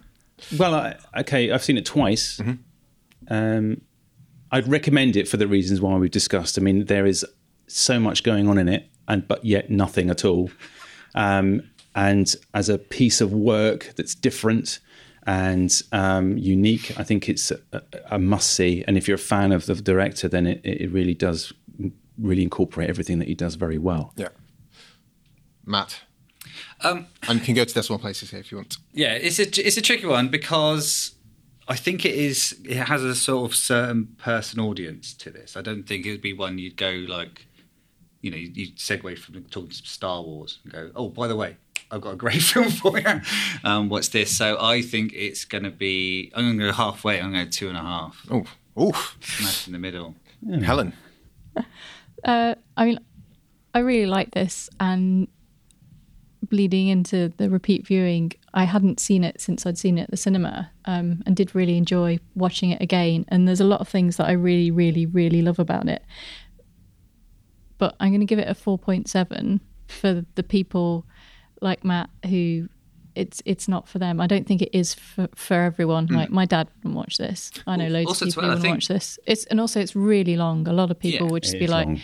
Well, 0.58 0.74
I, 0.74 0.96
okay, 1.20 1.52
I've 1.52 1.64
seen 1.64 1.78
it 1.78 1.86
twice. 1.86 2.42
Um, 3.30 3.82
I'd 4.52 4.68
recommend 4.68 5.16
it 5.16 5.28
for 5.28 5.38
the 5.38 5.48
reasons 5.48 5.80
why 5.80 5.96
we've 5.98 6.10
discussed. 6.10 6.58
I 6.58 6.62
mean, 6.62 6.86
there 6.86 7.06
is 7.06 7.24
so 7.68 8.00
much 8.00 8.24
going 8.24 8.50
on 8.50 8.58
in 8.58 8.68
it, 8.68 8.90
and 9.08 9.28
but 9.28 9.46
yet 9.46 9.70
nothing 9.70 10.10
at 10.10 10.26
all. 10.26 10.50
Um, 11.14 11.70
and 11.96 12.36
as 12.54 12.70
a 12.70 12.78
piece 12.78 13.22
of 13.22 13.34
work 13.34 13.94
that's 13.96 14.16
different 14.16 14.80
and 15.24 15.82
um, 15.92 16.38
unique, 16.38 16.98
I 16.98 17.04
think 17.04 17.30
it's 17.30 17.52
a, 17.52 17.82
a 18.10 18.18
must 18.18 18.52
see. 18.52 18.84
And 18.88 18.98
if 18.98 19.08
you're 19.08 19.16
a 19.16 19.20
fan 19.20 19.52
of 19.52 19.66
the 19.66 19.76
director, 19.76 20.28
then 20.28 20.48
it, 20.48 20.62
it 20.64 20.92
really 20.92 21.14
does 21.14 21.54
really 22.18 22.44
incorporate 22.44 22.90
everything 22.90 23.20
that 23.20 23.28
he 23.28 23.36
does 23.36 23.56
very 23.56 23.78
well. 23.78 24.14
Yeah. 24.16 24.30
Matt. 25.66 26.02
Um, 26.82 27.08
and 27.28 27.40
you 27.40 27.46
can 27.46 27.56
go 27.56 27.64
to 27.64 27.74
decimal 27.74 28.00
places 28.00 28.32
here 28.32 28.40
if 28.40 28.52
you 28.52 28.58
want. 28.58 28.78
Yeah, 28.94 29.14
it's 29.14 29.40
a 29.40 29.44
it's 29.66 29.78
a 29.78 29.82
tricky 29.82 30.08
one 30.08 30.30
because 30.30 31.14
I 31.68 31.76
think 31.76 32.06
it 32.06 32.16
is 32.16 32.60
it 32.64 32.78
has 32.78 33.04
a 33.04 33.16
sort 33.16 33.50
of 33.50 33.56
certain 33.56 34.16
person 34.18 34.60
audience 34.60 35.14
to 35.16 35.30
this. 35.30 35.56
I 35.56 35.62
don't 35.62 35.84
think 35.84 36.06
it 36.06 36.12
would 36.12 36.22
be 36.22 36.34
one 36.34 36.58
you'd 36.58 36.78
go 36.78 37.06
like, 37.08 37.46
you 38.22 38.32
know, 38.32 38.38
you'd 38.38 38.78
segue 38.78 39.18
from 39.20 39.44
talking 39.46 39.70
to 39.70 39.76
Star 39.76 40.24
Wars 40.24 40.60
and 40.64 40.74
go, 40.74 40.92
oh, 40.96 41.10
by 41.10 41.28
the 41.28 41.36
way, 41.36 41.58
I've 41.92 42.02
got 42.02 42.14
a 42.14 42.18
great 42.18 42.42
film 42.42 42.70
for 42.70 42.98
you. 42.98 43.22
Um, 43.64 43.90
what's 43.90 44.10
this? 44.10 44.36
So 44.36 44.58
I 44.60 44.82
think 44.82 45.14
it's 45.14 45.46
going 45.46 45.66
to 45.66 45.72
be. 45.72 46.32
I'm 46.34 46.46
going 46.46 46.58
to 46.60 46.66
go 46.66 46.72
halfway. 46.72 47.20
I'm 47.20 47.32
going 47.32 47.46
to 47.46 47.46
go 47.46 47.52
two 47.52 47.70
and 47.70 47.78
a 47.78 47.82
half. 47.82 48.26
Oh, 48.32 48.46
oof, 48.82 49.18
smash 49.22 49.68
in 49.68 49.74
the 49.74 49.80
middle. 49.80 50.16
Helen. 50.64 50.94
Uh, 52.24 52.54
I 52.78 52.86
mean, 52.86 53.00
I 53.74 53.80
really 53.80 54.06
like 54.06 54.30
this, 54.30 54.70
and 54.80 55.28
bleeding 56.52 56.88
into 56.88 57.34
the 57.38 57.50
repeat 57.50 57.88
viewing, 57.88 58.32
I 58.54 58.66
hadn't 58.66 59.00
seen 59.00 59.24
it 59.24 59.42
since 59.42 59.66
I'd 59.66 59.80
seen 59.80 59.98
it 59.98 60.04
at 60.04 60.12
the 60.12 60.18
cinema, 60.18 60.70
um, 60.86 61.24
and 61.26 61.36
did 61.36 61.56
really 61.56 61.78
enjoy 61.78 62.20
watching 62.36 62.70
it 62.70 62.80
again. 62.80 63.26
And 63.30 63.48
there's 63.48 63.60
a 63.60 63.66
lot 63.66 63.82
of 63.82 63.88
things 63.88 64.18
that 64.18 64.28
I 64.28 64.34
really, 64.34 64.70
really, 64.70 65.08
really 65.08 65.42
love 65.42 65.58
about 65.58 65.90
it. 65.90 66.04
But 67.80 67.96
I'm 68.00 68.12
going 68.12 68.20
to 68.20 68.28
give 68.28 68.38
it 68.38 68.48
a 68.48 68.54
4.7 68.54 69.60
for 69.88 70.24
the 70.36 70.44
people 70.44 71.06
like 71.62 71.84
Matt 71.86 72.10
who 72.28 72.67
it's 73.15 73.41
it's 73.45 73.67
not 73.67 73.88
for 73.88 74.00
them. 74.00 74.19
I 74.21 74.28
don't 74.28 74.47
think 74.47 74.62
it 74.62 74.69
is 74.78 74.93
for, 74.93 75.28
for 75.36 75.54
everyone. 75.56 76.08
Hmm. 76.08 76.15
Like 76.15 76.30
my 76.30 76.45
dad 76.45 76.67
wouldn't 76.78 76.95
watch 76.95 77.17
this. 77.17 77.52
I 77.67 77.76
know 77.76 77.88
loads 77.88 78.08
Also, 78.08 78.26
of 78.26 78.30
people 78.30 78.43
who 78.43 78.47
wouldn't 78.50 78.62
think- 78.63 78.76
watch 78.76 78.88
this. 78.88 79.19
It's 79.26 79.45
and 79.45 79.60
also 79.60 79.80
it's 79.80 79.95
really 79.95 80.38
long. 80.38 80.67
A 80.67 80.74
lot 80.74 80.91
of 80.91 81.00
people 81.00 81.28
Yeah, 81.28 81.32
would 81.34 81.43
just 81.43 81.60
be 81.60 81.67
like, 81.67 81.88
long. 81.88 82.02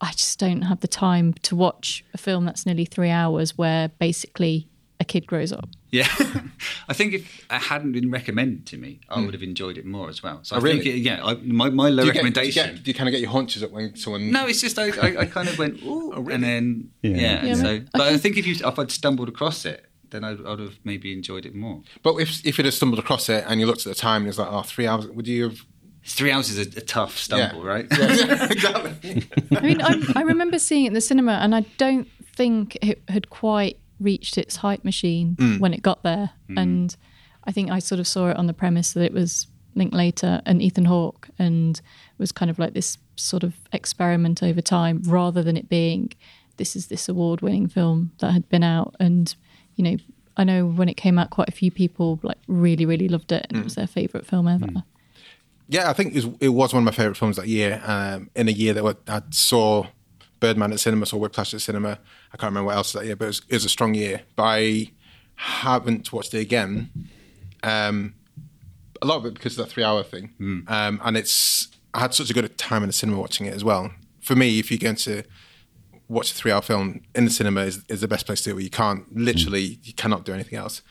I 0.00 0.12
just 0.12 0.38
don't 0.38 0.62
have 0.62 0.80
the 0.80 0.88
time 0.88 1.34
to 1.42 1.56
watch 1.56 2.04
a 2.14 2.18
film 2.18 2.44
that's 2.44 2.64
nearly 2.64 2.84
three 2.84 3.10
hours 3.10 3.58
where 3.58 3.88
basically 3.98 4.68
a 5.00 5.04
kid 5.04 5.26
grows 5.26 5.52
up. 5.52 5.68
Yeah, 5.90 6.06
I 6.88 6.92
think 6.92 7.14
if 7.14 7.38
it 7.50 7.62
hadn't 7.62 7.92
been 7.92 8.10
recommended 8.10 8.66
to 8.66 8.76
me, 8.76 9.00
I 9.08 9.14
hmm. 9.14 9.24
would 9.24 9.34
have 9.34 9.42
enjoyed 9.42 9.78
it 9.78 9.86
more 9.86 10.08
as 10.08 10.22
well. 10.22 10.40
So 10.42 10.54
oh, 10.54 10.58
I 10.58 10.60
Oh, 10.60 10.64
really? 10.64 10.80
think, 10.82 10.96
it, 10.96 10.98
yeah, 10.98 11.24
I, 11.24 11.34
my 11.36 11.70
my 11.70 11.88
low 11.88 12.02
Do 12.02 12.08
you, 12.08 12.12
get, 12.12 12.20
do, 12.20 12.26
you 12.28 12.34
recommendation. 12.34 12.74
get, 12.74 12.82
do 12.82 12.90
you 12.90 12.94
kind 12.94 13.08
of 13.08 13.12
get 13.12 13.20
your 13.20 13.30
haunches 13.30 13.62
up 13.62 13.70
when 13.70 13.96
someone? 13.96 14.30
No, 14.30 14.46
it's 14.46 14.60
just 14.60 14.78
I, 14.78 14.88
I, 14.90 15.20
I 15.20 15.24
kind 15.26 15.48
of 15.48 15.58
went 15.58 15.82
ooh, 15.82 16.12
oh, 16.16 16.28
and 16.28 16.44
then 16.44 16.90
yeah, 17.02 17.16
Yeah. 17.16 17.46
and 17.46 17.56
so. 17.56 17.80
But 17.92 18.02
I 18.02 18.18
think 18.18 18.36
if 18.36 18.46
you 18.46 18.54
if 18.54 18.78
I'd 18.78 18.90
stumbled 18.90 19.28
across 19.28 19.64
it, 19.64 19.86
then 20.10 20.24
I'd, 20.24 20.44
I'd 20.44 20.58
have 20.58 20.78
maybe 20.84 21.12
enjoyed 21.12 21.46
it 21.46 21.54
more. 21.54 21.82
But 22.02 22.16
if 22.16 22.44
if 22.46 22.58
you'd 22.58 22.64
have 22.66 22.74
stumbled 22.74 22.98
across 22.98 23.28
it 23.28 23.44
and 23.48 23.60
you 23.60 23.66
looked 23.66 23.86
at 23.86 23.94
the 23.94 24.00
time 24.00 24.22
and 24.22 24.28
it's 24.28 24.38
like, 24.38 24.48
oh, 24.50 24.62
three 24.62 24.86
hours, 24.86 25.06
would 25.06 25.26
you 25.26 25.44
have? 25.44 25.64
Three 26.04 26.30
hours 26.30 26.48
is 26.48 26.58
a, 26.58 26.78
a 26.78 26.82
tough 26.82 27.18
stumble, 27.18 27.62
right? 27.62 27.86
Yeah, 27.90 28.46
exactly. 28.50 29.26
I 29.54 29.60
mean, 29.60 29.82
I, 29.82 30.00
I 30.16 30.22
remember 30.22 30.58
seeing 30.58 30.84
it 30.84 30.88
in 30.88 30.94
the 30.94 31.02
cinema, 31.02 31.32
and 31.32 31.54
I 31.54 31.66
don't 31.76 32.08
think 32.34 32.78
it 32.80 33.02
had 33.08 33.28
quite 33.28 33.78
reached 34.00 34.38
its 34.38 34.56
hype 34.56 34.84
machine 34.84 35.36
mm. 35.36 35.58
when 35.60 35.74
it 35.74 35.82
got 35.82 36.02
there. 36.02 36.30
Mm. 36.48 36.62
And 36.62 36.96
I 37.44 37.52
think 37.52 37.70
I 37.70 37.78
sort 37.78 37.98
of 37.98 38.06
saw 38.06 38.30
it 38.30 38.36
on 38.36 38.46
the 38.46 38.54
premise 38.54 38.92
that 38.92 39.02
it 39.02 39.12
was 39.12 39.46
Linklater 39.74 40.42
and 40.44 40.60
Ethan 40.60 40.86
Hawke, 40.86 41.28
and 41.38 41.78
it 41.78 42.18
was 42.18 42.32
kind 42.32 42.50
of 42.50 42.58
like 42.58 42.74
this 42.74 42.98
sort 43.16 43.44
of 43.44 43.54
experiment 43.72 44.42
over 44.42 44.60
time, 44.60 45.02
rather 45.04 45.42
than 45.42 45.56
it 45.56 45.68
being 45.68 46.12
this 46.56 46.74
is 46.74 46.88
this 46.88 47.08
award-winning 47.08 47.68
film 47.68 48.10
that 48.18 48.32
had 48.32 48.48
been 48.48 48.64
out. 48.64 48.96
And 48.98 49.34
you 49.76 49.84
know, 49.84 49.96
I 50.36 50.44
know 50.44 50.66
when 50.66 50.88
it 50.88 50.96
came 50.96 51.18
out, 51.18 51.30
quite 51.30 51.48
a 51.48 51.52
few 51.52 51.70
people 51.70 52.18
like 52.22 52.38
really, 52.48 52.86
really 52.86 53.08
loved 53.08 53.30
it, 53.30 53.46
and 53.48 53.58
it 53.58 53.64
was 53.64 53.74
mm. 53.74 53.76
their 53.76 53.86
favorite 53.86 54.26
film 54.26 54.48
ever. 54.48 54.82
Yeah, 55.68 55.90
I 55.90 55.92
think 55.92 56.14
it 56.14 56.24
was, 56.24 56.34
it 56.40 56.48
was 56.48 56.72
one 56.72 56.82
of 56.82 56.84
my 56.84 56.92
favourite 56.92 57.16
films 57.16 57.36
that 57.36 57.46
year. 57.46 57.80
Um, 57.84 58.30
in 58.34 58.48
a 58.48 58.52
year 58.52 58.72
that 58.74 58.96
I 59.06 59.22
saw 59.30 59.86
Birdman 60.40 60.72
at 60.72 60.80
cinema, 60.80 61.06
saw 61.06 61.16
Whiplash 61.16 61.54
at 61.54 61.60
cinema. 61.60 61.98
I 62.32 62.36
can't 62.36 62.50
remember 62.50 62.66
what 62.66 62.76
else 62.76 62.92
that 62.92 63.04
year, 63.04 63.16
but 63.16 63.24
it 63.24 63.28
was, 63.28 63.42
it 63.48 63.54
was 63.54 63.64
a 63.64 63.68
strong 63.68 63.94
year. 63.94 64.22
But 64.36 64.42
I 64.44 64.92
haven't 65.34 66.12
watched 66.12 66.34
it 66.34 66.40
again. 66.40 66.90
Um, 67.62 68.14
a 69.00 69.06
lot 69.06 69.16
of 69.18 69.26
it 69.26 69.34
because 69.34 69.58
of 69.58 69.64
that 69.64 69.72
three-hour 69.72 70.02
thing, 70.02 70.34
um, 70.68 71.00
and 71.04 71.16
it's 71.16 71.68
I 71.94 72.00
had 72.00 72.14
such 72.14 72.30
a 72.30 72.34
good 72.34 72.58
time 72.58 72.82
in 72.82 72.88
the 72.88 72.92
cinema 72.92 73.20
watching 73.20 73.46
it 73.46 73.54
as 73.54 73.62
well. 73.64 73.92
For 74.20 74.34
me, 74.34 74.58
if 74.58 74.70
you're 74.70 74.78
going 74.78 74.96
to 74.96 75.22
watch 76.08 76.30
a 76.32 76.34
three-hour 76.34 76.62
film 76.62 77.02
in 77.14 77.24
the 77.24 77.30
cinema, 77.30 77.62
is, 77.62 77.84
is 77.88 78.00
the 78.00 78.08
best 78.08 78.26
place 78.26 78.40
to 78.42 78.44
do 78.44 78.50
it. 78.50 78.54
Where 78.54 78.62
you 78.62 78.70
can't 78.70 79.14
literally, 79.16 79.78
you 79.82 79.92
cannot 79.92 80.24
do 80.24 80.32
anything 80.32 80.58
else. 80.58 80.82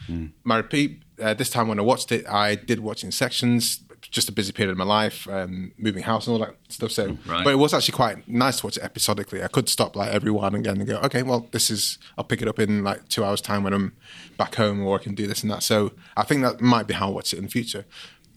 My 0.44 0.58
repeat 0.58 1.04
uh, 1.22 1.34
this 1.34 1.50
time 1.50 1.68
when 1.68 1.80
I 1.80 1.84
watched 1.84 2.12
it, 2.12 2.28
I 2.28 2.56
did 2.56 2.80
watch 2.80 3.04
in 3.04 3.12
sections. 3.12 3.82
Just 4.02 4.30
a 4.30 4.32
busy 4.32 4.52
period 4.54 4.72
of 4.72 4.78
my 4.78 4.84
life, 4.86 5.28
um, 5.28 5.74
moving 5.78 6.04
house 6.04 6.28
and 6.28 6.34
all 6.34 6.40
that 6.40 6.56
stuff. 6.70 6.92
So, 6.92 7.18
Right. 7.26 7.44
but 7.44 7.52
it 7.52 7.58
was 7.58 7.74
actually 7.74 7.96
quite 7.96 8.28
nice 8.28 8.60
to 8.60 8.68
watch 8.68 8.78
it 8.78 8.84
episodically. 8.84 9.44
I 9.44 9.48
could 9.48 9.68
stop 9.70 9.96
like 9.96 10.10
every 10.14 10.32
one 10.32 10.56
again 10.56 10.78
and 10.78 10.88
go, 10.88 10.98
okay, 11.00 11.24
well, 11.24 11.48
this 11.52 11.70
is. 11.70 11.98
I'll 12.18 12.24
pick 12.24 12.42
it 12.42 12.48
up 12.48 12.60
in 12.60 12.84
like 12.84 13.10
two 13.10 13.24
hours' 13.26 13.42
time 13.42 13.64
when 13.64 13.74
I'm 13.74 13.96
back 14.38 14.56
home, 14.56 14.86
or 14.86 15.00
I 15.00 15.04
can 15.04 15.14
do 15.16 15.28
this 15.28 15.42
and 15.44 15.52
that. 15.52 15.64
So, 15.64 15.92
I 16.16 16.24
think 16.24 16.42
that 16.44 16.62
might 16.62 16.88
be 16.88 16.94
how 16.94 17.08
I 17.08 17.12
watch 17.12 17.34
it 17.34 17.38
in 17.38 17.46
the 17.46 17.50
future. 17.52 17.86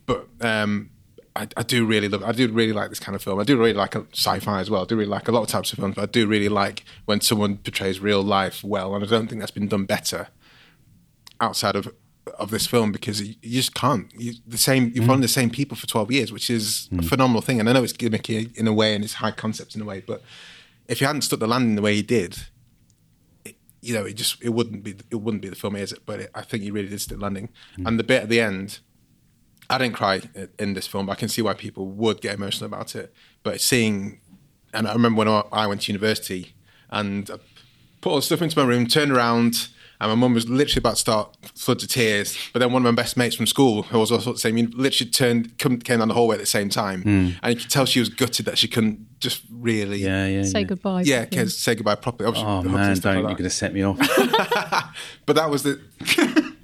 But 0.06 0.26
um, 0.40 0.90
I, 1.36 1.46
I 1.56 1.62
do 1.62 1.86
really 1.86 2.08
love. 2.08 2.24
I 2.24 2.32
do 2.32 2.48
really 2.50 2.72
like 2.72 2.88
this 2.88 2.98
kind 2.98 3.14
of 3.14 3.22
film. 3.22 3.38
I 3.38 3.44
do 3.44 3.56
really 3.56 3.72
like 3.74 3.94
a 3.94 4.06
sci-fi 4.12 4.60
as 4.60 4.70
well. 4.70 4.82
I 4.82 4.86
do 4.86 4.96
really 4.96 5.10
like 5.10 5.28
a 5.28 5.32
lot 5.32 5.42
of 5.42 5.48
types 5.48 5.72
of 5.72 5.78
films. 5.78 5.94
But 5.94 6.02
I 6.02 6.06
do 6.06 6.26
really 6.26 6.48
like 6.48 6.84
when 7.04 7.20
someone 7.20 7.58
portrays 7.58 8.00
real 8.00 8.22
life 8.22 8.64
well, 8.64 8.94
and 8.94 9.04
I 9.04 9.06
don't 9.06 9.28
think 9.28 9.40
that's 9.40 9.52
been 9.52 9.68
done 9.68 9.84
better 9.84 10.28
outside 11.40 11.76
of 11.76 11.92
of 12.40 12.50
this 12.50 12.66
film 12.66 12.90
because 12.90 13.20
you 13.20 13.34
you 13.42 13.56
just 13.56 13.74
can't. 13.74 14.12
You, 14.16 14.34
the 14.46 14.58
same 14.58 14.92
you've 14.94 15.06
followed 15.06 15.18
mm. 15.18 15.22
the 15.22 15.28
same 15.28 15.50
people 15.50 15.76
for 15.76 15.86
twelve 15.86 16.10
years, 16.10 16.32
which 16.32 16.50
is 16.50 16.88
a 16.92 16.96
mm. 16.96 17.04
phenomenal 17.04 17.42
thing. 17.42 17.60
And 17.60 17.68
I 17.68 17.72
know 17.72 17.84
it's 17.84 17.92
gimmicky 17.92 18.56
in 18.56 18.66
a 18.66 18.72
way 18.72 18.94
and 18.94 19.04
it's 19.04 19.14
high 19.14 19.30
concept 19.30 19.74
in 19.74 19.82
a 19.82 19.84
way, 19.84 20.02
but 20.06 20.22
if 20.88 21.00
you 21.00 21.06
hadn't 21.06 21.22
stuck 21.22 21.38
the 21.38 21.46
landing 21.46 21.76
the 21.76 21.82
way 21.82 21.94
he 21.94 22.02
did, 22.02 22.36
it, 23.44 23.56
you 23.80 23.94
know, 23.94 24.04
it 24.04 24.14
just 24.14 24.42
it 24.42 24.50
wouldn't 24.50 24.82
be 24.82 24.96
it 25.10 25.16
wouldn't 25.16 25.42
be 25.42 25.48
the 25.48 25.56
film 25.56 25.76
is 25.76 25.92
it? 25.92 26.00
But 26.04 26.20
it, 26.20 26.30
I 26.34 26.42
think 26.42 26.62
he 26.62 26.70
really 26.70 26.88
did 26.88 27.00
stick 27.00 27.18
the 27.18 27.22
landing. 27.22 27.50
Mm. 27.78 27.86
And 27.86 27.98
the 27.98 28.04
bit 28.04 28.24
at 28.24 28.28
the 28.28 28.40
end, 28.40 28.80
I 29.68 29.78
didn't 29.78 29.94
cry 29.94 30.22
in 30.58 30.74
this 30.74 30.86
film, 30.86 31.06
but 31.06 31.12
I 31.12 31.14
can 31.16 31.28
see 31.28 31.42
why 31.42 31.54
people 31.54 31.86
would 31.86 32.20
get 32.20 32.34
emotional 32.34 32.66
about 32.66 32.96
it. 32.96 33.14
But 33.42 33.60
seeing, 33.60 34.20
and 34.74 34.88
I 34.88 34.92
remember 34.92 35.18
when 35.18 35.28
I 35.28 35.44
I 35.52 35.66
went 35.66 35.82
to 35.82 35.92
university 35.92 36.54
and 36.90 37.30
I 37.30 37.36
put 38.00 38.10
all 38.10 38.16
the 38.16 38.22
stuff 38.22 38.42
into 38.42 38.58
my 38.58 38.64
room, 38.64 38.86
turned 38.86 39.12
around, 39.12 39.68
and 40.00 40.10
my 40.10 40.14
mum 40.14 40.34
was 40.34 40.48
literally 40.48 40.80
about 40.80 40.94
to 40.94 41.00
start 41.00 41.36
floods 41.54 41.84
of 41.84 41.90
tears. 41.90 42.36
But 42.52 42.60
then 42.60 42.72
one 42.72 42.84
of 42.84 42.94
my 42.94 43.02
best 43.02 43.16
mates 43.16 43.36
from 43.36 43.46
school, 43.46 43.82
who 43.82 43.98
was 43.98 44.10
also 44.10 44.32
the 44.32 44.38
same, 44.38 44.56
literally 44.74 45.10
turned, 45.10 45.58
come, 45.58 45.78
came 45.78 45.98
down 45.98 46.08
the 46.08 46.14
hallway 46.14 46.36
at 46.36 46.40
the 46.40 46.46
same 46.46 46.70
time, 46.70 47.02
hmm. 47.02 47.30
and 47.42 47.54
you 47.54 47.56
could 47.56 47.70
tell 47.70 47.84
she 47.84 48.00
was 48.00 48.08
gutted 48.08 48.46
that 48.46 48.56
she 48.56 48.66
couldn't 48.66 49.20
just 49.20 49.42
really, 49.50 49.98
Yeah, 49.98 50.26
yeah. 50.26 50.42
Say 50.42 50.60
yeah. 50.60 50.64
goodbye. 50.64 51.02
yeah, 51.02 51.20
properly. 51.20 51.36
can 51.36 51.48
say 51.50 51.74
goodbye 51.74 51.94
properly. 51.96 52.28
Obviously, 52.28 52.50
Oh 52.50 52.62
man, 52.62 52.98
don't! 52.98 53.22
like 53.22 53.30
You're 53.30 53.38
going 53.38 53.44
to 53.44 53.50
set 53.50 53.74
me 53.74 53.82
off. 53.82 53.98
But 55.26 55.36
that 55.36 55.50
was 55.50 55.62
the 55.62 55.80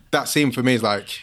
that 0.10 0.28
scene 0.28 0.50
for 0.50 0.62
me 0.62 0.74
is 0.74 0.82
like 0.82 1.20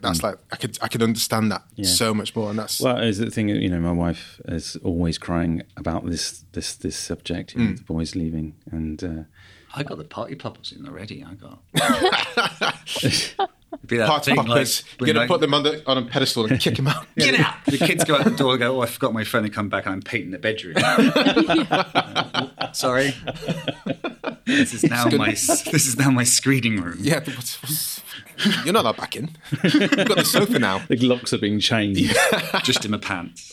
that's 0.00 0.20
hmm. 0.20 0.26
like 0.26 0.38
I 0.52 0.56
could 0.56 0.78
I 0.82 0.88
could 0.88 1.02
understand 1.02 1.50
that 1.52 1.62
so 1.82 2.14
much 2.14 2.36
more, 2.36 2.50
and 2.50 2.58
that's 2.58 2.80
Well, 2.80 2.98
is 2.98 3.18
the 3.18 3.30
thing 3.30 3.48
you 3.48 3.68
know, 3.68 3.80
my 3.80 3.92
wife 3.92 4.40
is 4.46 4.76
always 4.84 5.18
crying 5.18 5.62
about 5.76 6.06
this 6.06 6.44
this 6.52 6.74
this 6.74 6.96
subject, 6.96 7.54
you 7.54 7.60
know, 7.60 7.70
hmm. 7.70 7.76
the 7.76 7.82
boys 7.82 8.14
leaving, 8.14 8.54
and 8.70 9.02
uh, 9.02 9.22
I 9.72 9.82
got 9.82 9.98
the 9.98 10.04
party 10.04 10.34
poppers 10.34 10.72
in 10.72 10.86
already. 10.86 11.24
I 11.24 11.34
got. 11.34 11.60
It'd 13.02 13.36
be 13.86 13.98
that 13.98 14.08
party 14.08 14.32
thing, 14.32 14.36
like, 14.36 14.46
poppers. 14.46 14.82
when, 14.98 15.06
You're 15.06 15.14
gonna 15.14 15.20
like, 15.20 15.28
put 15.28 15.40
them 15.40 15.54
on 15.54 15.62
the 15.62 15.88
on 15.88 15.98
a 15.98 16.02
pedestal 16.02 16.46
and 16.46 16.58
kick 16.60 16.76
them 16.76 16.88
out. 16.88 17.06
Get 17.16 17.38
out! 17.38 17.54
The 17.66 17.78
kids 17.78 18.04
go 18.04 18.16
out 18.16 18.24
the 18.24 18.30
door 18.30 18.52
and 18.52 18.60
go, 18.60 18.76
Oh, 18.76 18.80
I 18.82 18.86
forgot 18.86 19.12
my 19.12 19.24
phone 19.24 19.44
and 19.44 19.52
come 19.52 19.68
back 19.68 19.86
and 19.86 19.94
I'm 19.94 20.02
painting 20.02 20.32
the 20.32 20.38
bedroom. 20.38 20.76
Sorry. 22.72 23.14
This 24.44 24.74
is 24.74 24.84
now 24.84 25.04
my 25.06 25.30
this 25.30 25.86
is 25.86 25.96
now 25.96 26.10
my 26.10 26.24
screening 26.24 26.80
room. 26.80 26.98
Yeah, 27.00 27.20
but 27.20 27.36
what's, 27.36 27.62
what's, 27.62 28.02
you're 28.64 28.72
not 28.72 28.82
allowed 28.82 28.96
back 28.96 29.16
in. 29.16 29.30
You've 29.62 30.08
got 30.08 30.16
the 30.16 30.24
sofa 30.24 30.58
now. 30.58 30.78
the 30.88 30.96
locks 30.96 31.32
are 31.32 31.38
being 31.38 31.60
changed. 31.60 32.16
Just 32.64 32.84
in 32.84 32.90
my 32.90 32.98
pants. 32.98 33.52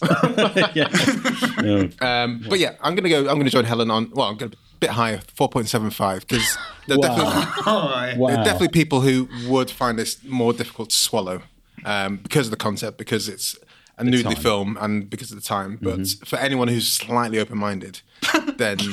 No. 1.62 1.90
Um, 2.02 2.44
but 2.50 2.60
yeah, 2.60 2.76
I'm 2.82 2.96
gonna 2.96 3.10
go. 3.10 3.28
I'm 3.30 3.38
gonna 3.38 3.50
join 3.50 3.66
Helen 3.66 3.92
on. 3.92 4.10
Well, 4.12 4.28
I'm 4.28 4.38
gonna 4.38 4.52
be 4.52 4.58
a 4.58 4.67
bit 4.80 4.92
higher, 4.92 5.22
four 5.34 5.50
point 5.50 5.68
seven 5.70 5.90
five, 5.90 6.28
because 6.28 6.58
there, 6.88 6.98
are 6.98 7.02
definitely- 7.02 7.64
Wow. 7.66 8.28
there 8.30 8.38
are 8.40 8.44
definitely 8.46 8.70
people 8.70 9.02
who 9.02 9.28
would 9.48 9.70
find 9.72 9.98
this 10.00 10.24
more 10.24 10.54
difficult 10.54 10.90
to 10.92 10.96
swallow 10.96 11.42
um, 11.86 12.18
because 12.18 12.48
of 12.48 12.52
the 12.52 12.58
concept, 12.58 12.98
because 12.98 13.28
it's 13.30 13.56
a 13.98 14.04
nudity 14.04 14.24
time. 14.24 14.34
Mm-hmm. 14.34 14.42
film, 14.42 14.78
and 14.80 15.10
because 15.10 15.32
of 15.32 15.38
the 15.38 15.44
time. 15.44 15.80
But 15.82 16.08
for 16.26 16.38
anyone 16.38 16.68
who's 16.68 16.88
slightly 16.90 17.40
open 17.40 17.58
minded, 17.58 18.02
then. 18.58 18.78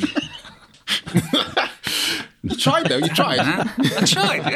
you 2.42 2.56
tried 2.56 2.86
though. 2.88 2.98
You 2.98 3.08
tried. 3.08 3.40
I 3.40 4.04
tried, 4.06 4.50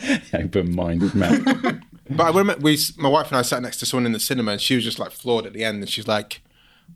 yeah. 0.00 0.20
Open-minded 0.34 1.14
man. 1.14 1.82
But 2.10 2.24
I 2.24 2.28
remember 2.36 2.62
we, 2.62 2.78
my 2.98 3.08
wife 3.08 3.28
and 3.28 3.36
I 3.36 3.42
sat 3.42 3.62
next 3.62 3.78
to 3.78 3.86
someone 3.86 4.06
in 4.06 4.12
the 4.12 4.20
cinema, 4.20 4.52
and 4.52 4.60
she 4.60 4.74
was 4.74 4.84
just 4.84 4.98
like 4.98 5.10
floored 5.12 5.46
at 5.46 5.52
the 5.52 5.64
end, 5.64 5.78
and 5.80 5.88
she's 5.88 6.06
like, 6.08 6.40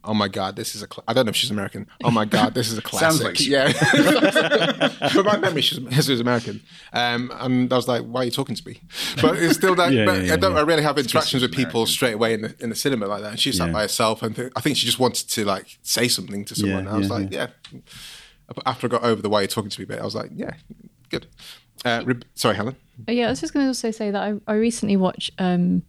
Oh 0.04 0.14
my 0.14 0.28
god, 0.28 0.54
this 0.56 0.74
is 0.74 0.82
a. 0.82 0.86
Cl- 0.86 1.04
I 1.08 1.12
don't 1.12 1.26
know 1.26 1.30
if 1.30 1.36
she's 1.36 1.50
American. 1.50 1.86
Oh 2.04 2.10
my 2.10 2.24
god, 2.24 2.54
this 2.54 2.70
is 2.70 2.78
a 2.78 2.82
Sounds 2.88 3.18
classic. 3.20 3.24
like 3.24 3.36
she- 3.36 3.50
yeah, 3.50 3.72
but 5.14 5.24
my 5.24 5.36
memory 5.38 5.60
she 5.60 5.78
was, 5.80 6.06
she 6.06 6.20
American, 6.20 6.62
um, 6.92 7.30
and 7.40 7.72
I 7.72 7.76
was 7.76 7.88
like, 7.88 8.02
"Why 8.02 8.22
are 8.22 8.24
you 8.24 8.30
talking 8.30 8.54
to 8.54 8.66
me?" 8.68 8.80
But 9.20 9.36
it's 9.38 9.54
still 9.56 9.74
that. 9.74 9.92
Yeah, 9.98 10.04
but 10.06 10.24
yeah, 10.24 10.34
I 10.34 10.36
don't. 10.36 10.52
yeah. 10.52 10.58
I 10.58 10.62
really 10.62 10.82
have 10.82 10.98
interactions 10.98 11.42
with 11.42 11.52
people 11.52 11.80
American. 11.82 11.92
straight 11.92 12.12
away 12.14 12.34
in 12.34 12.42
the 12.42 12.54
in 12.60 12.70
the 12.70 12.76
cinema 12.76 13.06
like 13.06 13.22
that. 13.22 13.30
And 13.32 13.40
she 13.40 13.52
sat 13.52 13.66
Yeah. 13.68 13.72
by 13.72 13.82
herself, 13.82 14.22
and 14.22 14.34
th- 14.36 14.52
I 14.56 14.60
think 14.60 14.76
she 14.76 14.86
just 14.86 14.98
wanted 15.00 15.28
to 15.30 15.44
like 15.44 15.78
say 15.82 16.08
something 16.08 16.44
to 16.44 16.54
someone. 16.54 16.84
Yeah, 16.84 16.88
and 16.88 16.88
I 16.88 16.98
was 16.98 17.08
yeah, 17.08 17.14
like, 17.14 17.32
yeah. 17.32 17.46
But 18.46 18.62
after 18.66 18.86
I 18.86 18.90
got 18.90 19.02
over 19.02 19.20
the 19.20 19.28
"Why 19.28 19.40
are 19.40 19.42
you 19.42 19.48
talking 19.48 19.70
to 19.70 19.80
me?" 19.80 19.84
bit, 19.84 19.98
I 20.00 20.04
was 20.04 20.14
like, 20.14 20.30
"Yeah, 20.34 20.52
good." 21.10 21.26
Uh, 21.84 22.02
re- 22.06 22.20
sorry, 22.34 22.54
Helen. 22.56 22.76
Uh, 23.08 23.12
Yeah, 23.12 23.26
I 23.26 23.30
was 23.30 23.40
just 23.40 23.52
going 23.52 23.64
to 23.64 23.68
also 23.68 23.90
say 23.90 24.10
that 24.10 24.22
I, 24.22 24.34
I 24.50 24.54
recently 24.56 24.96
watched 24.96 25.30
um, 25.38 25.82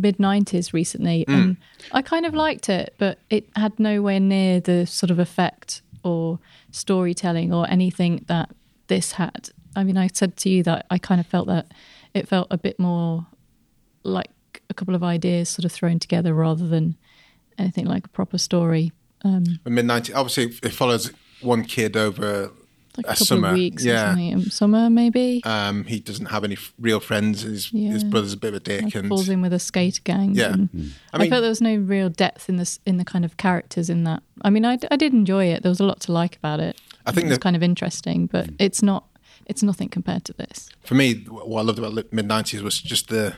mid 0.00 0.18
'90s 0.18 0.72
recently, 0.72 1.24
Mm. 1.28 1.34
and 1.34 1.56
I 1.92 2.02
kind 2.02 2.24
of 2.26 2.34
liked 2.34 2.68
it, 2.68 2.94
but 2.98 3.18
it 3.30 3.48
had 3.56 3.78
nowhere 3.78 4.20
near 4.20 4.60
the 4.60 4.86
sort 4.86 5.10
of 5.10 5.18
effect 5.18 5.82
or 6.04 6.38
storytelling 6.70 7.52
or 7.52 7.68
anything 7.68 8.24
that 8.28 8.50
this 8.88 9.12
had. 9.12 9.50
I 9.74 9.82
mean, 9.84 9.96
I 9.96 10.08
said 10.12 10.36
to 10.38 10.48
you 10.48 10.62
that 10.64 10.86
I 10.90 10.98
kind 10.98 11.20
of 11.20 11.26
felt 11.26 11.48
that 11.48 11.72
it 12.14 12.28
felt 12.28 12.46
a 12.50 12.56
bit 12.58 12.78
more 12.78 13.26
like 14.04 14.30
a 14.70 14.74
couple 14.74 14.94
of 14.94 15.02
ideas 15.02 15.48
sort 15.48 15.64
of 15.64 15.72
thrown 15.72 15.98
together 15.98 16.32
rather 16.34 16.66
than 16.66 16.96
anything 17.58 17.86
like 17.86 18.06
a 18.06 18.08
proper 18.08 18.38
story. 18.38 18.92
Um, 19.24 19.44
Mid 19.64 19.84
90s. 19.86 20.14
Obviously, 20.14 20.44
it 20.62 20.72
follows 20.72 21.12
one 21.40 21.64
kid 21.64 21.96
over 21.96 22.52
like 22.96 23.06
a 23.06 23.10
a, 23.10 23.12
couple 23.12 23.26
summer. 23.26 23.48
of 23.48 23.54
weeks 23.54 23.84
or 23.84 23.88
yeah. 23.88 24.08
something. 24.10 24.34
Um, 24.34 24.42
Summer, 24.44 24.90
maybe. 24.90 25.40
Um, 25.44 25.84
he 25.84 26.00
doesn't 26.00 26.26
have 26.26 26.44
any 26.44 26.54
f- 26.54 26.72
real 26.78 27.00
friends. 27.00 27.42
His, 27.42 27.72
Yeah. 27.72 27.92
his 27.92 28.04
brother's 28.04 28.32
a 28.32 28.36
bit 28.36 28.48
of 28.48 28.54
a 28.54 28.60
dick, 28.60 28.82
like 28.84 28.94
and 28.94 29.08
falls 29.08 29.28
in 29.28 29.40
with 29.42 29.52
a 29.52 29.58
skater 29.58 30.00
gang. 30.04 30.34
Yeah. 30.34 30.52
and 30.52 30.70
Mm. 30.72 30.90
I 31.12 31.24
I, 31.24 31.28
felt 31.28 31.42
there 31.42 31.48
was 31.50 31.60
no 31.60 31.76
real 31.76 32.08
depth 32.08 32.48
in 32.48 32.56
this 32.56 32.78
in 32.86 32.96
the 32.98 33.04
kind 33.04 33.24
of 33.24 33.36
characters 33.36 33.88
in 33.90 34.04
that. 34.04 34.22
I 34.42 34.50
mean, 34.50 34.64
I, 34.64 34.78
I 34.90 34.96
did 34.96 35.12
enjoy 35.12 35.46
it. 35.46 35.62
There 35.62 35.70
was 35.70 35.80
a 35.80 35.84
lot 35.84 36.00
to 36.00 36.12
like 36.12 36.36
about 36.36 36.60
it. 36.60 36.80
I 37.04 37.12
think 37.12 37.28
it's 37.28 37.38
kind 37.38 37.54
of 37.56 37.62
interesting, 37.62 38.26
but 38.26 38.48
it's 38.58 38.82
not. 38.82 39.04
It's 39.46 39.62
nothing 39.62 39.88
compared 39.88 40.24
to 40.24 40.32
this. 40.32 40.68
for 40.82 40.94
me, 40.96 41.14
what 41.28 41.60
I 41.60 41.62
loved 41.64 41.78
about 41.78 42.12
mid 42.12 42.26
nineties 42.26 42.62
was 42.62 42.80
just 42.80 43.08
the 43.08 43.34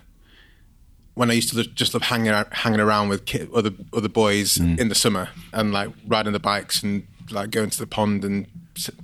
when 1.15 1.31
I 1.31 1.35
used 1.35 1.51
to 1.51 1.57
lo- 1.57 1.65
just 1.75 1.95
love 1.95 2.05
hanging 2.05 2.29
out, 2.29 2.53
hanging 2.55 2.81
around 2.81 3.09
with 3.09 3.25
kid, 3.27 3.51
other 3.55 3.73
other 3.93 4.09
boys 4.09 4.57
Mm. 4.57 4.79
in 4.81 4.89
the 4.89 4.95
summer 4.95 5.29
and 5.53 5.73
like 5.73 5.91
riding 6.07 6.33
the 6.33 6.39
bikes 6.39 6.83
and 6.83 7.07
like 7.31 7.51
going 7.51 7.71
to 7.71 7.79
the 7.79 7.87
pond 7.87 8.25
and 8.25 8.47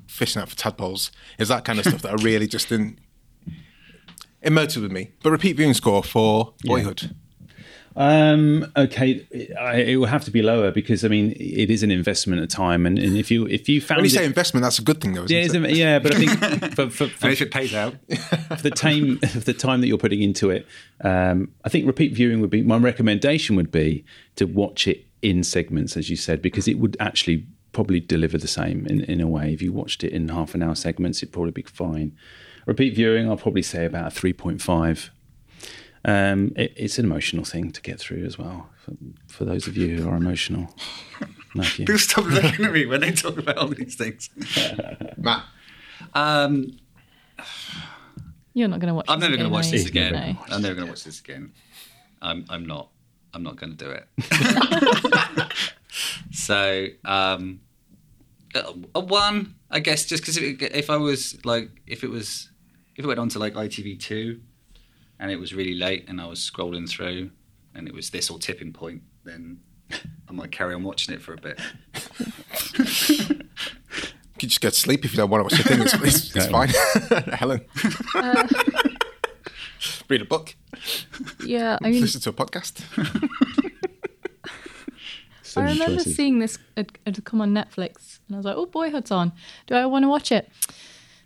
fishing 0.07 0.41
out 0.41 0.49
for 0.49 0.57
tadpoles. 0.57 1.11
Is 1.39 1.49
that 1.49 1.65
kind 1.65 1.79
of 1.79 1.85
stuff 1.85 2.03
that 2.03 2.21
I 2.21 2.23
really 2.23 2.47
just 2.47 2.69
didn't 2.69 2.99
emoted 4.45 4.83
with 4.83 4.93
me. 4.93 5.11
But 5.23 5.31
repeat 5.31 5.57
viewing 5.57 5.75
score 5.75 6.03
for 6.03 6.55
Boyhood. 6.65 7.15
Um, 7.97 8.73
okay, 8.77 9.25
I, 9.59 9.77
it 9.77 9.97
will 9.97 10.07
have 10.07 10.25
to 10.25 10.33
be 10.33 10.43
lower 10.43 10.73
because 10.73 11.05
I 11.05 11.09
mean 11.09 11.31
it 11.39 11.71
is 11.71 11.85
an 11.85 11.93
investment 11.93 12.43
of 12.43 12.49
time, 12.49 12.87
and, 12.87 12.99
and 12.99 13.17
if 13.17 13.31
you 13.31 13.47
if 13.47 13.69
you 13.69 13.81
found 13.81 13.99
When 13.99 14.05
you 14.05 14.11
it, 14.11 14.19
say 14.19 14.25
investment, 14.25 14.65
that's 14.65 14.81
a 14.81 14.83
good 14.83 15.01
thing, 15.01 15.15
though. 15.15 15.25
Isn't 15.25 15.37
yeah, 15.37 15.43
it? 15.43 15.47
isn't 15.47 15.65
it? 15.65 15.77
yeah, 15.77 15.99
but 16.01 16.15
I 16.15 16.19
think 16.19 16.75
for, 16.75 16.91
for, 16.91 17.07
for, 17.07 17.29
if 17.29 17.41
it 17.41 17.53
pays 17.53 17.73
out, 17.73 17.95
for 18.49 18.57
the 18.63 18.71
time 18.71 19.21
the 19.21 19.55
time 19.55 19.81
that 19.81 19.87
you're 19.87 19.99
putting 19.99 20.23
into 20.23 20.51
it, 20.51 20.67
um, 21.03 21.53
I 21.65 21.69
think 21.69 21.87
repeat 21.87 22.15
viewing 22.15 22.41
would 22.41 22.51
be 22.51 22.63
my 22.63 22.79
recommendation 22.79 23.55
would 23.55 23.71
be 23.71 24.05
to 24.37 24.47
watch 24.47 24.89
it 24.89 25.07
in 25.23 25.45
segments, 25.45 25.97
as 25.97 26.11
you 26.11 26.17
said, 26.17 26.43
because 26.43 26.67
it 26.67 26.81
would 26.81 26.97
actually 26.99 27.47
probably 27.75 28.01
deliver 28.01 28.39
the 28.39 28.49
same 28.49 28.87
in, 28.87 29.03
in 29.03 29.21
a 29.21 29.27
way. 29.27 29.53
If 29.53 29.61
you 29.61 29.73
watched 29.73 30.05
it 30.05 30.13
in 30.13 30.29
half 30.29 30.55
an 30.55 30.63
hour 30.63 30.75
segments, 30.75 31.23
it'd 31.23 31.33
probably 31.33 31.51
be 31.51 31.63
fine. 31.63 32.17
Repeat 32.67 32.95
viewing, 32.95 33.29
I'll 33.29 33.37
probably 33.37 33.63
say 33.63 33.85
about 33.85 34.07
a 34.07 34.11
three 34.11 34.33
point 34.33 34.63
five. 34.63 35.11
Um, 36.07 36.53
it, 36.57 36.73
it's 36.77 36.99
an 36.99 37.07
emotional 37.07 37.45
thing 37.45 37.71
to 37.73 37.81
get 37.81 37.99
through 37.99 38.25
as 38.25 38.39
well. 38.39 38.69
For, 38.77 38.93
for 39.27 39.45
those 39.45 39.67
of 39.67 39.77
you 39.77 39.97
who 39.97 40.09
are 40.09 40.17
emotional, 40.17 40.75
like 41.55 41.69
people 41.69 41.99
stop 41.99 42.25
looking 42.27 42.65
at 42.65 42.73
me 42.73 42.87
when 42.87 43.01
they 43.01 43.13
talk 43.13 43.39
about 43.39 43.57
all 43.59 43.69
these 43.69 43.97
things. 43.97 44.31
Matt. 45.17 45.45
Um, 46.13 46.79
You're 48.53 48.69
not 48.69 48.81
going 48.81 48.89
to 48.89 48.95
watch. 48.95 49.07
I'm 49.09 49.21
never 49.21 49.37
going 49.37 49.49
to 49.49 49.53
watch 49.53 49.71
this 49.71 49.87
again. 49.87 50.13
No. 50.13 50.55
I'm 50.55 50.63
never 50.63 50.75
going 50.75 50.87
to 50.87 50.93
watch 50.93 51.05
this 51.05 51.21
again. 51.21 51.53
I'm, 52.21 52.45
I'm 52.49 52.67
not. 52.67 52.91
I'm 53.33 53.43
not 53.43 53.57
going 53.57 53.77
to 53.77 53.85
do 53.85 53.91
it. 53.91 54.09
so, 56.33 56.87
um, 57.05 57.61
a 58.55 58.75
a 58.95 59.01
one, 59.01 59.55
I 59.71 59.81
guess, 59.81 60.05
just 60.07 60.23
because 60.23 60.37
if, 60.37 60.63
if 60.63 60.91
I 60.91 60.97
was 60.97 61.45
like, 61.45 61.71
if 61.87 62.05
it 62.05 62.11
was, 62.11 62.51
if 62.97 63.05
it 63.05 63.09
went 63.09 63.21
on 63.21 63.29
to 63.31 63.39
like 63.39 63.55
ITV2 63.55 64.41
and 65.19 65.31
it 65.31 65.37
was 65.37 65.55
really 65.55 65.75
late 65.75 66.05
and 66.09 66.21
I 66.21 66.27
was 66.27 66.39
scrolling 66.39 66.89
through 66.89 67.31
and 67.75 67.89
it 67.89 67.95
was 67.95 68.11
this 68.11 68.31
or 68.31 68.39
tipping 68.39 68.73
point, 68.73 69.03
then 69.25 69.61
I 70.29 70.33
might 70.33 70.53
carry 70.53 70.75
on 70.75 70.83
watching 70.83 71.15
it 71.15 71.23
for 71.23 71.35
a 71.35 71.39
bit. 71.39 71.61
You 72.79 73.37
could 74.39 74.49
just 74.49 74.61
go 74.61 74.71
to 74.71 74.75
sleep 74.75 75.05
if 75.05 75.13
you 75.13 75.17
don't 75.19 75.31
want 75.31 75.49
to 75.49 75.55
watch 75.55 75.63
the 75.63 75.69
thing. 75.69 75.83
It's, 75.83 75.95
it's, 75.95 76.37
it's 76.37 76.47
fine. 76.51 76.69
Helen. 77.35 77.65
Uh, 78.15 78.47
Read 80.09 80.23
a 80.23 80.25
book. 80.25 80.55
Yeah, 81.45 81.79
I 81.83 81.91
mean, 81.91 82.01
Listen 82.01 82.21
to 82.23 82.31
a 82.31 82.33
podcast. 82.33 82.83
I 85.57 85.65
remember 85.65 85.97
choices. 85.97 86.17
seeing 86.17 86.39
this 86.39 86.59
it 86.77 86.99
had 87.05 87.25
come 87.25 87.41
on 87.41 87.53
Netflix, 87.53 88.21
and 88.29 88.35
I 88.35 88.39
was 88.39 88.47
like, 88.47 88.57
"Oh, 88.57 88.67
Boyhood's 88.67 89.11
on. 89.11 89.33
Do 89.67 89.75
I 89.75 89.87
want 89.87 90.05
to 90.05 90.09
watch 90.09 90.33
it?" 90.33 90.51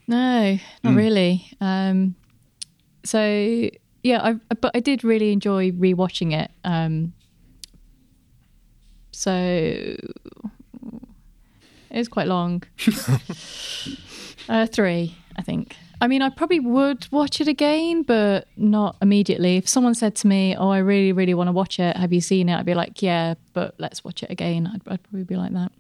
No, 0.07 0.59
not 0.83 0.95
really. 0.95 1.51
Um, 1.61 2.15
so 3.05 3.71
yeah, 4.03 4.23
I, 4.23 4.55
but 4.55 4.71
I 4.75 4.81
did 4.81 5.05
really 5.05 5.33
enjoy 5.33 5.71
rewatching 5.71 6.33
it. 6.33 6.51
Um, 6.65 7.13
so 9.13 9.33
it 9.33 9.99
was 11.91 12.09
quite 12.09 12.29
long. 12.29 12.63
uh, 14.49 14.67
three, 14.67 15.17
I 15.37 15.43
think. 15.43 15.77
I 16.01 16.07
mean, 16.07 16.23
I 16.23 16.29
probably 16.31 16.61
would 16.61 17.09
watch 17.11 17.41
it 17.41 17.49
again, 17.49 18.03
but 18.03 18.47
not 18.57 18.97
immediately. 19.03 19.57
If 19.57 19.69
someone 19.69 19.95
said 19.95 20.15
to 20.17 20.27
me, 20.29 20.55
"Oh, 20.57 20.69
I 20.71 20.79
really, 20.79 21.13
really 21.13 21.35
want 21.35 21.49
to 21.49 21.53
watch 21.53 21.79
it. 21.81 21.97
Have 21.97 22.13
you 22.13 22.21
seen 22.21 22.49
it?" 22.49 22.57
I'd 22.57 22.67
be 22.67 22.75
like, 22.75 23.03
"Yeah, 23.03 23.35
but 23.53 23.75
let's 23.79 24.05
watch 24.05 24.23
it 24.23 24.31
again." 24.31 24.67
I'd, 24.67 24.83
I'd 24.87 25.03
probably 25.03 25.25
be 25.25 25.37
like 25.37 25.53
that. 25.55 25.73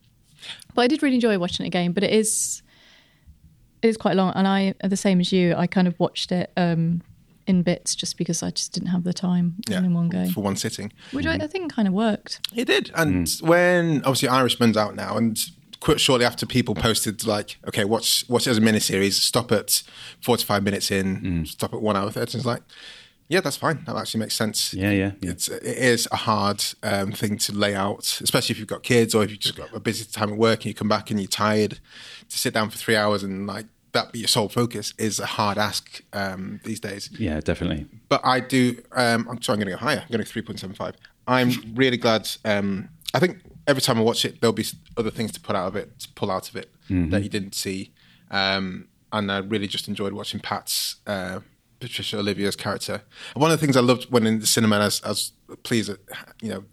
But 0.74 0.82
I 0.82 0.86
did 0.88 1.02
really 1.02 1.14
enjoy 1.16 1.38
watching 1.38 1.64
it 1.64 1.68
again. 1.68 1.92
But 1.92 2.02
it 2.02 2.12
is, 2.12 2.62
it 3.82 3.88
is 3.88 3.96
quite 3.96 4.16
long, 4.16 4.32
and 4.34 4.46
I, 4.48 4.74
the 4.82 4.96
same 4.96 5.20
as 5.20 5.32
you, 5.32 5.54
I 5.54 5.66
kind 5.68 5.86
of 5.86 5.98
watched 6.00 6.32
it 6.32 6.50
um, 6.56 7.02
in 7.46 7.62
bits 7.62 7.94
just 7.94 8.18
because 8.18 8.42
I 8.42 8.50
just 8.50 8.72
didn't 8.72 8.88
have 8.88 9.04
the 9.04 9.12
time 9.12 9.54
Yeah, 9.68 9.78
in 9.78 9.94
one 9.94 10.08
go, 10.08 10.26
for 10.30 10.42
one 10.42 10.56
sitting. 10.56 10.92
which 11.12 11.26
I, 11.26 11.34
I 11.34 11.46
think 11.46 11.72
kind 11.72 11.86
of 11.86 11.94
worked. 11.94 12.40
It 12.54 12.64
did. 12.66 12.90
And 12.94 13.28
when 13.40 13.98
obviously 13.98 14.28
Irishman's 14.28 14.76
out 14.76 14.94
now, 14.96 15.16
and 15.16 15.38
quite 15.80 16.00
shortly 16.00 16.26
after, 16.26 16.46
people 16.46 16.74
posted 16.74 17.26
like, 17.26 17.58
"Okay, 17.66 17.84
watch 17.84 18.24
watch 18.28 18.46
it 18.46 18.50
as 18.50 18.58
a 18.58 18.60
miniseries. 18.60 19.12
Stop 19.12 19.52
at 19.52 19.82
forty 20.20 20.44
five 20.44 20.62
minutes 20.62 20.90
in. 20.90 21.46
Stop 21.46 21.74
at 21.74 21.80
one 21.80 21.96
hour 21.96 22.10
30. 22.10 22.38
It's 22.38 22.46
like, 22.46 22.62
yeah, 23.28 23.40
that's 23.40 23.56
fine. 23.56 23.84
That 23.86 23.96
actually 23.96 24.20
makes 24.20 24.34
sense. 24.34 24.72
Yeah, 24.72 24.90
yeah, 24.90 25.12
yeah. 25.20 25.30
It's 25.30 25.48
it 25.48 25.62
is 25.62 26.08
a 26.10 26.16
hard 26.16 26.64
um, 26.82 27.12
thing 27.12 27.36
to 27.38 27.52
lay 27.52 27.74
out, 27.74 28.20
especially 28.22 28.54
if 28.54 28.58
you've 28.58 28.68
got 28.68 28.82
kids 28.82 29.14
or 29.14 29.22
if 29.22 29.30
you've 29.30 29.40
just 29.40 29.56
got 29.56 29.72
a 29.74 29.80
busy 29.80 30.04
time 30.04 30.32
at 30.32 30.38
work 30.38 30.60
and 30.60 30.66
you 30.66 30.74
come 30.74 30.88
back 30.88 31.10
and 31.10 31.20
you're 31.20 31.28
tired. 31.28 31.78
To 32.30 32.36
sit 32.36 32.54
down 32.54 32.70
for 32.70 32.76
three 32.76 32.96
hours 32.96 33.22
and 33.22 33.46
like 33.46 33.66
that 33.92 34.12
be 34.12 34.18
your 34.20 34.28
sole 34.28 34.48
focus 34.48 34.92
is 34.98 35.18
a 35.18 35.26
hard 35.26 35.58
ask 35.58 36.02
um, 36.12 36.60
these 36.64 36.80
days. 36.80 37.10
Yeah, 37.18 37.40
definitely. 37.40 37.86
But 38.08 38.20
I 38.24 38.40
do. 38.40 38.82
Um, 38.92 39.28
I'm 39.30 39.42
sorry, 39.42 39.56
I'm 39.56 39.60
going 39.64 39.72
to 39.72 39.72
go 39.72 39.76
higher. 39.76 40.00
I'm 40.00 40.08
going 40.08 40.24
to 40.24 40.30
three 40.30 40.42
point 40.42 40.60
seven 40.60 40.74
five. 40.74 40.94
I'm 41.26 41.52
really 41.74 41.98
glad. 41.98 42.28
Um, 42.44 42.88
I 43.12 43.18
think 43.18 43.42
every 43.68 43.82
time 43.82 43.98
I 43.98 44.00
watch 44.00 44.24
it, 44.24 44.40
there'll 44.40 44.52
be 44.52 44.64
other 44.96 45.10
things 45.10 45.30
to 45.32 45.40
put 45.40 45.54
out 45.54 45.68
of 45.68 45.76
it, 45.76 45.96
to 46.00 46.08
pull 46.14 46.30
out 46.30 46.48
of 46.48 46.56
it 46.56 46.70
that 47.10 47.22
you 47.22 47.28
didn't 47.28 47.54
see. 47.54 47.92
Um, 48.30 48.88
and 49.12 49.30
I 49.30 49.38
really 49.38 49.68
just 49.68 49.86
enjoyed 49.88 50.12
watching 50.12 50.40
Pat's 50.40 50.96
uh, 51.06 51.40
Patricia 51.80 52.18
Olivia's 52.18 52.56
character. 52.56 53.02
And 53.34 53.42
one 53.42 53.50
of 53.52 53.60
the 53.60 53.64
things 53.64 53.76
I 53.76 53.80
loved 53.80 54.10
when 54.10 54.26
in 54.26 54.40
the 54.40 54.46
cinema, 54.46 54.76
and 54.76 54.82
I 54.82 54.86
was, 54.86 55.02
I 55.04 55.08
was 55.08 55.32
pleased 55.62 55.90
that 55.90 56.00
you 56.42 56.50
know 56.50 56.64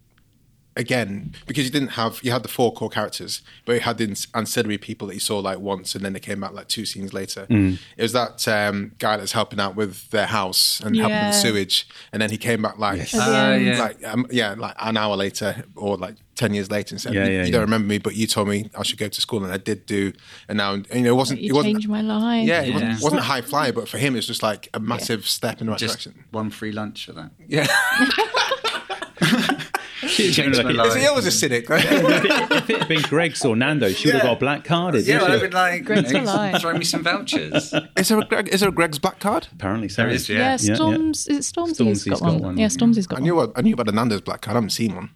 again 0.78 1.34
because 1.48 1.64
you 1.64 1.72
didn't 1.72 1.90
have 1.90 2.20
you 2.22 2.32
had 2.32 2.44
the 2.44 2.50
four 2.50 2.74
core 2.74 2.90
characters 2.90 3.42
but 3.66 3.74
you 3.74 3.80
had 3.80 3.98
the 3.98 4.28
ancillary 4.34 4.78
people 4.78 5.08
that 5.08 5.14
you 5.14 5.20
saw 5.22 5.40
like 5.40 5.58
once 5.60 5.96
and 5.96 6.04
then 6.04 6.12
they 6.12 6.20
came 6.20 6.40
back 6.42 6.52
like 6.52 6.68
two 6.68 6.86
scenes 6.86 7.14
later 7.14 7.48
it 7.50 7.80
was 8.02 8.12
that 8.12 8.46
um, 8.48 8.92
guy 9.00 9.16
that's 9.16 9.32
helping 9.32 9.60
out 9.60 9.76
with 9.76 10.10
their 10.12 10.26
house 10.26 10.82
and 10.82 10.98
helping 10.98 11.18
with 11.18 11.28
the 11.34 11.40
sewage 11.40 11.88
and 12.12 12.22
then 12.22 12.30
he 12.30 12.38
came 12.38 12.62
back 12.62 12.78
like 12.78 13.00
At 13.00 13.10
the 13.12 13.22
Uh, 13.22 13.56
yeah. 13.56 13.80
like 13.80 14.04
um, 14.06 14.26
yeah 14.32 14.54
like 14.58 14.76
an 14.80 14.98
hour 14.98 15.16
later 15.16 15.64
or 15.78 15.96
like 15.96 16.16
10 16.36 16.54
years 16.54 16.70
later 16.70 16.94
and 16.94 17.02
said 17.02 17.14
Yeah, 17.14 17.26
you, 17.26 17.32
yeah, 17.32 17.40
you 17.40 17.46
yeah. 17.46 17.52
don't 17.54 17.62
remember 17.62 17.88
me 17.88 17.98
but 17.98 18.16
you 18.16 18.28
told 18.28 18.50
me 18.50 18.70
I 18.78 18.84
should 18.84 19.00
go 19.00 19.08
to 19.08 19.22
school 19.22 19.44
and 19.46 19.54
I 19.54 19.58
did 19.58 19.86
do 19.86 20.12
and 20.50 20.58
now 20.58 20.74
and, 20.74 20.86
you 20.94 21.02
know 21.04 21.12
it 21.12 21.16
wasn't 21.16 21.40
You 21.40 21.52
it 21.52 21.54
wasn't 21.56 21.76
changed 21.76 21.88
my 21.88 22.02
life. 22.02 22.46
yeah, 22.46 22.62
it 22.64 22.74
wasn't, 22.74 23.02
wasn't 23.02 23.20
a 23.22 23.24
high 23.24 23.40
flyer 23.42 23.72
but 23.72 23.88
for 23.88 23.98
him 23.98 24.18
it's 24.18 24.28
just 24.28 24.44
like 24.44 24.68
a 24.74 24.80
massive 24.82 25.26
step 25.26 25.62
in 25.62 25.68
the 25.68 25.72
right 25.72 25.80
Just 25.80 25.94
direction 26.04 26.26
one 26.32 26.50
free 26.50 26.74
lunch 26.74 27.06
for 27.06 27.14
that. 27.14 27.32
yeah 27.48 27.68
She's 30.08 30.36
Changed 30.36 30.58
like 30.58 30.66
my 30.66 30.72
it- 30.72 30.76
life. 30.76 30.96
he 30.96 31.06
always 31.08 31.26
a 31.26 31.32
cynic 31.32 31.70
right? 31.70 31.84
if 31.86 32.70
it 32.70 32.80
had 32.80 32.88
been 32.88 33.02
Greggs 33.04 33.44
or 33.46 33.56
Nando, 33.56 33.90
she 33.90 34.08
would 34.08 34.16
have 34.16 34.24
got 34.24 34.38
a 34.38 34.40
black 34.40 34.64
card. 34.64 34.96
Yeah, 34.96 35.22
well. 35.22 35.32
I've 35.32 35.42
been 35.42 35.52
like, 35.52 35.86
Great 35.86 36.08
you 36.08 36.14
know, 36.14 36.24
alive. 36.24 36.62
throw 36.62 36.78
me 36.78 36.84
some 36.86 37.04
vouchers. 37.04 37.74
is 37.98 38.08
there 38.10 38.20
a 38.20 38.26
Greg, 38.26 38.48
is 38.50 38.60
there 38.62 38.70
a 38.70 38.72
Greggs 38.72 39.00
black 39.00 39.20
card 39.20 39.48
Apparently 39.54 39.90
so. 39.90 40.04
There 40.04 40.12
is, 40.12 40.28
Yeah, 40.30 40.38
yeah. 40.38 40.58
yeah. 40.60 40.76
Storms. 40.76 41.28
Is 41.28 41.38
it 41.38 41.54
Stormzy's 41.56 41.80
Stormzy's 41.80 42.04
got, 42.06 42.20
got 42.20 42.34
one? 42.34 42.42
one. 42.42 42.58
Yeah, 42.58 42.68
Stormzy's 42.68 43.08
got 43.08 43.20
I 43.20 43.22
knew 43.22 43.36
one. 43.36 43.52
I 43.56 43.62
knew 43.62 43.74
about 43.74 43.90
a 43.90 43.92
Nando's 43.92 44.22
black 44.22 44.42
card 44.42 44.56
I 44.56 44.58
haven't 44.58 44.70
seen 44.72 44.96
one 44.96 45.10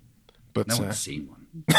but 0.54 0.68
No 0.68 0.76
uh, 0.76 0.80
one's 0.82 1.00
seen 1.00 1.28
one. 1.30 1.46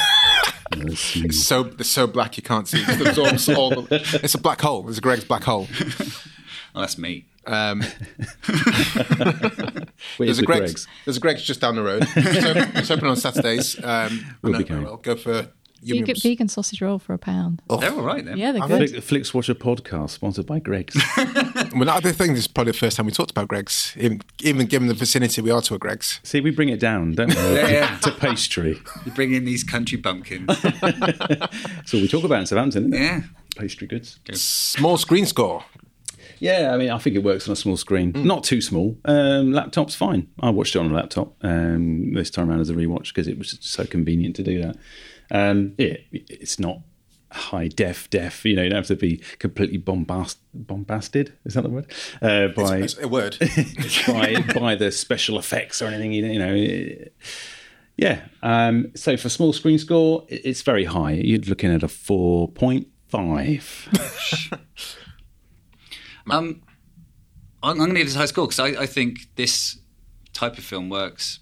It's 0.73 1.45
so 1.45 1.65
it's 1.81 1.89
so 1.89 2.07
black 2.07 2.37
you 2.37 2.45
can't 2.45 2.69
see. 2.69 2.81
It 2.81 3.01
absorbs 3.05 3.49
all 3.49 3.89
it's 3.91 4.35
a 4.35 4.39
black 4.41 4.61
hole. 4.61 4.89
It's 4.89 4.99
a 4.99 5.01
Greggs 5.01 5.25
black 5.25 5.43
hole. 5.45 5.67
Oh, 6.73 6.79
that's 6.83 6.97
me. 6.99 7.27
Um, 7.47 7.81
there's 10.19 10.39
a 10.39 10.43
Greggs. 10.45 10.45
Greggs? 10.45 10.87
There's 11.05 11.17
a 11.17 11.21
Greggs 11.21 11.43
just 11.43 11.61
down 11.61 11.75
the 11.77 11.83
road. 11.83 12.07
It's 12.17 12.47
open, 12.47 12.71
it's 12.77 12.91
open 12.91 13.09
on 13.09 13.17
Saturdays. 13.17 13.77
Um, 13.83 14.25
We'll 14.43 14.53
be 14.53 14.59
know 14.59 14.65
going. 14.65 14.67
very 14.69 14.85
well. 14.85 14.97
Go 14.99 15.17
for 15.17 15.49
You 15.83 16.05
get 16.05 16.17
yum-yums. 16.19 16.23
vegan 16.23 16.49
sausage 16.49 16.81
roll 16.83 16.99
for 16.99 17.15
a 17.15 17.19
pound. 17.19 17.63
Oh. 17.71 17.79
They're 17.79 17.93
all 17.93 18.03
right 18.03 18.25
then. 18.25 18.37
Yeah, 18.37 18.53
they're 18.53 18.67
they? 18.69 18.87
good. 18.87 19.03
Flick, 19.05 19.23
FlixWatcher 19.25 19.55
podcast 19.55 20.11
sponsored 20.11 20.47
by 20.47 20.59
Greggs. 20.59 20.97
Well, 21.73 21.89
I 21.89 22.01
do 22.01 22.11
think 22.11 22.31
this 22.31 22.41
is 22.41 22.47
probably 22.49 22.73
the 22.73 22.79
first 22.79 22.97
time 22.97 23.07
we 23.07 23.13
talked 23.13 23.31
about 23.31 23.47
Greggs, 23.47 23.95
even, 23.97 24.21
even 24.43 24.67
given 24.67 24.89
the 24.89 24.95
vicinity 24.95 25.41
we 25.41 25.53
are 25.53 25.63
to 25.63 25.75
a 25.77 25.79
Greggs. 25.79 26.19
See, 26.25 26.41
we 26.41 26.51
bring 26.51 26.69
it 26.69 26.81
down, 26.81 27.13
don't 27.15 27.29
we? 27.29 27.35
Yeah, 27.37 27.69
yeah. 27.69 27.99
to 27.99 28.11
pastry. 28.11 28.77
You 29.07 29.13
bring 29.13 29.33
in 29.35 29.45
these 29.45 29.63
country 29.63 29.97
bumpkins. 29.97 30.49
That's 30.63 31.95
all 31.95 32.01
we 32.01 32.09
talk 32.09 32.25
about 32.25 32.41
in 32.41 32.47
Southampton, 32.47 32.93
isn't 32.93 32.95
it? 32.95 33.01
yeah. 33.01 33.21
Pastry 33.57 33.87
goods. 33.87 34.19
Small 34.33 34.97
screen 34.97 35.27
score. 35.27 35.65
Yeah, 36.41 36.73
I 36.73 36.77
mean, 36.79 36.91
I 36.91 36.99
think 36.99 37.15
it 37.17 37.23
works 37.23 37.47
on 37.47 37.53
a 37.53 37.57
small 37.57 37.77
screen. 37.77 38.13
Mm. 38.13 38.25
Not 38.25 38.45
too 38.45 38.61
small. 38.61 38.97
Um, 39.05 39.53
laptop's 39.53 39.95
fine. 39.95 40.29
I 40.41 40.51
watched 40.51 40.75
it 40.75 40.79
on 40.79 40.91
a 40.91 40.95
laptop 40.95 41.35
um, 41.43 42.15
this 42.15 42.31
time 42.31 42.51
around 42.51 42.61
as 42.61 42.71
a 42.71 42.75
rewatch 42.75 43.09
because 43.09 43.29
it 43.29 43.39
was 43.39 43.57
so 43.61 43.85
convenient 43.85 44.37
to 44.37 44.43
do 44.43 44.61
that. 44.63 44.77
Um, 45.31 45.75
yeah, 45.79 45.95
it's 46.11 46.59
not 46.59 46.81
high 47.31 47.69
def 47.69 48.11
def. 48.11 48.45
You 48.45 48.57
know, 48.57 48.63
you 48.63 48.71
don't 48.71 48.79
have 48.79 48.87
to 48.89 48.97
be 48.97 49.23
completely 49.39 49.79
bombast 49.79 50.39
bombasted. 50.55 51.35
Is 51.45 51.55
that 51.55 51.63
the 51.63 51.69
word? 51.71 51.93
Uh, 52.21 52.49
by 52.49 52.79
It's 52.79 52.99
a 52.99 53.07
word. 53.07 53.37
by 54.09 54.43
by 54.59 54.75
the 54.75 54.91
special 54.91 55.39
effects 55.39 55.81
or 55.83 55.87
anything. 55.87 56.13
You 56.13 56.39
know. 56.39 56.55
it- 56.55 57.15
yeah. 57.97 58.23
Um, 58.43 58.93
so 58.97 59.19
for 59.19 59.29
small 59.29 59.53
screen 59.53 59.79
score, 59.79 60.25
it's 60.29 60.63
very 60.63 60.87
high. 60.87 61.13
You're 61.13 61.41
looking 61.41 61.71
at 61.71 61.83
a 61.83 61.89
four 61.89 62.49
point 62.49 62.87
five. 63.09 63.89
Um, 66.33 66.63
I'm, 67.63 67.73
I'm 67.73 67.77
going 67.79 67.91
to 67.91 67.97
give 67.97 68.07
this 68.07 68.17
a 68.17 68.19
high 68.19 68.27
score 68.27 68.47
because 68.47 68.61
I, 68.61 68.83
I 68.83 68.87
think 68.87 69.35
this 69.37 69.79
type 70.33 70.57
of 70.59 70.65
film 70.65 70.89
works 70.89 71.41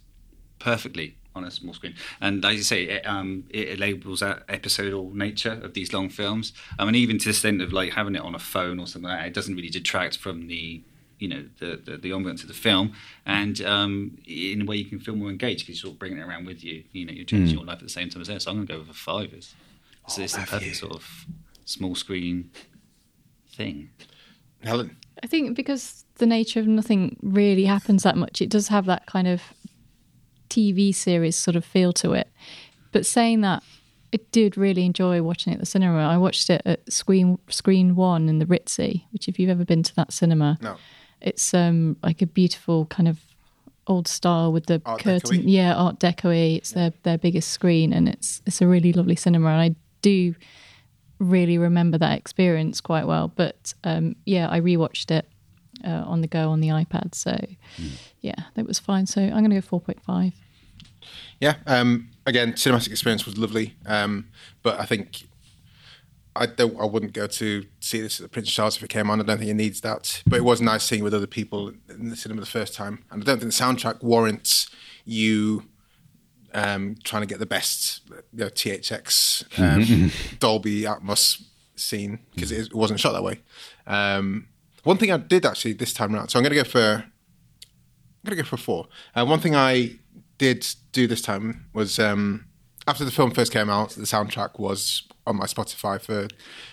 perfectly 0.59 1.17
on 1.35 1.45
a 1.45 1.51
small 1.51 1.73
screen. 1.73 1.95
And 2.21 2.45
as 2.45 2.57
you 2.57 2.63
say, 2.63 2.83
it, 2.85 3.07
um, 3.07 3.45
it 3.51 3.79
labels 3.79 4.21
that 4.21 4.43
episodal 4.49 5.15
nature 5.15 5.61
of 5.63 5.75
these 5.75 5.93
long 5.93 6.09
films. 6.09 6.53
I 6.79 6.85
mean, 6.85 6.97
even 6.97 7.19
to 7.19 7.25
the 7.25 7.31
extent 7.31 7.63
of 7.63 7.73
like 7.73 7.93
having 7.93 8.15
it 8.15 8.23
on 8.23 8.35
a 8.35 8.39
phone 8.39 8.79
or 8.79 8.87
something 8.87 9.09
like 9.09 9.21
that, 9.21 9.27
it 9.29 9.35
doesn't 9.35 9.55
really 9.55 9.71
detract 9.71 10.19
from 10.19 10.49
the 10.49 10.83
you 11.19 11.29
know 11.29 11.45
the 11.59 11.81
the, 11.85 11.97
the 11.97 12.11
ambience 12.11 12.43
of 12.43 12.49
the 12.49 12.55
film, 12.55 12.93
and 13.27 13.61
um, 13.63 14.19
in 14.27 14.63
a 14.63 14.65
way 14.65 14.77
you 14.77 14.85
can 14.85 15.01
feel 15.01 15.17
more 15.17 15.31
engaged 15.31 15.67
because 15.67 15.83
you're 15.83 15.89
sort 15.89 15.95
of 15.95 15.99
bringing 15.99 16.19
it 16.19 16.23
around 16.23 16.47
with 16.47 16.63
you. 16.63 16.85
You 16.93 17.07
know, 17.07 17.13
you're 17.13 17.25
changing 17.25 17.57
your 17.57 17.67
life 17.67 17.79
at 17.79 17.83
the 17.85 17.89
same 17.89 18.09
time 18.11 18.23
as 18.23 18.29
there. 18.29 18.39
So 18.41 18.51
I'm 18.51 18.57
going 18.59 18.67
to 18.67 18.73
go 18.75 18.79
with 18.81 18.91
a 18.91 18.95
five. 18.95 19.33
It's, 19.33 19.55
it's, 20.07 20.19
it's 20.19 20.35
the 20.35 20.41
perfect 20.43 20.77
sort 20.77 20.95
of 20.95 21.27
small 21.65 21.95
screen 21.95 22.51
thing. 23.53 23.91
Helen. 24.63 24.97
I 25.23 25.27
think 25.27 25.57
because 25.57 26.05
the 26.17 26.27
nature 26.27 26.61
of 26.61 26.67
nothing 26.67 27.17
really 27.23 27.65
happens 27.65 28.03
that 28.05 28.17
much, 28.17 28.41
it 28.41 28.51
does 28.51 28.69
have 28.69 28.87
that 28.87 29.07
kind 29.07 29.27
of 29.29 29.43
TV 30.49 30.95
series 30.95 31.37
sort 31.37 31.57
of 31.57 31.65
feel 31.65 31.93
to 31.95 32.13
it. 32.13 32.29
But 32.93 33.05
saying 33.05 33.43
that, 33.43 33.63
I 34.15 34.19
did 34.33 34.57
really 34.57 34.85
enjoy 34.87 35.21
watching 35.23 35.53
it 35.53 35.57
at 35.57 35.61
the 35.61 35.67
cinema. 35.67 35.99
I 35.99 36.17
watched 36.17 36.49
it 36.49 36.63
at 36.65 36.91
Screen 36.91 37.39
Screen 37.49 37.95
One 37.95 38.29
in 38.29 38.39
the 38.39 38.47
Ritzy, 38.47 39.05
which 39.13 39.29
if 39.29 39.39
you've 39.39 39.51
ever 39.51 39.65
been 39.65 39.83
to 39.83 39.95
that 39.97 40.13
cinema, 40.13 40.59
No. 40.63 40.77
it's 41.21 41.53
um 41.53 41.97
like 42.03 42.23
a 42.23 42.27
beautiful 42.27 42.87
kind 42.87 43.09
of 43.09 43.19
old 43.87 44.09
style 44.09 44.53
with 44.53 44.67
the 44.67 44.81
Art 44.87 45.01
curtain. 45.01 45.39
Deco-y. 45.41 45.43
Yeah, 45.47 45.75
Art 45.75 45.99
Deco. 45.99 46.57
It's 46.57 46.73
their 46.73 46.93
their 47.03 47.19
biggest 47.19 47.51
screen, 47.51 47.93
and 47.93 48.09
it's 48.09 48.41
it's 48.47 48.63
a 48.63 48.67
really 48.67 48.93
lovely 48.95 49.17
cinema. 49.17 49.49
And 49.51 49.61
I 49.61 49.75
do 50.01 50.35
really 51.19 51.59
remember 51.59 51.99
that 51.99 52.19
experience 52.19 52.81
quite 52.81 53.07
well. 53.07 53.29
But 53.35 53.75
um, 53.85 54.17
yeah, 54.25 54.49
I 54.51 54.61
rewatched 54.61 55.11
it 55.11 55.29
uh, 55.85 56.05
on 56.07 56.21
the 56.21 56.29
go 56.29 56.51
on 56.51 56.61
the 56.61 56.69
iPad. 56.69 57.15
So 57.15 57.39
yeah, 58.21 58.35
that 58.55 58.67
was 58.67 58.79
fine. 58.79 59.07
So 59.07 59.23
I'm 59.23 59.31
going 59.31 59.51
to 59.51 59.57
go 59.57 59.61
four 59.61 59.81
point 59.81 60.03
five. 60.03 60.33
Yeah. 61.41 61.57
Um, 61.67 62.11
again, 62.27 62.55
cinematic 62.55 62.91
experience 62.91 63.25
was 63.25 63.39
lovely, 63.39 63.77
um, 63.87 64.29
but 64.63 64.81
I 64.81 64.85
think 64.85 65.29
I 66.35 66.47
don't. 66.47 66.79
I 66.81 66.85
wouldn't 66.85 67.13
go 67.13 67.27
to 67.27 67.65
see 67.81 68.01
this 68.01 68.21
at 68.21 68.25
the 68.25 68.29
Prince 68.29 68.51
Charles 68.51 68.77
if 68.77 68.83
it 68.83 68.89
came 68.91 69.11
on. 69.11 69.21
I 69.21 69.25
don't 69.25 69.39
think 69.39 69.51
it 69.51 69.55
needs 69.55 69.81
that. 69.83 70.23
But 70.27 70.37
it 70.37 70.45
was 70.45 70.61
nice 70.61 70.85
seeing 70.85 71.01
it 71.01 71.05
with 71.05 71.15
other 71.15 71.27
people 71.27 71.73
in 71.89 72.11
the 72.11 72.17
cinema 72.17 72.41
the 72.41 72.47
first 72.47 72.75
time, 72.75 73.05
and 73.11 73.23
I 73.23 73.25
don't 73.25 73.41
think 73.41 73.53
the 73.53 73.65
soundtrack 73.65 74.03
warrants 74.03 74.69
you 75.05 75.65
um, 76.55 76.97
trying 77.05 77.23
to 77.23 77.27
get 77.27 77.39
the 77.39 77.47
best 77.47 78.03
you 78.33 78.45
know, 78.45 78.47
THX 78.47 79.59
um, 79.59 80.11
Dolby 80.39 80.83
Atmos 80.83 81.43
scene 81.77 82.21
because 82.35 82.53
it, 82.53 82.67
it 82.67 82.75
wasn't 82.75 83.01
shot 83.01 83.13
that 83.13 83.23
way. 83.23 83.41
Um, 83.87 84.49
one 84.85 84.97
thing 84.97 85.11
I 85.11 85.17
did 85.17 85.45
actually 85.45 85.75
this 85.75 85.93
time 85.93 86.15
around, 86.15 86.29
so 86.29 86.39
I'm 86.39 86.43
going 86.43 86.55
to 86.55 86.63
go 86.63 86.69
for 86.69 87.05
I'm 87.05 88.25
going 88.25 88.37
to 88.37 88.43
go 88.43 88.49
for 88.49 88.57
four. 88.57 88.89
Uh, 89.15 89.25
one 89.25 89.41
thing 89.41 89.55
I 89.55 89.99
did 90.39 90.67
do 90.93 91.07
this 91.07 91.23
time 91.23 91.67
was 91.73 91.99
um, 91.99 92.47
after 92.87 93.05
the 93.05 93.11
film 93.11 93.31
first 93.31 93.53
came 93.53 93.69
out, 93.71 93.91
the 93.91 94.03
soundtrack 94.03 94.59
was 94.59 95.03
on 95.27 95.37
my 95.37 95.47
Spotify 95.47 96.01
for 96.01 96.29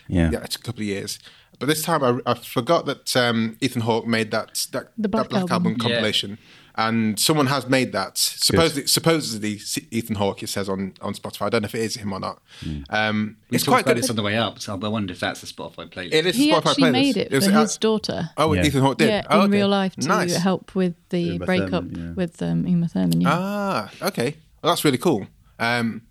Yeah. 0.07 0.31
yeah, 0.31 0.43
it's 0.43 0.55
a 0.55 0.59
couple 0.59 0.81
of 0.81 0.87
years. 0.87 1.19
But 1.59 1.67
this 1.67 1.83
time 1.83 2.03
I, 2.03 2.31
I 2.31 2.33
forgot 2.35 2.85
that 2.85 3.15
um, 3.15 3.57
Ethan 3.61 3.81
Hawke 3.81 4.07
made 4.07 4.31
that 4.31 4.67
that, 4.71 4.91
The 4.97 5.07
Black 5.07 5.25
that 5.25 5.29
Black 5.29 5.41
Album. 5.43 5.53
Album, 5.53 5.75
compilation. 5.77 6.37
And 6.77 7.17
someone 7.17 7.47
has 7.47 7.69
made 7.69 7.93
that. 7.93 8.17
Supposedly, 8.17 8.85
supposedly 8.87 9.61
Ethan 9.91 10.17
Hawke, 10.17 10.43
it 10.43 10.49
says 10.49 10.67
on, 10.67 10.93
on 11.01 11.13
Spotify. 11.13 11.45
I 11.45 11.49
don't 11.49 11.61
know 11.61 11.67
if 11.67 11.75
it 11.75 11.79
is 11.81 11.95
him 11.95 12.11
or 12.11 12.19
not. 12.19 12.41
Um, 12.89 13.37
We 13.49 13.55
it's 13.55 13.63
quite 13.63 13.85
good. 13.85 13.97
It's 13.97 14.09
on 14.09 14.17
the 14.17 14.21
way 14.23 14.37
up, 14.37 14.59
so 14.59 14.73
I 14.73 14.87
wonder 14.89 15.13
if 15.13 15.21
that's 15.21 15.39
the 15.39 15.47
Spotify 15.47 15.89
playlist. 15.89 16.13
It 16.13 16.25
is 16.25 16.35
a 16.35 16.37
He 16.37 16.51
Spotify 16.51 16.57
actually 16.71 16.83
playlist. 16.83 16.91
made 16.91 17.17
it, 17.17 17.31
was- 17.31 17.47
for 17.47 17.53
uh, 17.53 17.61
his 17.61 17.77
daughter. 17.77 18.29
Oh, 18.35 18.51
Yeah. 18.53 18.65
Ethan 18.65 18.81
Hawke 18.81 18.97
did. 18.97 19.07
Yeah, 19.07 19.23
oh, 19.29 19.39
in 19.39 19.45
okay. 19.45 19.57
real 19.57 19.69
life 19.69 19.95
to 19.95 20.07
nice. 20.07 20.35
help 20.35 20.75
with 20.75 20.95
the 21.09 21.21
Uma 21.21 21.45
breakup 21.45 21.69
Thurman, 21.85 22.07
yeah. 22.09 22.13
with 22.13 22.41
um, 22.41 22.67
Uma 22.67 22.87
Thurman. 22.89 23.21
Yeah. 23.21 23.29
Ah, 23.31 23.91
okay. 24.01 24.35
Well, 24.61 24.73
that's 24.73 24.83
really 24.83 24.97
cool. 24.97 25.27
Um, 25.59 26.01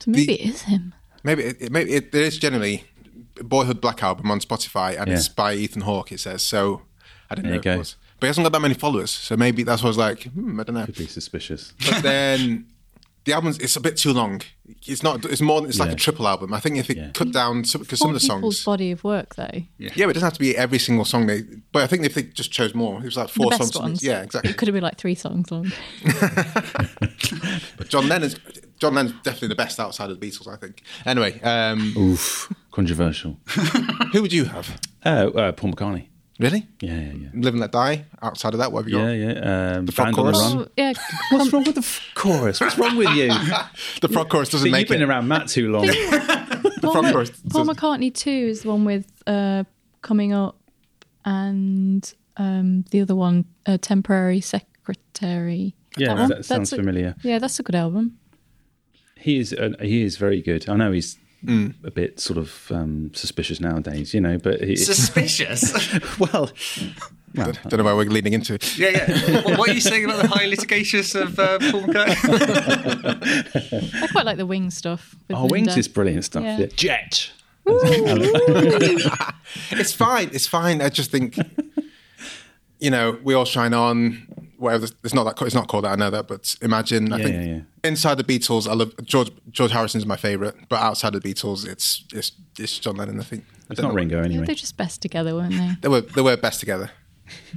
so 0.00 0.10
maybe 0.10 0.26
the- 0.28 0.32
it 0.42 0.48
is 0.48 0.62
him. 0.62 0.94
Maybe 1.24 1.42
it, 1.42 1.56
it, 1.60 1.72
maybe 1.72 1.92
it, 1.92 2.12
there 2.12 2.22
is 2.22 2.38
generally 2.38 2.84
Boyhood 3.42 3.82
Black 3.82 4.02
Album 4.02 4.30
on 4.30 4.40
Spotify, 4.40 4.98
and 4.98 5.08
Yeah. 5.08 5.16
it's 5.16 5.28
by 5.28 5.52
Ethan 5.54 5.82
Hawke. 5.82 6.10
It 6.12 6.20
says 6.20 6.40
so. 6.42 6.82
I 7.28 7.34
didn't 7.34 7.50
There 7.50 7.50
know 7.50 7.54
you 7.56 7.58
if 7.58 7.64
go. 7.64 7.72
it 7.74 7.78
was, 7.78 7.96
but 8.18 8.26
he 8.26 8.28
hasn't 8.28 8.44
got 8.44 8.52
that 8.52 8.60
many 8.60 8.74
followers, 8.74 9.10
so 9.10 9.36
maybe 9.36 9.62
that's 9.62 9.82
what 9.82 9.88
I 9.88 9.90
was 9.90 9.98
like. 9.98 10.22
Hmm, 10.24 10.58
I 10.60 10.62
don't 10.64 10.74
know. 10.74 10.84
Could 10.86 10.96
be 10.96 11.06
suspicious. 11.06 11.72
But 11.78 12.02
then 12.02 12.66
the 13.24 13.32
album's 13.32 13.58
it's 13.58 13.74
a 13.76 13.80
bit 13.80 13.96
too 13.96 14.12
long. 14.12 14.40
It's 14.86 15.02
not. 15.02 15.24
It's 15.24 15.40
more. 15.40 15.66
It's 15.66 15.78
like 15.78 15.88
Yeah. 15.88 15.94
a 15.94 15.96
triple 15.98 16.26
album. 16.28 16.54
I 16.54 16.60
think 16.60 16.76
if 16.78 16.88
it 16.90 16.96
Yeah. 16.96 17.10
cut 17.12 17.32
down 17.32 17.62
because 17.62 17.70
some 17.72 17.80
of 17.82 18.14
the 18.14 18.20
people's 18.20 18.26
songs. 18.26 18.64
body 18.64 18.90
of 18.92 19.02
work, 19.04 19.34
though. 19.36 19.62
Yeah, 19.78 19.90
but 19.96 19.98
it 19.98 20.12
doesn't 20.14 20.22
have 20.26 20.32
to 20.34 20.40
be 20.40 20.56
every 20.56 20.78
single 20.78 21.04
song 21.04 21.26
they. 21.26 21.42
But 21.72 21.82
I 21.82 21.86
think 21.88 22.04
if 22.04 22.14
they 22.14 22.22
just 22.22 22.50
chose 22.52 22.74
more, 22.74 23.00
it 23.00 23.04
was 23.04 23.16
like 23.16 23.28
four 23.28 23.50
the 23.50 23.58
best 23.58 23.72
songs. 23.74 23.82
ones. 23.82 24.02
Yeah, 24.04 24.22
exactly. 24.22 24.50
It 24.50 24.56
could 24.56 24.68
have 24.68 24.74
been 24.74 24.82
like 24.84 24.96
three 24.98 25.14
songs 25.16 25.50
long. 25.50 25.70
But 27.76 27.88
John 27.88 28.08
Lennon's 28.08 28.36
John 28.78 28.94
Lennon's 28.94 29.14
definitely 29.22 29.48
the 29.48 29.54
best 29.56 29.80
outside 29.80 30.10
of 30.10 30.20
the 30.20 30.26
Beatles. 30.30 30.46
I 30.52 30.56
think. 30.56 30.82
Anyway, 31.04 31.40
um, 31.42 31.94
Oof, 31.96 32.52
controversial. 32.70 33.38
who 34.12 34.22
would 34.22 34.32
you 34.32 34.44
have? 34.44 34.80
Uh, 35.04 35.30
uh, 35.34 35.52
Paul 35.52 35.72
McCartney. 35.72 36.06
Really? 36.38 36.66
Yeah, 36.80 36.94
yeah, 37.00 37.12
yeah. 37.12 37.28
Live 37.34 37.54
and 37.54 37.60
Let 37.60 37.72
Die. 37.72 38.04
Outside 38.20 38.52
of 38.52 38.58
that, 38.58 38.70
what 38.70 38.80
have 38.84 38.88
you 38.90 38.98
got? 38.98 39.04
Yeah, 39.06 39.32
yeah. 39.32 39.76
Um, 39.78 39.86
The 39.86 39.92
frog 39.92 40.06
Band 40.08 40.16
the 40.16 40.22
chorus? 40.22 40.38
Oh, 40.42 40.68
yeah, 40.76 40.92
What's 41.30 41.50
wrong 41.52 41.64
with 41.64 41.74
the 41.76 41.80
f- 41.80 42.10
chorus? 42.14 42.60
What's 42.60 42.76
wrong 42.78 42.96
with 42.96 43.08
you? 43.10 43.28
The 44.02 44.08
frog 44.08 44.28
chorus 44.28 44.50
doesn't 44.50 44.66
See, 44.66 44.70
make 44.70 44.80
you've 44.90 44.98
been 44.98 45.02
it. 45.02 45.08
around 45.08 45.28
Matt 45.28 45.48
too 45.48 45.70
long. 45.72 45.86
The 46.76 46.90
frog 46.92 47.10
chorus. 47.12 47.30
Paul 47.48 47.64
doesn't- 47.64 47.76
McCartney 47.78 48.26
II 48.26 48.48
is 48.50 48.62
the 48.62 48.68
one 48.68 48.84
with 48.84 49.10
uh, 49.26 49.64
coming 50.02 50.32
up, 50.34 50.56
and 51.24 52.12
um, 52.36 52.84
the 52.90 53.00
other 53.00 53.14
one, 53.16 53.46
uh, 53.64 53.78
temporary 53.80 54.40
secretary. 54.42 55.74
Yeah, 55.96 56.14
one? 56.14 56.28
that 56.28 56.44
sounds 56.44 56.72
a- 56.72 56.76
familiar. 56.76 57.14
Yeah, 57.22 57.38
that's 57.38 57.58
a 57.58 57.62
good 57.62 57.74
album. 57.74 58.18
He 59.16 59.38
is. 59.38 59.52
Uh, 59.54 59.70
he 59.80 60.02
is 60.02 60.16
very 60.18 60.42
good. 60.42 60.68
I 60.68 60.76
know 60.76 60.92
he's 60.92 61.16
a 61.84 61.90
bit 61.90 62.18
sort 62.20 62.38
of 62.38 62.70
um, 62.70 63.10
suspicious 63.14 63.60
nowadays, 63.60 64.12
you 64.14 64.20
know. 64.20 64.38
But 64.38 64.62
he, 64.62 64.76
Suspicious. 64.76 65.72
well, 66.18 66.50
don't, 67.34 67.62
don't 67.68 67.78
know 67.78 67.84
where 67.84 67.96
we're 67.96 68.04
leading 68.06 68.32
into. 68.32 68.58
yeah, 68.76 68.88
yeah. 68.90 69.42
What, 69.42 69.58
what 69.58 69.68
are 69.68 69.74
you 69.74 69.80
saying 69.80 70.04
about 70.04 70.22
the 70.22 70.28
high 70.28 70.46
litigacious 70.46 71.20
of 71.20 71.38
uh, 71.38 71.58
Paul 71.58 71.82
McCartney? 71.82 72.16
I 74.02 74.06
quite 74.08 74.26
like 74.26 74.38
the 74.38 74.46
Wings 74.46 74.76
stuff. 74.76 75.14
With 75.28 75.36
oh, 75.36 75.46
Wings 75.46 75.76
is 75.76 75.88
brilliant 75.88 76.24
stuff. 76.24 76.42
Yeah. 76.42 76.58
Yeah. 76.58 76.66
Jet. 76.74 77.30
It's 79.70 79.92
fine. 79.92 80.30
It's 80.32 80.46
fine. 80.46 80.80
I 80.82 80.88
just 80.88 81.10
think, 81.10 81.36
you 82.78 82.90
know, 82.90 83.18
we 83.22 83.34
all 83.34 83.44
shine 83.44 83.72
on. 83.74 84.26
Whatever. 84.66 84.86
It's 85.04 85.14
not 85.14 85.24
that. 85.24 85.44
It's 85.46 85.54
not 85.54 85.68
called 85.68 85.84
that. 85.84 85.92
I 85.92 85.96
know 85.96 86.10
that. 86.10 86.28
But 86.28 86.54
imagine. 86.60 87.12
I 87.12 87.16
Yeah, 87.18 87.24
think 87.24 87.36
yeah, 87.36 87.54
yeah. 87.56 87.60
inside 87.90 88.16
the 88.18 88.24
Beatles, 88.24 88.68
I 88.68 88.74
love 88.74 88.92
George. 89.04 89.30
George 89.50 89.70
Harrison's 89.72 90.04
my 90.06 90.16
favorite. 90.16 90.54
But 90.68 90.80
outside 90.82 91.14
of 91.14 91.22
the 91.22 91.32
Beatles, 91.32 91.66
it's 91.66 92.04
it's, 92.12 92.32
it's 92.58 92.78
John 92.78 92.96
Lennon. 92.96 93.18
I 93.20 93.22
think. 93.24 93.44
I 93.48 93.54
It's 93.72 93.80
don't 93.80 93.84
not 93.84 93.88
know. 93.90 93.94
Ringo 93.96 94.18
Yeah, 94.18 94.24
anyway. 94.24 94.46
they're 94.46 94.54
just 94.54 94.76
best 94.76 95.02
together, 95.02 95.34
weren't 95.34 95.52
they? 95.54 95.70
They 95.82 95.88
were 95.88 96.00
they 96.02 96.22
were 96.22 96.36
best 96.36 96.60
together. 96.60 96.90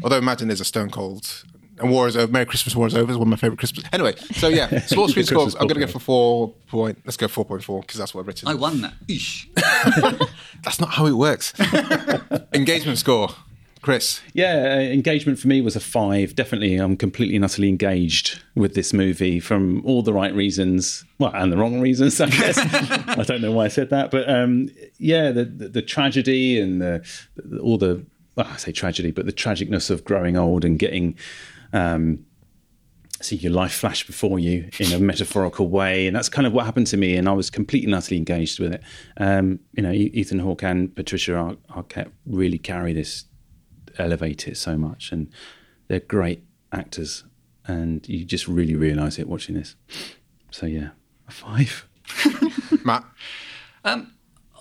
Although 0.04 0.18
imagine 0.18 0.48
there's 0.48 0.62
a 0.62 0.66
Stone 0.66 0.90
Cold 0.90 1.44
and 1.80 1.92
War 1.92 2.08
is 2.08 2.18
over. 2.18 2.32
Merry 2.32 2.46
Christmas, 2.46 2.76
War 2.76 2.88
is 2.88 2.96
over. 2.96 3.12
Is 3.12 3.18
one 3.18 3.28
of 3.28 3.32
my 3.32 3.38
favorite 3.38 3.60
Christmas. 3.60 3.86
Anyway, 3.94 4.16
so 4.34 4.48
yeah, 4.50 4.68
sports 4.86 5.12
screen 5.12 5.26
score. 5.26 5.44
Christmas 5.44 5.56
I'm 5.62 5.68
going 5.68 5.80
to 5.80 5.86
go 5.86 5.92
for 5.92 6.00
four 6.00 6.50
point. 6.68 6.98
Let's 7.06 7.16
go 7.18 7.28
four 7.28 7.46
point 7.46 7.64
four 7.64 7.82
because 7.82 8.00
that's 8.00 8.14
what 8.14 8.22
I've 8.22 8.28
written. 8.28 8.48
I 8.48 8.54
won 8.56 8.82
that. 8.82 8.94
Eesh. 9.08 9.46
That's 10.64 10.80
not 10.82 10.90
how 10.90 11.06
it 11.06 11.14
works. 11.14 11.54
Engagement 12.54 12.98
score, 12.98 13.30
Chris. 13.82 14.20
Yeah, 14.34 14.76
uh, 14.76 14.80
engagement 14.80 15.40
for 15.40 15.48
me 15.48 15.62
was 15.62 15.76
a 15.76 15.80
five. 15.80 16.36
Definitely, 16.36 16.76
I'm 16.76 16.98
completely 16.98 17.36
and 17.38 17.46
utterly 17.46 17.70
engaged 17.70 18.42
with 18.56 18.74
this 18.74 18.94
movie 18.94 19.40
from 19.40 19.84
all 19.86 20.04
the 20.04 20.12
right 20.14 20.34
reasons. 20.34 21.06
Well, 21.18 21.32
and 21.34 21.52
the 21.52 21.58
wrong 21.58 21.80
reasons, 21.80 22.20
I 22.20 22.30
guess. 22.30 22.58
I 23.08 23.24
don't 23.24 23.42
know 23.42 23.54
why 23.54 23.66
I 23.66 23.70
said 23.70 23.90
that, 23.92 24.12
but 24.12 24.30
um, 24.30 24.70
yeah, 24.98 25.32
the, 25.32 25.46
the 25.46 25.70
the 25.70 25.82
tragedy 25.82 26.60
and 26.60 26.82
the, 26.82 27.06
the 27.38 27.60
all 27.60 27.78
the 27.78 28.06
well, 28.36 28.48
I 28.50 28.58
say 28.58 28.72
tragedy, 28.74 29.12
but 29.12 29.26
the 29.26 29.32
tragicness 29.32 29.90
of 29.90 30.04
growing 30.04 30.38
old 30.38 30.66
and 30.66 30.78
getting. 30.78 31.18
Um, 31.72 32.26
See 33.22 33.36
your 33.36 33.52
life 33.52 33.74
flash 33.74 34.08
before 34.08 34.40
you 34.40 34.70
in 34.80 34.94
a 34.94 34.98
metaphorical 34.98 35.68
way, 35.68 36.08
and 36.08 36.16
that's 36.16 36.30
kind 36.30 36.48
of 36.48 36.54
what 36.54 36.64
happened 36.64 36.88
to 36.88 36.96
me. 36.96 37.18
And 37.18 37.28
I 37.28 37.34
was 37.34 37.50
completely 37.50 37.88
and 37.88 37.96
utterly 37.96 38.16
engaged 38.16 38.62
with 38.62 38.76
it. 38.76 38.82
Um, 39.18 39.60
you 39.74 39.84
know, 39.84 39.92
Ethan 39.92 40.40
Hawke 40.40 40.64
and 40.64 40.96
Patricia 40.96 41.36
Ar- 41.36 41.58
Arquette 41.70 42.14
really 42.26 42.58
carry 42.58 42.94
this 42.94 43.26
elevate 43.98 44.48
it 44.48 44.58
so 44.58 44.78
much 44.78 45.12
and 45.12 45.30
they're 45.88 46.00
great 46.00 46.44
actors 46.72 47.24
and 47.66 48.08
you 48.08 48.24
just 48.26 48.48
really 48.48 48.76
realize 48.76 49.18
it 49.20 49.28
watching 49.28 49.56
this 49.56 49.76
so 50.52 50.66
yeah 50.66 50.90
a 51.28 51.32
five 51.32 51.88
Matt. 52.86 53.04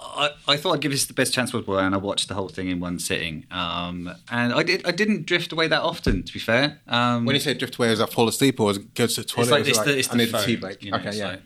I, 0.01 0.31
I 0.47 0.57
thought 0.57 0.75
I'd 0.75 0.81
give 0.81 0.93
this 0.93 1.07
the 1.07 1.13
best 1.15 1.33
chance 1.33 1.51
possible, 1.51 1.79
and 1.79 1.95
I 1.95 1.99
watched 1.99 2.29
the 2.29 2.35
whole 2.35 2.49
thing 2.49 2.69
in 2.69 2.81
one 2.81 2.99
sitting. 2.99 3.47
Um, 3.51 4.11
and 4.31 4.53
I 4.53 4.63
did. 4.63 4.87
I 4.87 4.91
didn't 4.91 5.27
drift 5.27 5.53
away 5.53 5.69
that 5.69 5.83
often, 5.83 6.23
to 6.23 6.33
be 6.33 6.39
fair. 6.39 6.81
Um, 6.87 7.25
When 7.25 7.35
you 7.35 7.41
say 7.41 7.55
drift 7.55 7.77
away, 7.77 7.91
is 7.93 7.99
that 7.99 8.13
fall 8.13 8.29
asleep 8.29 8.61
or 8.61 8.71
is 8.71 8.79
it 8.79 8.95
go 8.95 9.07
to 9.07 9.21
the 9.21 9.25
toilet? 9.27 9.45
it's 9.45 9.51
like 9.51 9.69
it's 9.69 9.79
it 9.79 9.85
the, 9.85 9.99
it's 9.99 10.09
I 10.09 10.13
the 10.13 10.19
need 10.19 10.35
a 10.35 10.43
tea 10.45 10.57
break. 10.57 10.83
you 10.83 10.91
know, 10.91 10.99
okay, 10.99 11.17
yeah. 11.17 11.35
So, 11.37 11.41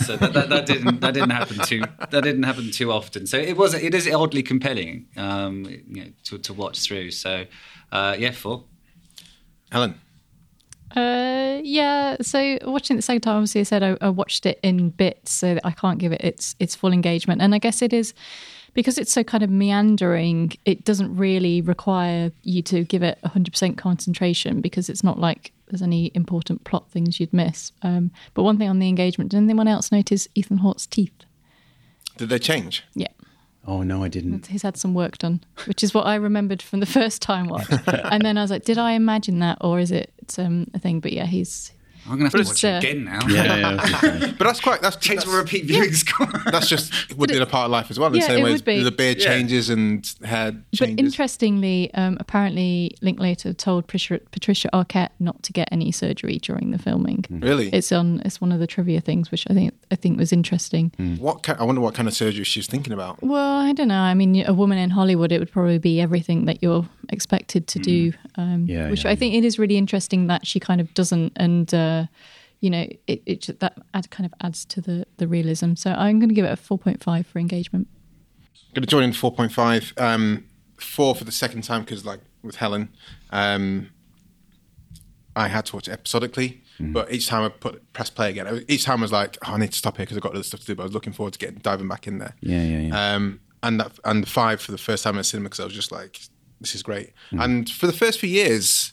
so 0.00 0.16
that, 0.16 0.32
that, 0.32 0.48
that 0.48 0.66
didn't 0.66 1.00
that 1.00 1.14
didn't 1.14 1.30
happen 1.30 1.58
too 1.64 1.82
that 2.10 2.22
didn't 2.22 2.42
happen 2.42 2.70
too 2.70 2.92
often. 2.92 3.26
So 3.26 3.38
it 3.38 3.56
was 3.56 3.74
it 3.74 3.94
is 3.94 4.06
oddly 4.08 4.42
compelling, 4.42 5.06
um, 5.16 5.64
you 5.64 6.04
know, 6.04 6.10
to 6.24 6.38
to 6.38 6.52
watch 6.52 6.80
through. 6.80 7.12
So 7.12 7.46
uh, 7.92 8.16
yeah, 8.18 8.32
four. 8.32 8.64
Helen. 9.72 10.00
Uh, 10.94 11.60
yeah. 11.62 12.16
So 12.20 12.58
watching 12.64 12.96
it 12.96 12.98
the 12.98 13.02
second 13.02 13.20
time, 13.22 13.36
obviously, 13.36 13.60
I 13.60 13.64
said 13.64 13.82
I, 13.82 13.96
I 14.00 14.08
watched 14.08 14.44
it 14.44 14.58
in 14.62 14.90
bits, 14.90 15.32
so 15.32 15.54
that 15.54 15.64
I 15.64 15.70
can't 15.70 15.98
give 15.98 16.12
it 16.12 16.20
its 16.20 16.56
its 16.58 16.74
full 16.74 16.92
engagement. 16.92 17.40
And 17.40 17.54
I 17.54 17.58
guess 17.58 17.80
it 17.82 17.92
is 17.92 18.12
because 18.74 18.98
it's 18.98 19.12
so 19.12 19.22
kind 19.22 19.42
of 19.42 19.50
meandering. 19.50 20.52
It 20.64 20.84
doesn't 20.84 21.16
really 21.16 21.60
require 21.60 22.32
you 22.42 22.62
to 22.62 22.84
give 22.84 23.02
it 23.02 23.18
hundred 23.24 23.52
percent 23.52 23.78
concentration 23.78 24.60
because 24.60 24.88
it's 24.88 25.04
not 25.04 25.18
like 25.18 25.52
there's 25.70 25.82
any 25.82 26.10
important 26.14 26.64
plot 26.64 26.90
things 26.90 27.18
you'd 27.20 27.32
miss. 27.32 27.72
Um, 27.82 28.10
but 28.34 28.42
one 28.42 28.58
thing 28.58 28.68
on 28.68 28.78
the 28.78 28.88
engagement, 28.88 29.30
did 29.30 29.38
anyone 29.38 29.68
else 29.68 29.90
notice 29.90 30.28
Ethan 30.34 30.58
Hawke's 30.58 30.86
teeth? 30.86 31.12
Did 32.16 32.28
they 32.28 32.38
change? 32.38 32.84
Yeah. 32.94 33.08
oh 33.66 33.82
no 33.82 34.02
i 34.02 34.08
didn't 34.08 34.46
He's 34.48 34.62
had 34.62 34.76
some 34.76 34.94
work 34.94 35.18
done, 35.18 35.42
which 35.66 35.82
is 35.82 35.94
what 35.94 36.06
I 36.06 36.16
remembered 36.16 36.60
from 36.62 36.80
the 36.80 36.86
first 36.98 37.22
time 37.22 37.46
watch. 37.46 37.66
and 37.86 38.22
then 38.22 38.36
I 38.36 38.42
was 38.42 38.50
like, 38.50 38.64
did 38.64 38.78
I 38.78 38.92
imagine 38.92 39.38
that 39.40 39.58
or 39.60 39.78
is 39.80 39.90
it 39.90 40.12
um, 40.38 40.66
a 40.74 40.78
thing? 40.78 41.00
But 41.00 41.12
yeah, 41.12 41.26
he's 41.26 41.72
I'm 42.06 42.12
gonna 42.12 42.24
have 42.24 42.32
to 42.32 42.38
watch 42.38 42.50
it's, 42.50 42.64
it 42.64 42.84
again 42.84 43.04
now. 43.04 43.20
yeah, 43.28 43.44
yeah, 43.58 43.68
I 43.68 43.72
was 43.74 44.00
gonna 44.00 44.20
say. 44.20 44.34
But 44.38 44.44
that's 44.44 44.60
quite. 44.60 44.80
That's 44.82 44.96
Change 44.96 45.20
that's, 45.20 45.30
my 45.30 45.38
repeat 45.38 45.64
viewing 45.66 45.92
score. 45.92 46.26
that's 46.50 46.68
just 46.68 46.92
would 47.16 47.30
be 47.30 47.38
a 47.38 47.46
part 47.46 47.66
of 47.66 47.70
life 47.70 47.90
as 47.90 47.98
well. 47.98 48.08
In 48.08 48.12
the 48.14 48.18
Yeah, 48.20 48.26
same 48.26 48.38
it 48.40 48.44
way 48.44 48.52
would 48.52 48.64
be. 48.64 48.82
the 48.82 48.90
beard 48.90 49.18
Yeah. 49.18 49.24
changes 49.26 49.70
and 49.70 50.10
hair 50.24 50.52
But 50.78 50.88
interestingly, 50.90 51.92
um, 51.94 52.16
apparently 52.20 52.96
Linklater 53.02 53.52
told 53.52 53.86
Patricia, 53.86 54.20
Patricia 54.30 54.68
Arquette 54.72 55.10
not 55.18 55.42
to 55.44 55.52
get 55.52 55.68
any 55.70 55.92
surgery 55.92 56.38
during 56.38 56.70
the 56.70 56.78
filming. 56.78 57.24
really? 57.30 57.68
It's 57.68 57.92
on. 57.92 58.22
It's 58.24 58.40
one 58.40 58.52
of 58.52 58.60
the 58.60 58.66
trivia 58.66 59.00
things, 59.00 59.30
which 59.30 59.46
I 59.50 59.54
think 59.54 59.74
I 59.90 59.96
think 59.96 60.18
was 60.18 60.32
interesting. 60.32 60.92
what? 61.18 61.42
Kind, 61.42 61.58
I 61.60 61.64
wonder 61.64 61.80
what 61.80 61.94
kind 61.94 62.08
of 62.08 62.14
surgery 62.14 62.44
she's 62.44 62.66
thinking 62.66 62.92
about. 62.92 63.22
Well, 63.22 63.58
I 63.58 63.72
don't 63.72 63.88
know. 63.88 64.00
I 64.00 64.14
mean, 64.14 64.44
a 64.46 64.54
woman 64.54 64.78
in 64.78 64.90
Hollywood, 64.90 65.32
it 65.32 65.38
would 65.38 65.52
probably 65.52 65.78
be 65.78 66.00
everything 66.00 66.46
that 66.46 66.62
you're 66.62 66.88
expected 67.12 67.66
to 67.68 67.78
do. 67.78 68.12
Um, 68.36 68.66
Yeah, 68.66 68.90
which 68.90 69.04
yeah, 69.04 69.10
I 69.10 69.16
think 69.16 69.34
it 69.34 69.44
is 69.44 69.58
really 69.58 69.76
interesting 69.76 70.26
that 70.28 70.46
she 70.46 70.60
kind 70.60 70.80
of 70.80 70.92
doesn't, 70.94 71.32
and 71.36 71.72
uh, 71.74 72.06
you 72.60 72.70
know, 72.70 72.86
it, 73.06 73.22
it 73.26 73.58
that 73.60 73.78
add, 73.94 74.10
kind 74.10 74.26
of 74.26 74.34
adds 74.42 74.64
to 74.66 74.80
the 74.80 75.06
the 75.16 75.26
realism. 75.26 75.74
So 75.74 75.92
I'm 75.92 76.18
going 76.18 76.28
to 76.28 76.34
give 76.34 76.44
it 76.44 76.52
a 76.52 76.56
four 76.56 76.78
point 76.78 77.02
five 77.02 77.26
for 77.26 77.38
engagement. 77.38 77.88
Going 78.74 78.82
to 78.82 78.88
join 78.88 79.02
in 79.04 79.12
four 79.12 79.32
point 79.32 79.52
five. 79.52 79.92
Um, 79.96 80.44
four 80.76 81.14
for 81.14 81.24
the 81.24 81.32
second 81.32 81.62
time 81.62 81.82
because, 81.82 82.04
like 82.04 82.20
with 82.42 82.56
Helen, 82.56 82.88
um, 83.30 83.90
I 85.36 85.48
had 85.48 85.66
to 85.66 85.76
watch 85.76 85.88
it 85.88 85.92
episodically. 85.92 86.62
But 86.82 87.12
each 87.12 87.26
time 87.26 87.42
I 87.42 87.50
put 87.50 87.92
press 87.92 88.08
play 88.08 88.30
again, 88.30 88.64
each 88.66 88.84
time 88.84 89.00
I 89.00 89.02
was 89.02 89.12
like, 89.12 89.36
oh, 89.46 89.52
I 89.52 89.58
need 89.58 89.72
to 89.72 89.76
stop 89.76 89.98
here 89.98 90.06
because 90.06 90.16
I've 90.16 90.22
got 90.22 90.32
other 90.32 90.42
stuff 90.42 90.60
to 90.60 90.66
do. 90.66 90.74
But 90.74 90.84
I 90.84 90.86
was 90.86 90.94
looking 90.94 91.12
forward 91.12 91.34
to 91.34 91.38
getting 91.38 91.58
diving 91.58 91.88
back 91.88 92.06
in 92.06 92.16
there. 92.18 92.34
yeah 92.40 92.62
yeah 92.62 92.78
yeah 92.78 93.14
Um, 93.14 93.40
and 93.62 93.80
that 93.80 93.92
and 94.06 94.26
five 94.26 94.62
for 94.62 94.72
the 94.72 94.78
first 94.78 95.04
time 95.04 95.12
in 95.12 95.18
the 95.18 95.24
cinema 95.24 95.50
because 95.50 95.60
I 95.60 95.64
was 95.64 95.74
just 95.74 95.92
like, 95.92 96.18
this 96.60 96.74
is 96.74 96.82
great. 96.82 97.12
And 97.30 97.68
for 97.70 97.86
the 97.86 97.92
first 97.92 98.18
few 98.20 98.28
years, 98.28 98.92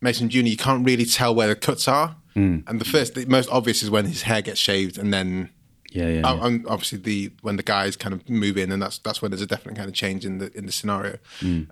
Mason 0.00 0.28
Jr. 0.28 0.38
You 0.40 0.56
can't 0.56 0.84
really 0.86 1.04
tell 1.04 1.34
where 1.34 1.48
the 1.48 1.56
cuts 1.56 1.88
are. 1.88 2.16
And 2.34 2.64
the 2.80 2.84
first, 2.84 3.14
the 3.16 3.26
most 3.26 3.48
obvious 3.50 3.82
is 3.82 3.90
when 3.90 4.04
his 4.04 4.22
hair 4.22 4.42
gets 4.42 4.60
shaved, 4.60 4.96
and 4.96 5.12
then 5.12 5.50
yeah 5.90 6.08
yeah, 6.08 6.20
Oh, 6.24 6.36
yeah. 6.36 6.46
and 6.46 6.66
obviously 6.68 6.98
the 6.98 7.32
when 7.42 7.56
the 7.56 7.64
guys 7.64 7.96
kind 7.96 8.14
of 8.14 8.28
move 8.28 8.56
in, 8.56 8.70
and 8.70 8.80
that's 8.80 8.98
that's 8.98 9.20
when 9.20 9.32
there's 9.32 9.42
a 9.42 9.46
definite 9.46 9.76
kind 9.76 9.88
of 9.88 9.94
change 9.94 10.24
in 10.24 10.38
the 10.38 10.56
in 10.56 10.64
the 10.66 10.70
scenario. 10.70 11.18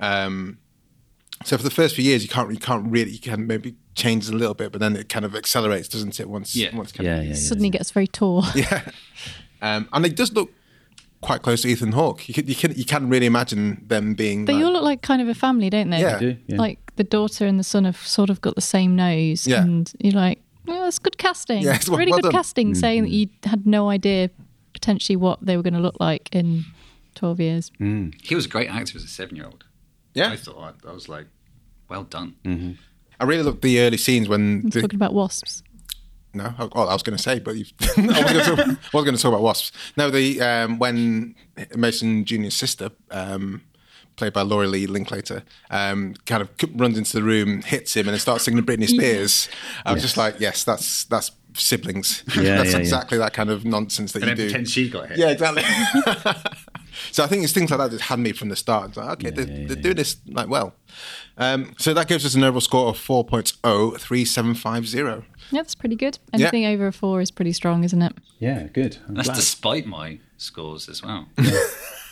Um, 0.00 0.58
so 1.44 1.56
for 1.56 1.62
the 1.62 1.70
first 1.70 1.94
few 1.94 2.04
years, 2.04 2.24
you 2.24 2.28
can't 2.28 2.50
you 2.50 2.58
can't 2.58 2.90
really 2.90 3.12
you 3.12 3.20
can 3.20 3.46
maybe 3.46 3.76
change 3.94 4.28
a 4.28 4.32
little 4.32 4.54
bit, 4.54 4.72
but 4.72 4.80
then 4.80 4.96
it 4.96 5.08
kind 5.08 5.24
of 5.24 5.36
accelerates, 5.36 5.86
doesn't 5.86 6.18
it? 6.18 6.28
Once 6.28 6.56
Yeah. 6.56 6.74
once 6.74 6.90
kind 6.90 7.06
yeah 7.06 7.16
of, 7.18 7.22
yeah 7.24 7.28
yeah 7.30 7.34
Suddenly 7.36 7.70
gets 7.70 7.92
very 7.92 8.08
tall. 8.08 8.44
yeah. 8.56 8.90
Um, 9.62 9.88
and 9.92 10.04
it 10.04 10.16
does 10.16 10.32
look 10.32 10.50
quite 11.26 11.42
close 11.42 11.62
to 11.62 11.68
Ethan 11.68 11.92
Hawke. 11.92 12.28
You 12.28 12.34
can 12.34 12.46
you 12.46 12.54
can 12.54 12.72
you 12.76 12.84
can 12.84 13.08
really 13.08 13.26
imagine 13.26 13.82
them 13.88 14.14
being. 14.14 14.44
They 14.44 14.54
like- 14.54 14.64
all 14.64 14.72
look 14.72 14.84
like 14.84 15.02
kind 15.02 15.20
of 15.20 15.28
a 15.28 15.34
family, 15.34 15.68
don't 15.68 15.90
they? 15.90 16.00
Yeah. 16.00 16.18
They 16.18 16.32
do, 16.32 16.36
yeah. 16.46 16.56
Like 16.56 16.78
the 16.96 17.04
daughter 17.04 17.44
and 17.46 17.58
the 17.58 17.64
son 17.64 17.84
have 17.84 17.96
sort 17.98 18.30
of 18.30 18.40
got 18.40 18.54
the 18.54 18.60
same 18.76 18.94
nose, 18.96 19.46
Yeah. 19.46 19.62
and 19.62 19.92
you're 19.98 20.12
like, 20.14 20.38
oh, 20.68 20.84
that's 20.84 20.98
good 21.00 21.18
casting. 21.18 21.62
Yeah, 21.62 21.74
it's 21.74 21.88
well- 21.88 21.98
really 21.98 22.12
well 22.12 22.20
good 22.20 22.30
done. 22.30 22.32
casting. 22.32 22.72
Mm. 22.72 22.76
Saying 22.76 23.02
that 23.02 23.10
you 23.10 23.28
had 23.44 23.66
no 23.66 23.90
idea 23.90 24.30
potentially 24.72 25.16
what 25.16 25.44
they 25.44 25.56
were 25.56 25.62
going 25.62 25.74
to 25.74 25.80
look 25.80 25.96
like 25.98 26.28
in 26.32 26.64
twelve 27.16 27.40
years. 27.40 27.72
Mm. 27.80 28.14
He 28.22 28.34
was 28.36 28.46
a 28.46 28.48
great 28.48 28.70
actor 28.70 28.96
as 28.96 29.04
a 29.04 29.08
seven-year-old. 29.08 29.64
Yeah. 30.14 30.30
I 30.30 30.36
thought 30.36 30.58
I, 30.84 30.88
I 30.88 30.92
was 30.92 31.08
like, 31.08 31.26
well 31.90 32.04
done. 32.04 32.36
Mm-hmm. 32.44 32.72
I 33.18 33.24
really 33.24 33.42
love 33.42 33.60
the 33.62 33.80
early 33.80 33.96
scenes 33.96 34.28
when 34.28 34.62
the, 34.68 34.82
talking 34.82 34.96
about 34.96 35.12
wasps. 35.14 35.62
No, 36.36 36.54
I- 36.58 36.68
well, 36.74 36.88
I 36.88 36.92
was 36.92 37.02
going 37.02 37.16
to 37.16 37.22
say, 37.22 37.38
but 37.38 37.56
you've, 37.56 37.72
I 37.80 38.02
was 38.02 38.32
going 38.32 38.44
to 38.44 38.76
talk, 38.76 38.92
going 39.04 39.16
to 39.16 39.22
talk 39.22 39.30
about 39.30 39.42
wasps. 39.42 39.72
No, 39.96 40.10
the 40.10 40.40
um, 40.40 40.78
when 40.78 41.34
Mason 41.74 42.24
Junior's 42.24 42.54
sister, 42.54 42.90
um, 43.10 43.62
played 44.16 44.32
by 44.32 44.42
Lorelei 44.42 44.86
Linklater, 44.86 45.42
um, 45.70 46.14
kind 46.26 46.42
of 46.42 46.48
runs 46.74 46.96
into 46.98 47.12
the 47.14 47.22
room, 47.22 47.62
hits 47.62 47.94
him, 47.94 48.06
and 48.08 48.14
then 48.14 48.20
starts 48.20 48.44
singing 48.44 48.64
Britney 48.64 48.88
Spears. 48.96 49.48
I 49.84 49.92
was 49.92 50.02
just 50.02 50.16
like, 50.16 50.40
yes, 50.40 50.64
that's 50.64 51.04
that's 51.04 51.30
siblings. 51.54 52.22
Yeah, 52.36 52.42
that's 52.56 52.70
yeah, 52.70 52.76
yeah. 52.76 52.78
exactly 52.78 53.18
that 53.18 53.32
kind 53.32 53.50
of 53.50 53.64
nonsense 53.64 54.12
that 54.12 54.22
And 54.22 54.30
you 54.30 54.36
then 54.36 54.46
do. 54.46 54.50
pretend 54.50 54.68
she 54.68 54.88
got 54.90 55.08
hit. 55.08 55.18
Yeah, 55.18 55.28
exactly. 55.30 55.62
So 57.10 57.24
I 57.24 57.26
think 57.26 57.42
it's 57.44 57.52
things 57.52 57.70
like 57.70 57.78
that 57.78 57.90
that 57.90 58.00
had 58.02 58.18
me 58.18 58.32
from 58.32 58.48
the 58.48 58.56
start. 58.56 58.88
It's 58.88 58.96
like, 58.96 59.08
okay, 59.24 59.30
they're, 59.30 59.46
yeah, 59.46 59.66
they're 59.66 59.76
yeah. 59.76 59.82
doing 59.82 59.96
this 59.96 60.16
like 60.26 60.48
well. 60.48 60.74
Um, 61.38 61.74
so 61.78 61.92
that 61.94 62.08
gives 62.08 62.24
us 62.24 62.34
an 62.34 62.44
overall 62.44 62.60
score 62.60 62.88
of 62.88 62.96
4.03750. 62.96 65.24
Yeah, 65.50 65.60
that's 65.60 65.74
pretty 65.74 65.96
good. 65.96 66.18
Anything 66.32 66.66
over 66.66 66.86
a 66.88 66.92
four 66.92 67.20
is 67.20 67.30
pretty 67.30 67.52
strong, 67.52 67.84
isn't 67.84 68.02
it? 68.02 68.12
yeah 68.38 68.64
good 68.64 68.98
I'm 69.08 69.14
That's 69.14 69.28
glad. 69.28 69.36
despite 69.36 69.86
my 69.86 70.18
scores 70.36 70.88
as 70.88 71.02
well. 71.02 71.28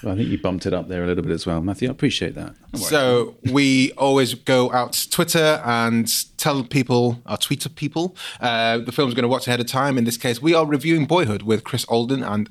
Well, 0.02 0.12
I 0.12 0.16
think 0.18 0.28
you 0.28 0.38
bumped 0.38 0.66
it 0.66 0.74
up 0.74 0.88
there 0.88 1.02
a 1.02 1.06
little 1.06 1.24
bit 1.24 1.32
as 1.32 1.46
well 1.46 1.62
Matthew 1.62 1.88
I 1.88 1.92
appreciate 1.92 2.34
that 2.34 2.54
So 2.76 3.36
we 3.50 3.92
always 3.92 4.34
go 4.34 4.70
out 4.70 4.92
to 4.92 5.08
Twitter 5.08 5.62
and 5.64 6.06
tell 6.36 6.62
people, 6.62 7.22
our 7.24 7.38
Twitter 7.38 7.70
people, 7.70 8.14
uh, 8.38 8.78
the 8.78 8.92
film's 8.92 9.14
going 9.14 9.22
to 9.22 9.28
watch 9.28 9.46
ahead 9.48 9.60
of 9.60 9.66
time. 9.66 9.96
In 9.96 10.04
this 10.04 10.18
case, 10.18 10.42
we 10.42 10.52
are 10.52 10.66
reviewing 10.66 11.06
Boyhood 11.06 11.40
with 11.42 11.64
Chris 11.64 11.86
Alden 11.86 12.22
and 12.22 12.50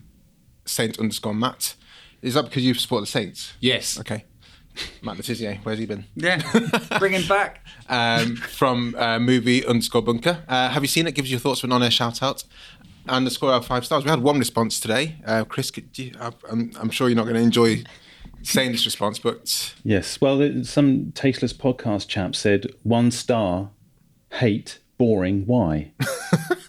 Saint 0.66 0.98
underscore 1.00 1.36
Matt. 1.36 1.76
Is 2.24 2.34
that 2.34 2.46
because 2.46 2.64
you 2.66 2.74
support 2.74 3.04
the 3.04 3.08
Saints? 3.08 3.54
Yes. 3.60 4.00
Okay. 4.00 4.26
Matt 5.04 5.18
Le 5.18 5.24
Tissier, 5.24 5.60
where's 5.64 5.78
he 5.78 5.86
been? 5.86 6.06
Yeah, 6.16 6.42
bring 6.98 7.14
him 7.14 7.28
back. 7.28 7.66
Um, 7.90 8.38
from 8.38 8.96
uh, 8.98 9.20
movie 9.20 9.64
underscore 9.66 10.02
bunker. 10.02 10.44
Uh, 10.48 10.70
have 10.70 10.82
you 10.84 10.88
seen 10.88 11.06
it? 11.06 11.12
Give 11.12 11.26
us 11.26 11.30
your 11.32 11.40
thoughts 11.40 11.60
for 11.60 11.68
an 11.68 11.74
on-air 11.74 11.92
shout 11.92 12.24
out. 12.24 12.44
And 13.08 13.28
the 13.28 13.30
score 13.30 13.52
out 13.52 13.58
of 13.58 13.66
five 13.68 13.86
stars. 13.86 14.06
We 14.06 14.10
had 14.10 14.22
one 14.22 14.40
response 14.40 14.80
today. 14.80 15.18
Uh, 15.28 15.44
Chris, 15.44 15.70
could 15.70 15.96
you, 16.00 16.14
I- 16.20 16.32
I'm, 16.50 16.72
I'm 16.80 16.90
sure 16.90 17.10
you're 17.10 17.18
not 17.18 17.24
going 17.26 17.36
to 17.36 17.42
enjoy 17.42 17.84
saying 18.42 18.72
this 18.72 18.86
response, 18.86 19.20
but 19.20 19.74
yes 19.84 20.20
well 20.22 20.64
some 20.64 21.12
tasteless 21.12 21.54
podcast 21.54 22.08
chap 22.08 22.36
said 22.36 22.68
one 22.84 23.12
star 23.12 23.70
hate 24.34 24.80
boring 24.98 25.46
why 25.46 25.92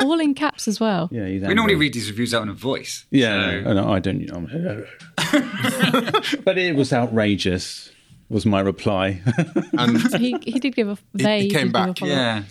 All 0.00 0.18
in 0.20 0.34
caps 0.34 0.66
as 0.68 0.78
well. 0.80 1.09
yeah 1.12 1.24
We 1.24 1.55
normally 1.55 1.74
read 1.76 1.92
these 1.94 2.11
reviews 2.11 2.34
out 2.34 2.42
in 2.42 2.48
a 2.48 2.52
voice. 2.55 3.07
Yeah, 3.11 3.50
so- 3.50 3.61
no, 3.61 3.72
no, 3.84 3.92
I 3.92 3.98
don't. 4.00 4.28
I'm, 4.30 4.84
but 6.45 6.59
it 6.59 6.74
was 6.76 6.93
outrageous. 6.93 7.91
was 8.28 8.47
my 8.47 8.61
reply. 8.61 9.20
And 9.78 10.01
He, 10.20 10.37
he 10.43 10.59
did 10.59 10.74
give 10.76 10.89
a 10.89 10.99
they 11.12 11.43
he 11.43 11.51
came 11.51 11.66
did 11.68 11.70
a 11.70 11.72
back, 11.72 11.99
follow-up. 11.99 12.16
Yeah. 12.16 12.43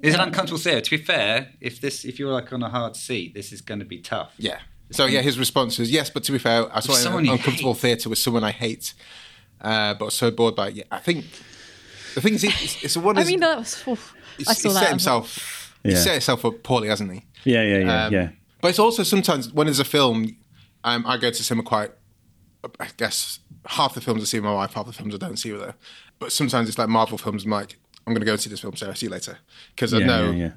It's 0.00 0.14
an 0.16 0.20
uncomfortable 0.20 0.58
theatre. 0.58 0.80
To 0.80 0.90
be 0.90 0.96
fair, 0.96 1.50
if 1.60 1.80
this 1.80 2.04
if 2.04 2.18
you're 2.18 2.32
like 2.32 2.52
on 2.52 2.62
a 2.62 2.68
hard 2.68 2.96
seat, 2.96 3.34
this 3.34 3.52
is 3.52 3.60
going 3.60 3.80
to 3.80 3.86
be 3.86 3.98
tough. 3.98 4.32
yeah. 4.38 4.58
So 4.90 5.06
yeah, 5.06 5.22
his 5.22 5.38
response 5.38 5.78
was 5.78 5.90
yes, 5.90 6.10
but 6.10 6.22
to 6.24 6.32
be 6.32 6.38
fair, 6.38 6.66
I 6.76 6.80
saw 6.80 6.92
it 6.92 6.96
in 6.96 7.02
someone 7.02 7.24
an 7.24 7.30
uncomfortable 7.32 7.72
theatre 7.74 8.10
with 8.10 8.18
someone 8.18 8.44
I 8.44 8.50
hate, 8.50 8.92
uh, 9.62 9.94
but 9.94 10.06
was 10.06 10.14
so 10.14 10.30
bored 10.30 10.54
by 10.54 10.68
it. 10.68 10.74
Yeah, 10.74 10.84
I 10.90 10.98
think 10.98 11.24
the 12.14 12.20
thing 12.20 12.34
is, 12.34 12.44
it's, 12.44 12.84
it's 12.84 12.96
one. 12.98 13.16
I 13.16 13.22
is- 13.22 13.28
mean, 13.28 13.40
that 13.40 13.56
was. 13.58 13.82
oof. 13.88 14.14
he's, 14.36 14.48
I 14.48 14.52
saw 14.52 14.68
he's 14.68 14.74
that. 14.74 14.80
set 14.80 14.90
I 14.90 14.92
was 14.94 15.06
like, 15.06 15.22
himself. 15.24 15.78
He 15.82 15.94
set 15.96 16.12
himself 16.12 16.44
up 16.44 16.62
poorly, 16.62 16.88
hasn't 16.88 17.10
he? 17.10 17.24
yeah, 17.44 17.62
yeah, 17.62 17.78
yeah, 17.78 18.04
Um, 18.06 18.12
yeah. 18.12 18.28
But 18.60 18.68
it's 18.68 18.78
also 18.78 19.02
sometimes 19.02 19.50
when 19.52 19.66
there's 19.66 19.80
a 19.80 19.84
film, 19.84 20.36
um, 20.84 21.04
I 21.06 21.16
go 21.16 21.30
to 21.30 21.42
cinema 21.42 21.62
quite. 21.62 21.92
I 22.78 22.88
guess 22.96 23.40
half 23.66 23.94
the 23.94 24.00
films 24.00 24.22
I 24.22 24.26
see 24.26 24.38
with 24.38 24.44
my 24.44 24.54
wife, 24.54 24.74
half 24.74 24.86
the 24.86 24.92
films 24.92 25.14
I 25.14 25.18
don't 25.18 25.36
see 25.36 25.50
with 25.50 25.62
her. 25.62 25.74
But 26.20 26.30
sometimes 26.30 26.68
it's 26.68 26.78
like 26.78 26.88
Marvel 26.88 27.18
films. 27.18 27.44
I'm 27.44 27.50
like, 27.50 27.76
I'm 28.06 28.12
going 28.12 28.20
to 28.20 28.24
go 28.26 28.32
and 28.32 28.40
see 28.40 28.50
this 28.50 28.60
film, 28.60 28.76
Sarah. 28.76 28.94
See 28.94 29.06
you 29.06 29.10
later, 29.10 29.38
because 29.74 29.92
I 29.92 29.98
know 29.98 30.30
yeah, 30.30 30.44
yeah. 30.46 30.52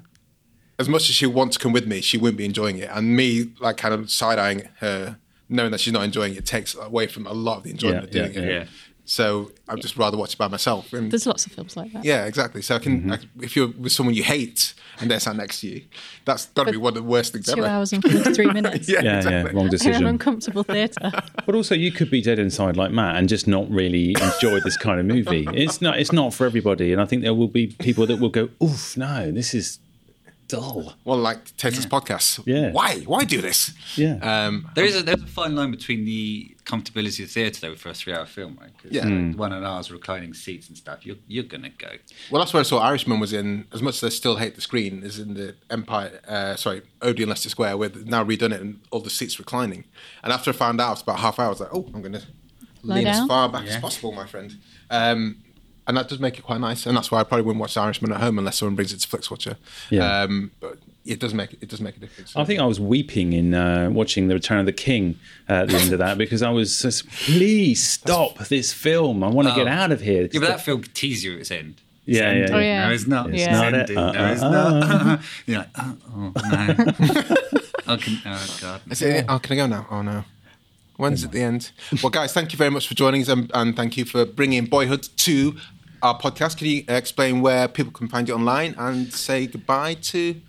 as 0.78 0.88
much 0.88 1.08
as 1.10 1.16
she 1.16 1.26
wants 1.26 1.56
to 1.56 1.62
come 1.62 1.72
with 1.72 1.86
me, 1.86 2.00
she 2.00 2.16
wouldn't 2.16 2.38
be 2.38 2.44
enjoying 2.44 2.78
it. 2.78 2.88
And 2.92 3.16
me, 3.16 3.52
like, 3.58 3.76
kind 3.76 3.92
of 3.92 4.08
side 4.08 4.38
eyeing 4.38 4.68
her, 4.78 5.18
knowing 5.48 5.72
that 5.72 5.80
she's 5.80 5.92
not 5.92 6.04
enjoying 6.04 6.36
it, 6.36 6.46
takes 6.46 6.76
away 6.76 7.08
from 7.08 7.26
a 7.26 7.32
lot 7.32 7.58
of 7.58 7.62
the 7.64 7.70
enjoyment 7.70 8.12
Yeah, 8.12 8.22
of 8.22 8.32
doing 8.32 8.48
yeah, 8.48 8.54
it. 8.54 8.68
Yeah. 9.06 9.12
So 9.12 9.52
I'd 9.68 9.80
just 9.80 9.96
rather 9.96 10.16
watch 10.16 10.34
it 10.34 10.38
by 10.38 10.48
myself. 10.48 10.92
And 10.92 11.10
There's 11.12 11.26
lots 11.26 11.46
of 11.46 11.52
films 11.52 11.76
like 11.76 11.92
that. 11.92 12.04
yeah, 12.04 12.26
exactly. 12.26 12.60
So 12.62 12.74
I 12.74 12.78
can, 12.78 13.02
Mm-hmm. 13.02 13.12
I, 13.12 13.18
if 13.44 13.54
you're 13.56 13.68
with 13.68 13.92
someone 13.92 14.14
you 14.14 14.22
hate 14.24 14.74
and 15.00 15.10
they're 15.10 15.20
sat 15.20 15.36
next 15.36 15.60
to 15.60 15.68
you, 15.68 15.82
that's 16.24 16.46
got 16.46 16.64
to 16.66 16.72
be 16.72 16.76
one 16.78 16.90
of 16.90 16.94
the 16.96 17.02
worst 17.02 17.32
things 17.32 17.46
Two 17.46 17.58
ever. 17.64 17.66
hours 17.66 17.92
and 17.92 18.02
43 18.02 18.46
minutes. 18.52 18.88
yeah, 18.88 19.02
Yeah, 19.02 19.16
exactly. 19.18 19.52
yeah, 19.52 19.56
wrong 19.56 19.72
In 19.72 19.94
an 19.94 20.06
uncomfortable 20.06 20.62
theatre. 20.64 21.12
But 21.44 21.54
also, 21.54 21.74
you 21.74 21.92
could 21.92 22.10
be 22.10 22.20
dead 22.22 22.38
inside 22.38 22.76
like 22.76 22.90
Matt 22.90 23.16
and 23.16 23.28
just 23.28 23.46
not 23.46 23.70
really 23.70 24.16
enjoy 24.20 24.60
this 24.60 24.76
kind 24.76 24.98
of 24.98 25.06
movie. 25.06 25.46
It's 25.54 25.80
not. 25.80 25.98
It's 25.98 26.12
not 26.12 26.34
for 26.34 26.44
everybody, 26.46 26.92
and 26.92 27.00
I 27.00 27.04
think 27.06 27.22
there 27.22 27.34
will 27.34 27.48
be 27.48 27.68
people 27.78 28.06
that 28.06 28.18
will 28.18 28.28
go, 28.30 28.48
"Oof, 28.62 28.96
no, 28.96 29.30
this 29.30 29.54
is 29.54 29.78
dull." 30.48 30.94
Well, 31.04 31.18
like 31.18 31.56
Tasteless 31.56 31.86
podcasts. 31.86 32.40
Yeah. 32.46 32.70
Why? 32.72 33.00
Why 33.00 33.24
do 33.24 33.40
this? 33.40 33.72
Yeah. 33.96 34.18
Um, 34.22 34.68
There 34.74 34.84
is 34.84 34.96
a 34.96 35.02
there's 35.02 35.22
a 35.22 35.26
fine 35.26 35.54
line 35.56 35.70
between 35.70 36.04
the 36.04 36.56
comfortability 36.64 37.22
of 37.24 37.30
theatre 37.30 37.60
though 37.60 37.76
for 37.76 37.90
a 37.90 37.94
three 37.94 38.12
hour 38.12 38.26
film, 38.26 38.58
right? 38.60 38.70
'Cause, 38.82 38.90
Yeah. 38.92 39.04
one 39.36 39.52
and 39.52 39.64
hours 39.64 39.90
reclining 39.90 40.34
seats 40.34 40.68
and 40.68 40.76
stuff. 40.76 41.06
You're 41.06 41.16
you're 41.28 41.44
gonna 41.44 41.70
go. 41.70 41.90
well, 42.30 42.40
that's 42.42 42.52
where 42.52 42.60
I 42.60 42.64
saw 42.64 42.78
Irishman 42.78 43.20
was 43.20 43.32
in. 43.32 43.66
As 43.72 43.82
much 43.82 43.96
as 43.96 44.04
I 44.04 44.08
still 44.08 44.36
hate 44.36 44.54
the 44.54 44.60
screen, 44.60 45.02
is 45.02 45.18
in 45.18 45.34
the 45.34 45.54
Empire. 45.70 46.20
Uh, 46.26 46.56
sorry, 46.56 46.82
Odeon 47.02 47.28
Leicester 47.28 47.48
Square, 47.48 47.76
where 47.76 47.88
they've 47.88 48.06
now 48.06 48.24
redone 48.24 48.52
it 48.52 48.60
and 48.60 48.80
all 48.90 49.00
the 49.00 49.10
seats 49.10 49.38
reclining. 49.38 49.84
And 50.22 50.32
after 50.32 50.50
I 50.50 50.54
found 50.54 50.80
out, 50.80 50.92
it's 50.92 51.02
about 51.02 51.20
half 51.20 51.38
hour. 51.38 51.46
I 51.46 51.50
was 51.50 51.60
like, 51.60 51.72
oh, 51.72 51.88
I'm 51.94 52.00
going 52.02 52.12
to 52.14 52.22
Lie 52.82 52.96
lean 52.96 53.06
as 53.08 53.26
far 53.26 53.48
back 53.48 53.66
as 53.66 53.76
possible, 53.78 54.12
my 54.12 54.26
friend. 54.26 54.56
Um, 54.90 55.38
and 55.86 55.96
that 55.96 56.08
does 56.08 56.18
make 56.18 56.38
it 56.38 56.42
quite 56.42 56.60
nice. 56.60 56.86
And 56.86 56.96
that's 56.96 57.10
why 57.10 57.20
I 57.20 57.24
probably 57.24 57.42
wouldn't 57.44 57.60
watch 57.60 57.74
The 57.74 57.80
Irishman 57.80 58.12
at 58.12 58.20
home 58.20 58.38
unless 58.38 58.58
someone 58.58 58.74
brings 58.74 58.92
it 58.92 59.00
to 59.00 59.08
FlixWatcher. 59.08 59.56
Yeah. 59.90 60.22
Um, 60.22 60.50
but 60.60 60.78
it 61.04 61.20
does 61.20 61.32
make 61.34 61.52
it 61.60 61.68
does 61.68 61.80
make 61.80 61.96
a 61.96 62.00
difference. 62.00 62.34
I 62.34 62.44
think 62.44 62.58
I 62.60 62.64
was 62.66 62.80
weeping 62.80 63.32
in 63.32 63.54
uh, 63.54 63.90
watching 63.92 64.26
The 64.28 64.34
Return 64.34 64.58
of 64.58 64.66
the 64.66 64.72
King 64.72 65.18
uh, 65.48 65.52
at 65.52 65.68
the 65.68 65.76
end 65.76 65.92
of 65.92 66.00
that 66.00 66.18
because 66.18 66.42
I 66.42 66.50
was 66.50 66.80
just, 66.82 67.08
please 67.10 67.86
stop 67.86 68.38
this 68.48 68.72
film. 68.72 69.22
I 69.22 69.28
want 69.28 69.46
to 69.48 69.54
get 69.54 69.68
Oh. 69.68 69.70
out 69.70 69.92
of 69.92 70.00
here. 70.00 70.22
Yeah, 70.32 70.40
but 70.40 70.48
that 70.48 70.60
film 70.62 70.82
could 70.82 70.94
tease 70.94 71.22
you 71.24 71.34
at 71.34 71.40
its 71.40 71.50
end. 71.50 71.80
Yeah, 72.04 72.30
It's 72.30 72.50
yeah, 72.50 72.56
ending. 72.56 72.68
yeah. 72.70 72.88
No, 72.88 72.94
it's 72.94 73.06
not. 73.06 73.30
It's 73.34 73.42
It's 73.42 73.50
not 73.52 73.74
it. 73.74 73.96
Uh, 73.96 74.12
no, 74.12 74.32
it's 74.32 74.42
uh, 74.42 74.50
not. 74.50 75.20
You're 75.46 75.58
like, 75.58 75.68
oh, 75.76 75.96
oh 76.14 76.32
no. 76.34 77.60
I 77.88 77.96
can, 77.96 78.18
oh 78.26 78.56
god. 78.60 78.80
Is 78.90 79.02
it, 79.02 79.24
oh, 79.28 79.38
can 79.38 79.52
I 79.52 79.56
go 79.56 79.66
now? 79.66 79.86
Oh 79.90 80.02
no. 80.02 80.24
When's 80.96 81.24
at 81.24 81.30
the 81.32 81.42
end? 81.42 81.72
Well, 82.02 82.10
guys, 82.10 82.32
thank 82.32 82.52
you 82.52 82.56
very 82.56 82.70
much 82.70 82.88
for 82.88 82.94
joining 82.94 83.20
us, 83.22 83.28
and, 83.28 83.50
and 83.54 83.76
thank 83.76 83.96
you 83.98 84.04
for 84.06 84.24
bringing 84.24 84.64
Boyhood 84.64 85.06
to 85.18 85.56
our 86.02 86.18
podcast. 86.18 86.58
Can 86.58 86.66
you 86.68 86.84
uh, 86.88 86.94
explain 86.94 87.40
where 87.40 87.68
people 87.68 87.92
can 87.92 88.08
find 88.08 88.28
you 88.28 88.34
online 88.34 88.74
and 88.78 89.12
say 89.12 89.46
goodbye 89.46 89.94
to 89.94 90.40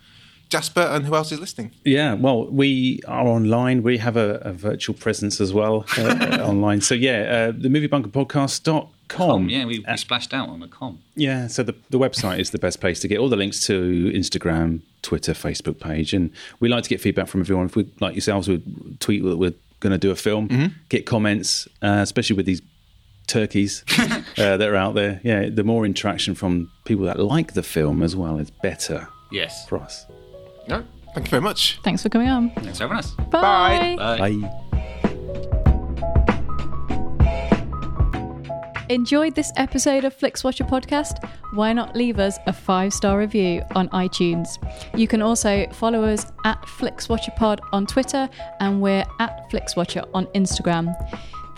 Jasper 0.48 0.80
and 0.80 1.04
who 1.06 1.14
else 1.14 1.30
is 1.32 1.40
listening? 1.40 1.72
Yeah, 1.84 2.14
well, 2.14 2.46
we 2.46 3.00
are 3.06 3.26
online. 3.26 3.82
We 3.82 3.98
have 3.98 4.16
a, 4.16 4.36
a 4.36 4.52
virtual 4.52 4.94
presence 4.94 5.40
as 5.40 5.52
well 5.52 5.84
uh, 5.98 6.38
online. 6.42 6.80
So, 6.80 6.94
yeah, 6.94 7.50
uh, 7.50 7.52
the 7.56 7.68
moviebunkerpodcast.com. 7.68 8.88
Com, 9.08 9.48
yeah, 9.48 9.64
we, 9.64 9.78
we 9.78 9.84
Uh, 9.86 9.96
splashed 9.96 10.34
out 10.34 10.50
on 10.50 10.60
the 10.60 10.68
com. 10.68 10.98
Yeah, 11.16 11.46
so 11.46 11.62
the, 11.62 11.74
the 11.88 11.98
website 11.98 12.40
is 12.40 12.50
the 12.50 12.58
best 12.58 12.78
place 12.78 13.00
to 13.00 13.08
get 13.08 13.16
all 13.18 13.30
the 13.30 13.36
links 13.36 13.66
to 13.66 14.12
Instagram, 14.14 14.80
Twitter, 15.00 15.32
Facebook 15.32 15.80
page. 15.80 16.12
And 16.12 16.30
we 16.60 16.68
like 16.68 16.82
to 16.82 16.90
get 16.90 17.00
feedback 17.00 17.26
from 17.28 17.40
everyone. 17.40 17.64
If 17.64 17.74
we, 17.74 17.90
like 18.00 18.14
yourselves, 18.14 18.48
would 18.48 19.00
tweet 19.00 19.22
that 19.24 19.38
we're 19.38 19.54
going 19.80 19.92
to 19.92 19.98
do 19.98 20.10
a 20.10 20.14
film, 20.14 20.74
get 20.90 21.06
comments, 21.06 21.66
uh, 21.80 22.00
especially 22.02 22.36
with 22.36 22.44
these 22.44 22.60
turkeys 23.28 23.84
uh, 23.98 24.56
that 24.56 24.62
are 24.62 24.76
out 24.76 24.94
there. 24.94 25.20
Yeah, 25.22 25.48
the 25.50 25.64
more 25.64 25.84
interaction 25.86 26.34
from 26.34 26.70
people 26.84 27.04
that 27.04 27.18
like 27.20 27.52
the 27.54 27.62
film 27.62 28.02
as 28.02 28.16
well 28.16 28.38
is 28.38 28.50
better 28.50 29.08
Yes. 29.30 29.68
for 29.68 29.78
us. 29.78 30.06
No, 30.68 30.84
thank 31.14 31.26
you 31.26 31.30
very 31.30 31.42
much. 31.42 31.78
Thanks 31.84 32.02
for 32.02 32.08
coming 32.08 32.28
on. 32.28 32.50
Thanks 32.56 32.78
for 32.78 32.84
having 32.84 32.98
us. 32.98 33.12
Bye. 33.30 33.94
Bye. 33.98 34.18
Bye. 34.18 34.64
Enjoyed 38.90 39.34
this 39.34 39.52
episode 39.56 40.06
of 40.06 40.16
FlixWatcher 40.16 40.66
podcast? 40.66 41.22
Why 41.52 41.74
not 41.74 41.94
leave 41.94 42.18
us 42.18 42.38
a 42.46 42.54
five 42.54 42.94
star 42.94 43.18
review 43.18 43.62
on 43.74 43.90
iTunes? 43.90 44.56
You 44.98 45.06
can 45.06 45.20
also 45.20 45.66
follow 45.72 46.04
us 46.04 46.24
at 46.46 46.60
FlixWatcherPod 46.62 47.58
on 47.72 47.84
Twitter 47.84 48.30
and 48.60 48.80
we're 48.80 49.04
at 49.20 49.50
FlixWatcher 49.50 50.08
on 50.14 50.24
Instagram. 50.28 50.94